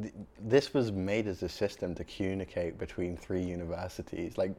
[0.01, 4.52] th- this was made as a system to communicate between three universities like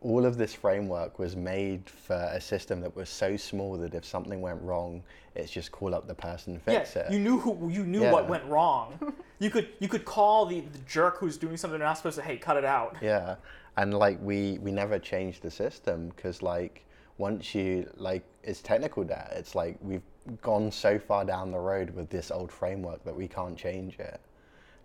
[0.00, 4.04] all of this framework was made for a system that was so small that if
[4.04, 5.00] something went wrong
[5.36, 8.28] it's just call up the person yeah, fix it you knew who you knew what
[8.28, 8.98] went wrong.
[9.38, 12.22] you could you could call the, the jerk who's doing something they're not supposed to.
[12.22, 12.96] Hey, cut it out.
[13.00, 13.36] yeah
[13.76, 16.84] and like we we never changed the system because like
[17.18, 20.02] once you like it's technical debt it's like we've
[20.40, 24.20] gone so far down the road with this old framework that we can't change it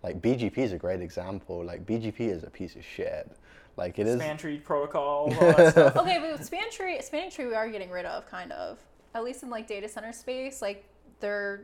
[0.02, 3.30] like bgp is a great example like bgp is a piece of shit
[3.76, 5.02] like it is Span tree protocol.
[5.04, 5.96] All that stuff.
[5.96, 8.78] okay, but span tree, spanning tree, we are getting rid of, kind of.
[9.14, 10.84] At least in like data center space, like
[11.20, 11.62] there,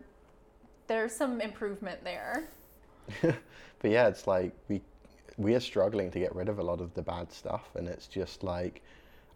[0.87, 2.49] there's some improvement there.
[3.23, 4.81] but yeah, it's like we
[5.37, 8.07] we are struggling to get rid of a lot of the bad stuff, and it's
[8.07, 8.83] just like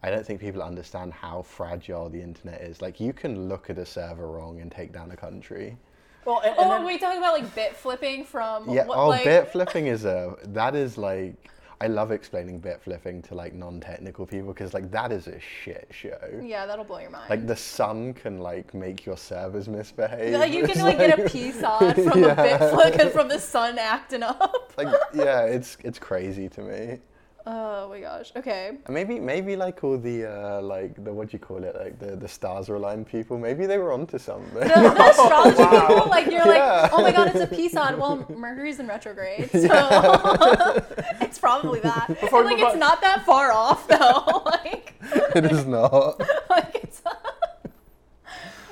[0.05, 2.83] I don't think people understand how fragile the internet is.
[2.83, 5.79] Like you can look at a server wrong and take down a country.
[6.27, 8.85] Well, and, and Oh, then- we talk about like bit flipping from Yeah.
[8.85, 11.49] what, oh, like, bit flipping is a that is like
[11.81, 15.89] I love explaining bit flipping to like non-technical people because like that is a shit
[15.91, 16.19] show.
[16.43, 17.29] Yeah, that'll blow your mind.
[17.31, 20.35] Like the sun can like make your servers misbehave.
[20.39, 22.71] Like you can It's like get a piece on from a bit Yeah.
[22.75, 24.73] flick and from the sun acting up.
[24.77, 26.99] like yeah, it's it's crazy to me.
[27.47, 28.33] Oh my gosh.
[28.35, 28.79] Okay.
[28.89, 32.16] Maybe, maybe like all the uh, like the what do you call it, like the
[32.16, 33.37] the stars are aligned people.
[33.39, 34.55] Maybe they were onto something.
[34.55, 35.89] The, the astrology Wow.
[35.89, 36.81] people, like you're Yeah.
[36.83, 37.99] like, oh my god, it's a peace on.
[37.99, 39.59] Well, Mercury's in retrograde, so
[41.21, 42.09] it's probably that.
[42.19, 44.43] Before And, like move it's not that far off though.
[44.47, 44.95] like,
[45.37, 46.19] it is not.
[46.49, 47.03] like it's.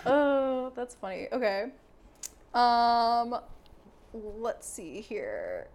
[0.06, 1.28] oh, that's funny.
[1.30, 1.66] Okay.
[2.54, 3.36] Um,
[4.14, 5.68] let's see here.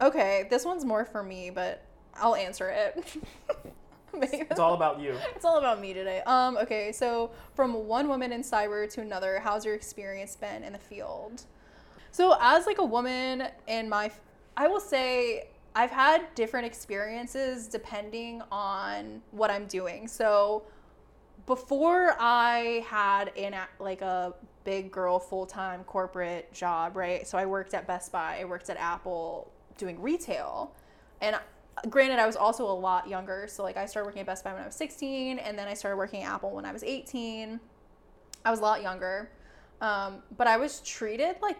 [0.00, 1.84] Okay, this one's more for me, but
[2.16, 3.04] I'll answer it.
[4.12, 5.14] It's all about you.
[5.36, 6.20] It's all about me today.
[6.26, 10.72] Um, okay, so from one woman in cyber to another, how's your experience been in
[10.72, 11.44] the field?
[12.10, 14.10] So as like a woman in my,
[14.56, 20.08] I will say I've had different experiences depending on what I'm doing.
[20.08, 20.64] So
[21.46, 27.26] before I had an like a big girl full time corporate job, right?
[27.26, 30.72] So I worked at Best Buy, I worked at Apple doing retail,
[31.20, 31.36] and
[31.88, 33.46] granted, I was also a lot younger.
[33.48, 35.74] So like I started working at Best Buy when I was 16, and then I
[35.74, 37.60] started working at Apple when I was 18.
[38.44, 39.30] I was a lot younger,
[39.80, 41.58] um, but I was treated like,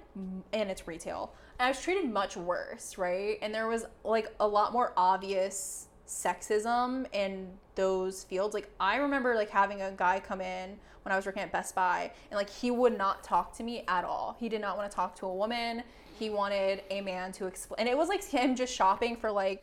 [0.53, 3.39] and it's retail, and I was treated much worse, right?
[3.43, 8.55] And there was like a lot more obvious sexism in those fields.
[8.55, 11.75] Like I remember like having a guy come in when I was working at Best
[11.75, 14.37] Buy, and like he would not talk to me at all.
[14.39, 15.83] He did not want to talk to a woman.
[16.21, 19.63] He wanted a man to explain, and it was like him just shopping for like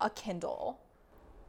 [0.00, 0.78] a Kindle.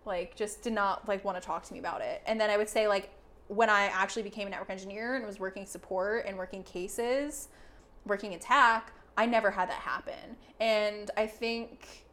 [0.05, 2.23] Like just did not like want to talk to me about it.
[2.25, 3.11] And then I would say like
[3.47, 7.49] when I actually became a network engineer and was working support and working cases,
[8.05, 10.35] working attack, I never had that happen.
[10.59, 12.05] And I think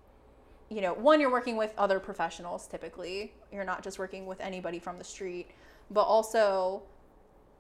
[0.69, 3.33] you know, one you're working with other professionals typically.
[3.51, 5.49] You're not just working with anybody from the street,
[5.91, 6.83] but also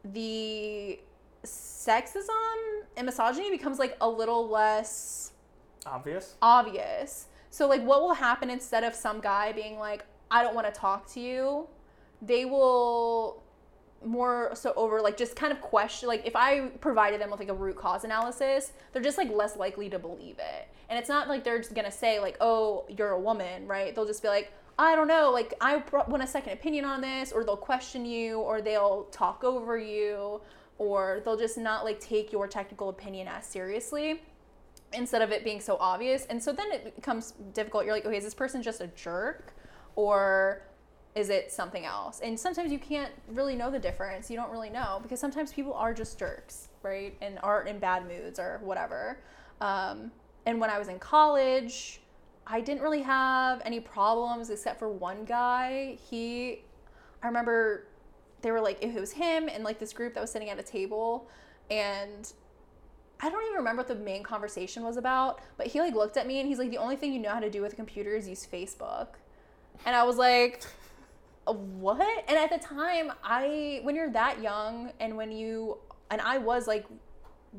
[0.04, 1.00] the
[1.44, 2.28] sexism
[2.96, 5.32] and misogyny becomes like a little less
[5.86, 6.34] Obvious.
[6.42, 7.26] obvious.
[7.50, 10.78] So like what will happen instead of some guy being like I don't want to
[10.78, 11.66] talk to you,
[12.22, 13.42] they will
[14.04, 17.48] more so over like just kind of question like if I provided them with like
[17.48, 20.68] a root cause analysis, they're just like less likely to believe it.
[20.88, 23.94] And it's not like they're just going to say like, "Oh, you're a woman," right?
[23.94, 27.32] They'll just be like, I don't know, like I want a second opinion on this,
[27.32, 30.40] or they'll question you, or they'll talk over you,
[30.80, 34.22] or they'll just not like take your technical opinion as seriously
[34.94, 36.24] instead of it being so obvious.
[36.30, 37.84] And so then it becomes difficult.
[37.84, 39.52] You're like, okay, is this person just a jerk
[39.94, 40.62] or
[41.14, 42.20] is it something else?
[42.20, 44.30] And sometimes you can't really know the difference.
[44.30, 47.14] You don't really know because sometimes people are just jerks, right?
[47.20, 49.18] And aren't in bad moods or whatever.
[49.60, 50.10] Um,
[50.46, 52.00] and when I was in college,
[52.46, 55.98] I didn't really have any problems except for one guy.
[56.08, 56.62] He,
[57.22, 57.84] I remember
[58.42, 60.58] they were like, if it was him and like this group that was sitting at
[60.58, 61.28] a table
[61.70, 62.32] and
[63.22, 66.26] I don't even remember what the main conversation was about, but he like looked at
[66.26, 68.16] me and he's like, the only thing you know how to do with a computer
[68.16, 69.08] is use Facebook.
[69.84, 70.64] And I was like,
[71.44, 72.24] what?
[72.28, 75.78] And at the time, I, when you're that young and when you,
[76.10, 76.86] and I was like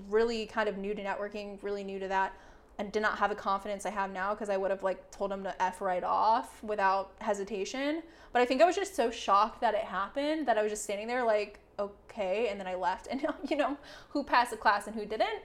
[0.09, 2.33] really kind of new to networking, really new to that,
[2.77, 5.31] and did not have the confidence I have now because I would have like told
[5.31, 8.01] him to f right off without hesitation.
[8.33, 10.83] But I think I was just so shocked that it happened that I was just
[10.83, 13.07] standing there like, okay, and then I left.
[13.11, 13.77] And you know,
[14.09, 15.43] who passed the class and who didn't?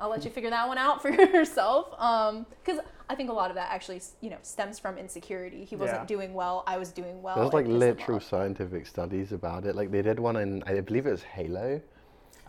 [0.00, 1.94] I'll let you figure that one out for yourself.
[2.00, 5.64] Um, because I think a lot of that actually, you know, stems from insecurity.
[5.64, 6.06] He wasn't Yeah.
[6.06, 6.64] doing well.
[6.66, 7.36] I was doing well.
[7.36, 9.76] There's like literal scientific studies about it.
[9.76, 11.80] Like they did one in, I believe it was Halo.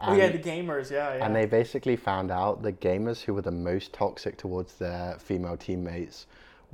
[0.02, 0.92] Oh yeah, the gamers.
[0.92, 1.26] Yeah, yeah.
[1.26, 5.58] And they basically found out the gamers who were the most toxic towards their female
[5.58, 6.28] teammates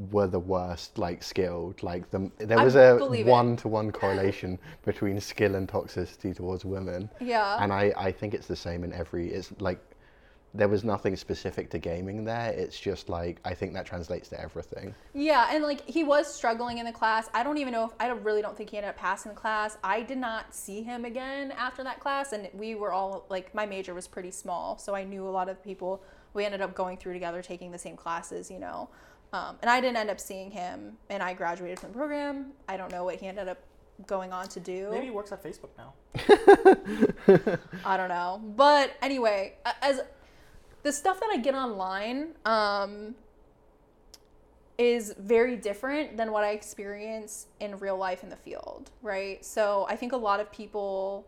[0.09, 1.83] were the worst, like skilled.
[1.83, 7.09] Like the, there was a one-to-one correlation between skill and toxicity towards women.
[7.19, 7.57] Yeah.
[7.61, 9.31] And I, I think it's the same in every.
[9.31, 9.79] It's like
[10.53, 12.51] there was nothing specific to gaming there.
[12.51, 14.93] It's just like I think that translates to everything.
[15.13, 17.29] Yeah, and like he was struggling in the class.
[17.33, 19.37] I don't even know if I don't, really don't think he ended up passing the
[19.37, 19.77] class.
[19.83, 23.65] I did not see him again after that class, and we were all like my
[23.65, 26.03] major was pretty small, so I knew a lot of people.
[26.33, 28.89] We ended up going through together, taking the same classes, you know.
[29.33, 32.51] Um, and I didn't end up seeing him, and I graduated from the program.
[32.67, 33.59] I don't know what he ended up
[34.07, 34.89] going on to do.
[34.91, 35.93] Maybe he works at Facebook now.
[37.85, 38.41] I don't know.
[38.55, 40.01] But anyway, as
[40.83, 43.15] the stuff that I get online um,
[44.77, 49.43] is very different than what I experience in real life in the field, right?
[49.45, 51.27] So I think a lot of people,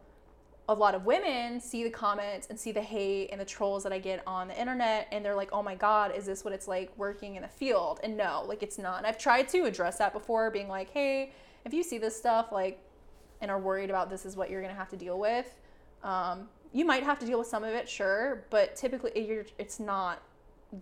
[0.68, 3.94] a lot of women see the comments and see the hate and the trolls that
[3.94, 6.68] I get on the internet and they're like, oh my God, is this what it's
[6.68, 8.00] like working in the field?
[8.04, 8.98] And no, like it's not.
[8.98, 11.32] And I've tried to address that before, being like, hey,
[11.64, 12.80] if you see this stuff, like,
[13.40, 15.60] and are worried about this is what you're gonna have to deal with,
[16.04, 19.80] um, you might have to deal with some of it, sure, but typically you're, it's
[19.80, 20.22] not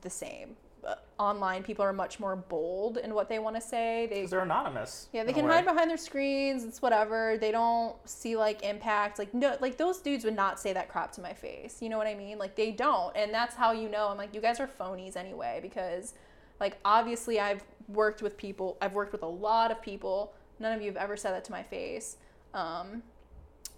[0.01, 0.55] the same.
[0.87, 4.07] Uh, online, people are much more bold in what they want to say.
[4.09, 5.09] They they're anonymous.
[5.13, 6.63] yeah, they can hide behind their screens.
[6.63, 7.37] It's whatever.
[7.39, 9.19] They don't see like impact.
[9.19, 11.83] Like no, like those dudes would not say that crap to my face.
[11.83, 12.39] You know what I mean?
[12.39, 14.07] Like they don't, and that's how you know.
[14.07, 16.15] I'm like, you guys are phonies anyway, because
[16.59, 18.77] like obviously I've worked with people.
[18.81, 20.33] I've worked with a lot of people.
[20.59, 22.17] None of you have ever said that to my face,
[22.55, 23.03] um,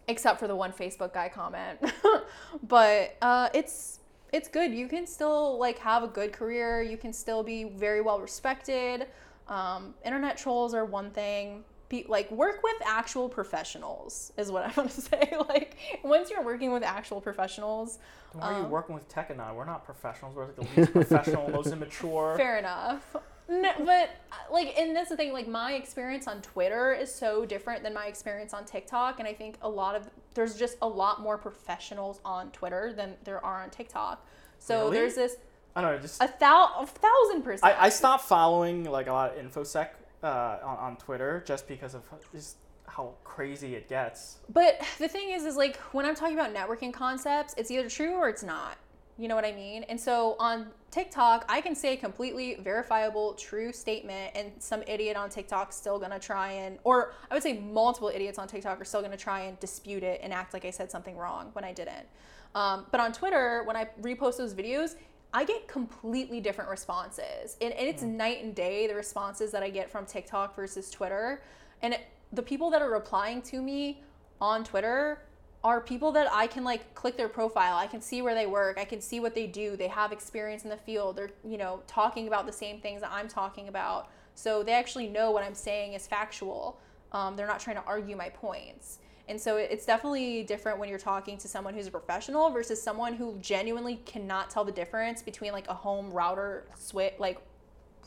[0.08, 1.80] except for the one Facebook guy comment.
[2.64, 4.00] but uh, it's
[4.32, 4.74] it's good.
[4.74, 6.82] You can still like have a good career.
[6.82, 9.08] You can still be very well respected.
[9.48, 11.64] Um, internet trolls are one thing.
[11.94, 15.36] Pe- like work with actual professionals is what I want to say.
[15.48, 18.00] Like once you're working with actual professionals,
[18.32, 19.52] Why are you um, working with Tech and I?
[19.54, 20.36] We're not professionals.
[20.36, 22.36] We're like the least professional, most immature.
[22.36, 23.16] fair enough.
[23.48, 25.34] No, but uh, like, and that's the thing.
[25.34, 29.34] Like, my experience on Twitter is so different than my experience on TikTok, and I
[29.34, 33.62] think a lot of there's just a lot more professionals on Twitter than there are
[33.62, 34.26] on TikTok.
[34.60, 34.98] So Really?
[34.98, 35.36] there's this
[35.76, 36.00] I don't know.
[36.02, 37.66] Just a, thou- a thousand percent.
[37.76, 39.90] I, I stopped following like a lot of infosec
[40.24, 44.38] uh, on, on Twitter just because of just how crazy it gets.
[44.50, 48.14] But the thing is, is like when I'm talking about networking concepts, it's either true
[48.14, 48.78] or it's not.
[49.18, 49.84] You know what I mean?
[49.84, 55.16] And so on TikTok, I can say a completely verifiable, true statement, and some idiot
[55.16, 58.86] on TikTok's still gonna try and, or I would say multiple idiots on TikTok are
[58.86, 61.74] still gonna try and dispute it and act like I said something wrong when I
[61.74, 62.08] didn't.
[62.56, 64.96] Um, but on Twitter, when I repost those videos,
[65.34, 67.58] I get completely different responses.
[67.60, 71.42] And, and it's night and day the responses that I get from TikTok versus Twitter.
[71.82, 72.02] And it,
[72.32, 74.04] the people that are replying to me
[74.40, 75.24] on Twitter
[75.64, 77.78] are people that I can like click their profile.
[77.78, 78.78] I can see where they work.
[78.78, 79.76] I can see what they do.
[79.76, 81.16] They have experience in the field.
[81.16, 84.10] They're, you know, talking about the same things that I'm talking about.
[84.36, 86.80] So they actually know what I'm saying is factual.
[87.12, 89.00] Um, they're not trying to argue my points.
[89.30, 93.14] And so it's definitely different when you're talking to someone who's a professional versus someone
[93.14, 97.40] who genuinely cannot tell the difference between like a home router switch, like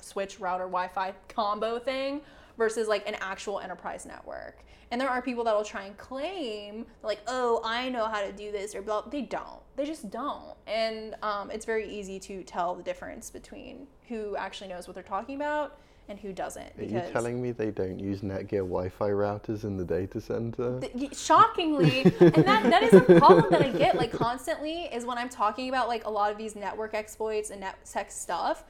[0.00, 2.20] switch router Wi-Fi combo thing
[2.58, 4.62] versus like an actual enterprise network.
[4.90, 8.30] And there are people that will try and claim like, oh, I know how to
[8.30, 9.02] do this or blah.
[9.02, 9.60] They don't.
[9.74, 10.54] They just don't.
[10.66, 15.02] And um, it's very easy to tell the difference between who actually knows what they're
[15.02, 16.78] talking about and who doesn't.
[16.78, 20.80] Are you telling me they don't use Netgear Wi-Fi routers in the data center?
[21.12, 25.28] Shockingly and that, that is a problem that i get like constantly is when i'm
[25.28, 28.64] talking about like a lot of these network exploits and net tech stuff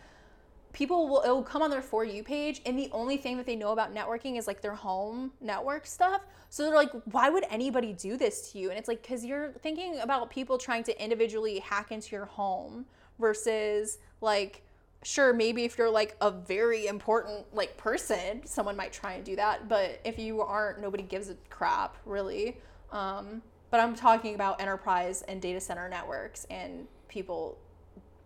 [0.73, 3.47] people will it will come on their for you page and the only thing that
[3.47, 7.45] they know about networking is like their home network stuff so they're like why would
[7.51, 11.03] anybody do this to you and it's like because you're thinking about people trying to
[11.03, 12.85] individually hack into your home
[13.19, 14.63] versus like
[15.07, 19.37] sure maybe if you're like a very important like person someone might try and do
[19.37, 22.57] that but if you aren't nobody gives a crap really.
[22.93, 27.59] Um, but i'm talking about enterprise and data center networks and people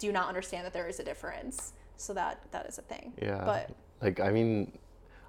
[0.00, 1.74] do not understand that there is a difference.
[1.96, 3.12] So that that is a thing.
[3.22, 3.44] Yeah.
[3.44, 3.70] but
[4.02, 4.72] like I mean,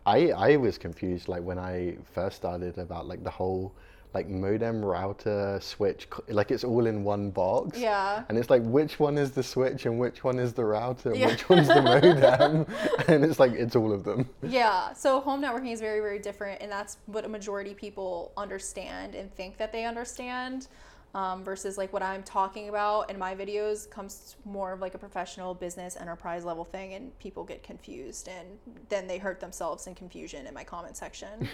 [0.06, 3.76] I I was confused like when I first started about like the whole
[4.14, 7.78] like modem, router, switch, like it's all in one box.
[7.78, 8.24] Yeah.
[8.28, 11.20] And it's like which one is the switch and which one is the router and
[11.20, 11.28] Yeah.
[11.28, 12.66] which one's the modem,
[13.08, 14.30] and it's like it's all of them.
[14.44, 19.16] Yeah, so home networking is very, very different, and that's what a majority people understand
[19.16, 20.68] and think that they understand.
[21.14, 24.98] Um, versus like what I'm talking about in my videos comes more of like a
[24.98, 28.48] professional business enterprise level thing, and people get confused, and
[28.88, 31.50] then they hurt themselves in confusion in my comment section.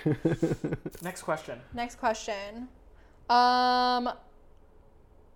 [1.01, 1.59] Next question.
[1.73, 2.67] Next question.
[3.29, 4.09] Um,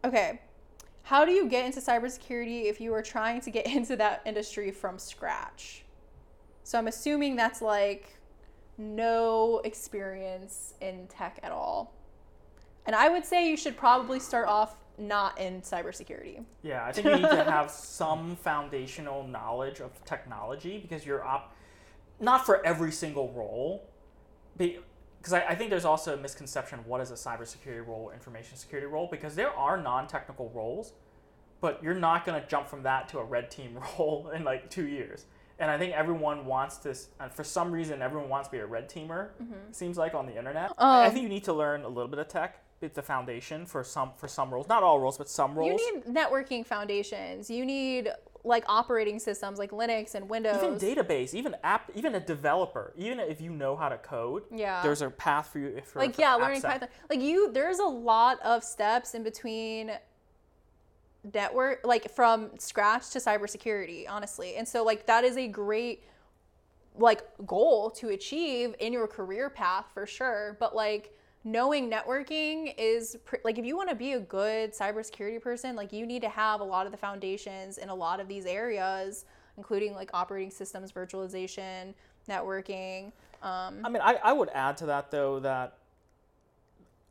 [0.06, 0.42] okay.
[1.04, 4.72] How do you get into cybersecurity if you are trying to get into that industry
[4.72, 5.84] from scratch?
[6.64, 8.18] So I'm assuming that's like
[8.78, 11.94] no experience in tech at all.
[12.86, 16.44] And I would say you should probably start off not in cybersecurity.
[16.64, 21.56] Yeah, I think you need to have some foundational knowledge of technology because you're op-
[22.20, 23.88] not for every single role.
[24.58, 28.58] Because I, I think there's also a misconception of what is a cybersecurity role, information
[28.58, 30.94] security role, because there are non-technical roles,
[31.62, 34.70] but you're not going to jump from that to a red team role in like
[34.70, 35.26] two years.
[35.60, 38.66] And I think everyone wants this, and for some reason, everyone wants to be a
[38.66, 39.30] red teamer.
[39.72, 40.72] Seems like on the internet.
[40.80, 42.64] I I Um, think you need to learn a little bit of tech.
[42.82, 45.80] It's the foundation for some for some roles, not all roles, but some roles.
[45.80, 47.50] You need networking foundations.
[47.50, 48.10] You need
[48.44, 50.56] like operating systems like Linux and Windows.
[50.64, 54.82] even database, even app, even a developer, even if you know how to code, Yeah.
[54.82, 55.80] there's a path for you.
[55.86, 56.72] For, like for yeah learning set.
[56.72, 59.92] python like you there's a lot of steps in between
[61.34, 66.02] network like from scratch to cybersecurity honestly and so like that is a great
[66.98, 73.18] like goal to achieve in your career path for sure but like knowing networking is
[73.26, 76.30] pr- like if you want to be a good cybersecurity person like you need to
[76.30, 79.26] have a lot of the foundations in a lot of these areas
[79.58, 81.94] including like operating systems virtualization
[82.30, 83.12] networking
[83.42, 85.78] um, I mean, I, I would add to that though that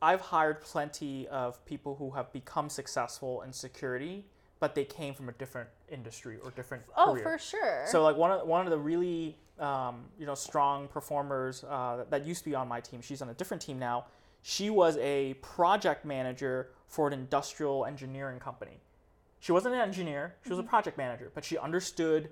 [0.01, 4.25] I've hired plenty of people who have become successful in security,
[4.59, 7.23] but they came from a different industry or different oh career.
[7.23, 11.65] for sure So like one of one of the really um, you know strong performers
[11.69, 13.01] uh, that, that used to be on my team.
[13.01, 14.05] She's on a different team now.
[14.41, 18.81] She was a project manager for an industrial engineering company.
[19.39, 20.35] She wasn't an engineer.
[20.43, 20.69] She was a mm-hmm.
[20.69, 22.29] project manager, but she understood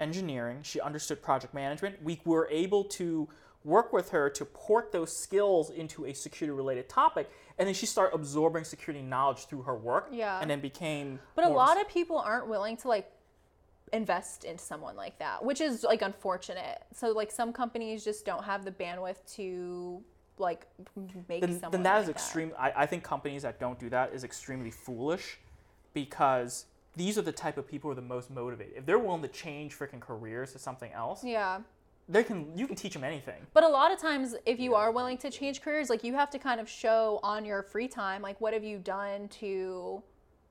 [0.00, 0.60] engineering.
[0.62, 2.02] She understood project management.
[2.02, 3.28] We were able to
[3.64, 7.28] work with her to port those skills into a security related topic,
[7.58, 10.08] and then she started absorbing security knowledge through her work.
[10.12, 10.38] Yeah.
[10.40, 11.18] And then became.
[11.34, 13.10] But a lot of people aren't willing to like
[13.92, 16.82] invest in someone like that, which is like unfortunate.
[16.94, 20.02] So like some companies just don't have the bandwidth to
[20.38, 20.66] like
[21.28, 21.70] make then, someone.
[21.70, 22.52] then that is like extreme.
[22.58, 25.38] I, I think companies that don't do that is extremely foolish
[25.94, 28.74] because these are the type of people who are the most motivated.
[28.76, 31.60] If they're willing to change freaking careers to something else, Yeah.
[32.08, 33.46] they can you can teach them anything.
[33.52, 36.30] But a lot of times, if you are willing to change careers, like you have
[36.30, 40.02] to kind of show on your free time, like what have you done to,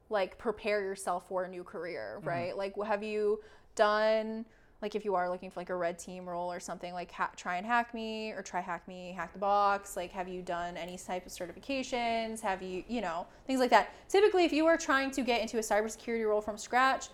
[0.10, 2.30] like prepare yourself for a new career, mm-hmm.
[2.30, 2.57] right?
[2.57, 3.41] Like what have you
[3.76, 4.45] done?
[4.81, 7.31] Like if you are looking for like a red team role or something, like ha-
[7.35, 9.95] try and hack me or try hack me, hack the box.
[9.95, 12.41] Like have you done any type of certifications?
[12.41, 13.93] Have you, you know, things like that.
[14.10, 17.07] Typically, if you are trying to get into a cybersecurity role from scratch,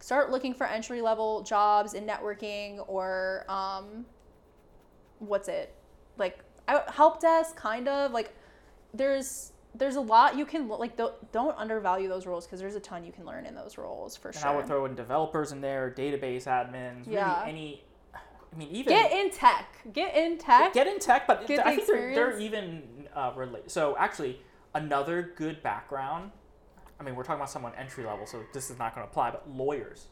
[0.00, 4.04] start looking for entry level jobs in networking or um,
[5.18, 5.74] what's it
[6.18, 6.40] like
[6.88, 8.34] help desk kind of like
[8.92, 12.80] there's there's a lot you can like don't, don't undervalue those roles because there's a
[12.80, 15.52] ton you can learn in those roles for And sure I would throw in developers
[15.52, 17.40] in there, database admins, Yeah.
[17.40, 17.84] really any.
[18.14, 21.86] I mean, even get in tech get in tech get in tech, but I think
[21.88, 22.84] they're, they're even
[23.14, 23.70] uh, related.
[23.70, 24.40] So actually,
[24.74, 26.30] another good background.
[27.00, 29.32] I mean, we're talking about someone entry level, so this is not going to apply.
[29.32, 30.06] But lawyers,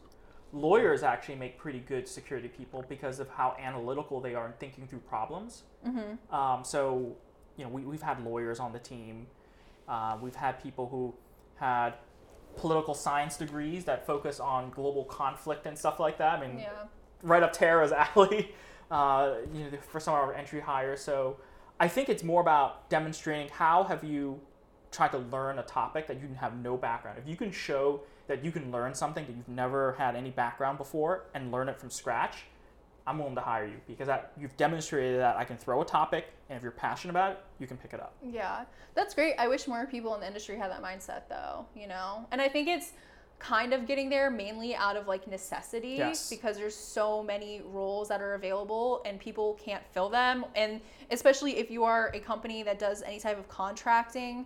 [0.53, 4.89] lawyers actually make pretty good security people because of how analytical they are in thinking
[4.89, 5.63] through problems.
[5.87, 6.35] mm-hmm.
[6.35, 7.17] Um, so,
[7.57, 9.27] you know, we, we've had lawyers on the team.
[9.89, 11.15] Uh, we've had people who
[11.57, 11.95] had
[12.57, 16.39] political science degrees that focus on global conflict and stuff like that.
[16.39, 16.69] I mean, yeah
[17.23, 18.55] right up Tara's alley,
[18.91, 21.01] uh, you know, for some of our entry hires.
[21.01, 21.39] So
[21.81, 24.41] I think it's more about demonstrating how have you
[24.91, 27.19] tried to learn a topic that you can have no background.
[27.19, 30.79] If you can show that you can learn something that you've never had any background
[30.79, 32.45] before and learn it from scratch,
[33.07, 36.27] I'm willing to hire you because that you've demonstrated that I can throw a topic
[36.53, 38.15] and if you're passionate about it, you can pick it up.
[38.23, 38.65] yeah.
[38.95, 39.35] That's great.
[39.39, 42.27] I wish more people in the industry had that mindset though you know?
[42.31, 42.93] And i think it's
[43.39, 46.29] kind of getting there mainly out of like necessity Yes.
[46.31, 50.45] because there's so many roles that are available and people can't fill them.
[50.55, 50.81] And
[51.11, 54.45] especially if you are a company that does any type of contracting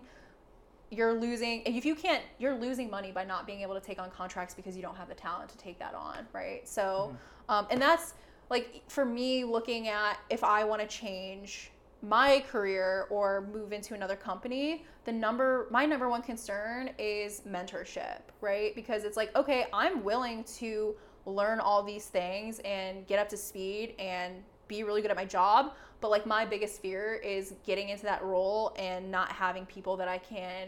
[0.89, 4.09] you're losing if you can't you're losing money by not being able to take on
[4.09, 6.65] contracts because you don't have the talent to take that on right?
[6.67, 7.13] So
[7.49, 8.13] um, and that's
[8.49, 11.71] like for me looking at if i want to change
[12.07, 18.19] my career or move into another company, the number my number one concern is mentorship,
[18.39, 18.73] right?
[18.75, 23.37] Because it's like, okay, I'm willing to learn all these things and get up to
[23.37, 24.35] speed and
[24.67, 28.23] be really good at my job, but like my biggest fear is getting into that
[28.23, 30.67] role and not having people that I can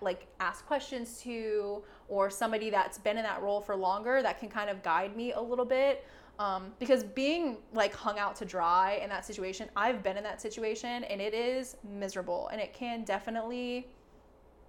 [0.00, 4.48] like ask questions to or somebody that's been in that role for longer that can
[4.48, 6.04] kind of guide me a little bit
[6.38, 10.40] um, because being like hung out to dry in that situation, I've been in that
[10.40, 13.88] situation and it is miserable and it can definitely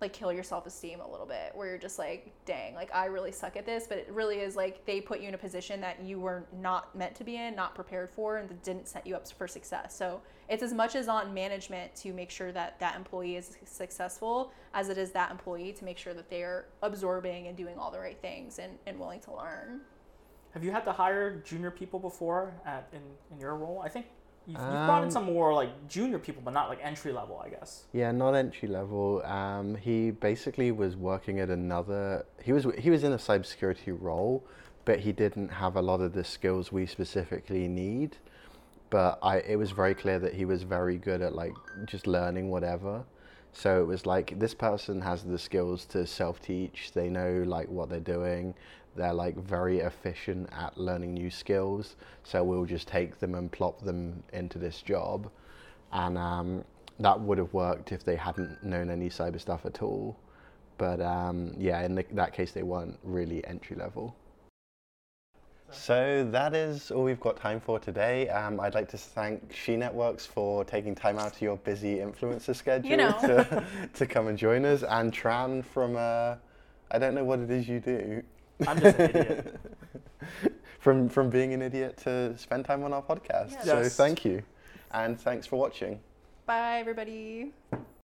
[0.01, 3.05] like kill your self esteem a little bit where you're just like, dang, like I
[3.05, 3.85] really suck at this.
[3.87, 6.95] But it really is like they put you in a position that you were not
[6.95, 9.95] meant to be in, not prepared for, and that didn't set you up for success.
[9.95, 14.53] So it's as much as on management to make sure that that employee is successful
[14.73, 17.99] as it is that employee to make sure that they're absorbing and doing all the
[17.99, 19.81] right things and, and willing to learn.
[20.59, 22.99] Have you had to hire junior people before at in,
[23.31, 23.81] in your role?
[23.81, 24.07] I think
[24.45, 27.41] you've, you've brought in Um, some more like junior people, but not like entry level,
[27.41, 27.85] I guess.
[27.93, 29.23] Yeah, not entry level.
[29.23, 32.25] Um, he basically was working at another.
[32.43, 34.43] He was he was in a cybersecurity role,
[34.83, 38.17] but he didn't have a lot of the skills we specifically need.
[38.89, 41.53] But I, it was very clear that he was very good at like
[41.85, 43.05] just learning whatever.
[43.53, 46.91] So it was like this person has the skills to self-teach.
[46.93, 48.55] They know like what they're doing.
[48.95, 51.95] They're like very efficient at learning new skills.
[52.23, 55.29] So we'll just take them and plop them into this job
[55.91, 56.63] and um,
[56.99, 60.17] that would have worked if they hadn't known any cyber stuff at all.
[60.77, 64.15] But um, yeah, in the, that case, they weren't really entry level.
[65.71, 68.27] So that is all we've got time for today.
[68.29, 72.55] Um, I'd like to thank She Networks for taking time out of your busy influencer
[72.55, 73.11] schedule know.
[73.21, 73.63] to,
[73.93, 76.35] to come and join us, and Tran from uh,
[76.91, 78.23] I don't know what it is you do.
[78.67, 79.59] I'm just an idiot.
[80.79, 83.51] from from being an idiot to spend time on our podcast.
[83.51, 83.65] Yes.
[83.65, 84.41] So thank you,
[84.91, 85.99] and thanks for watching.
[86.45, 87.53] Bye, everybody.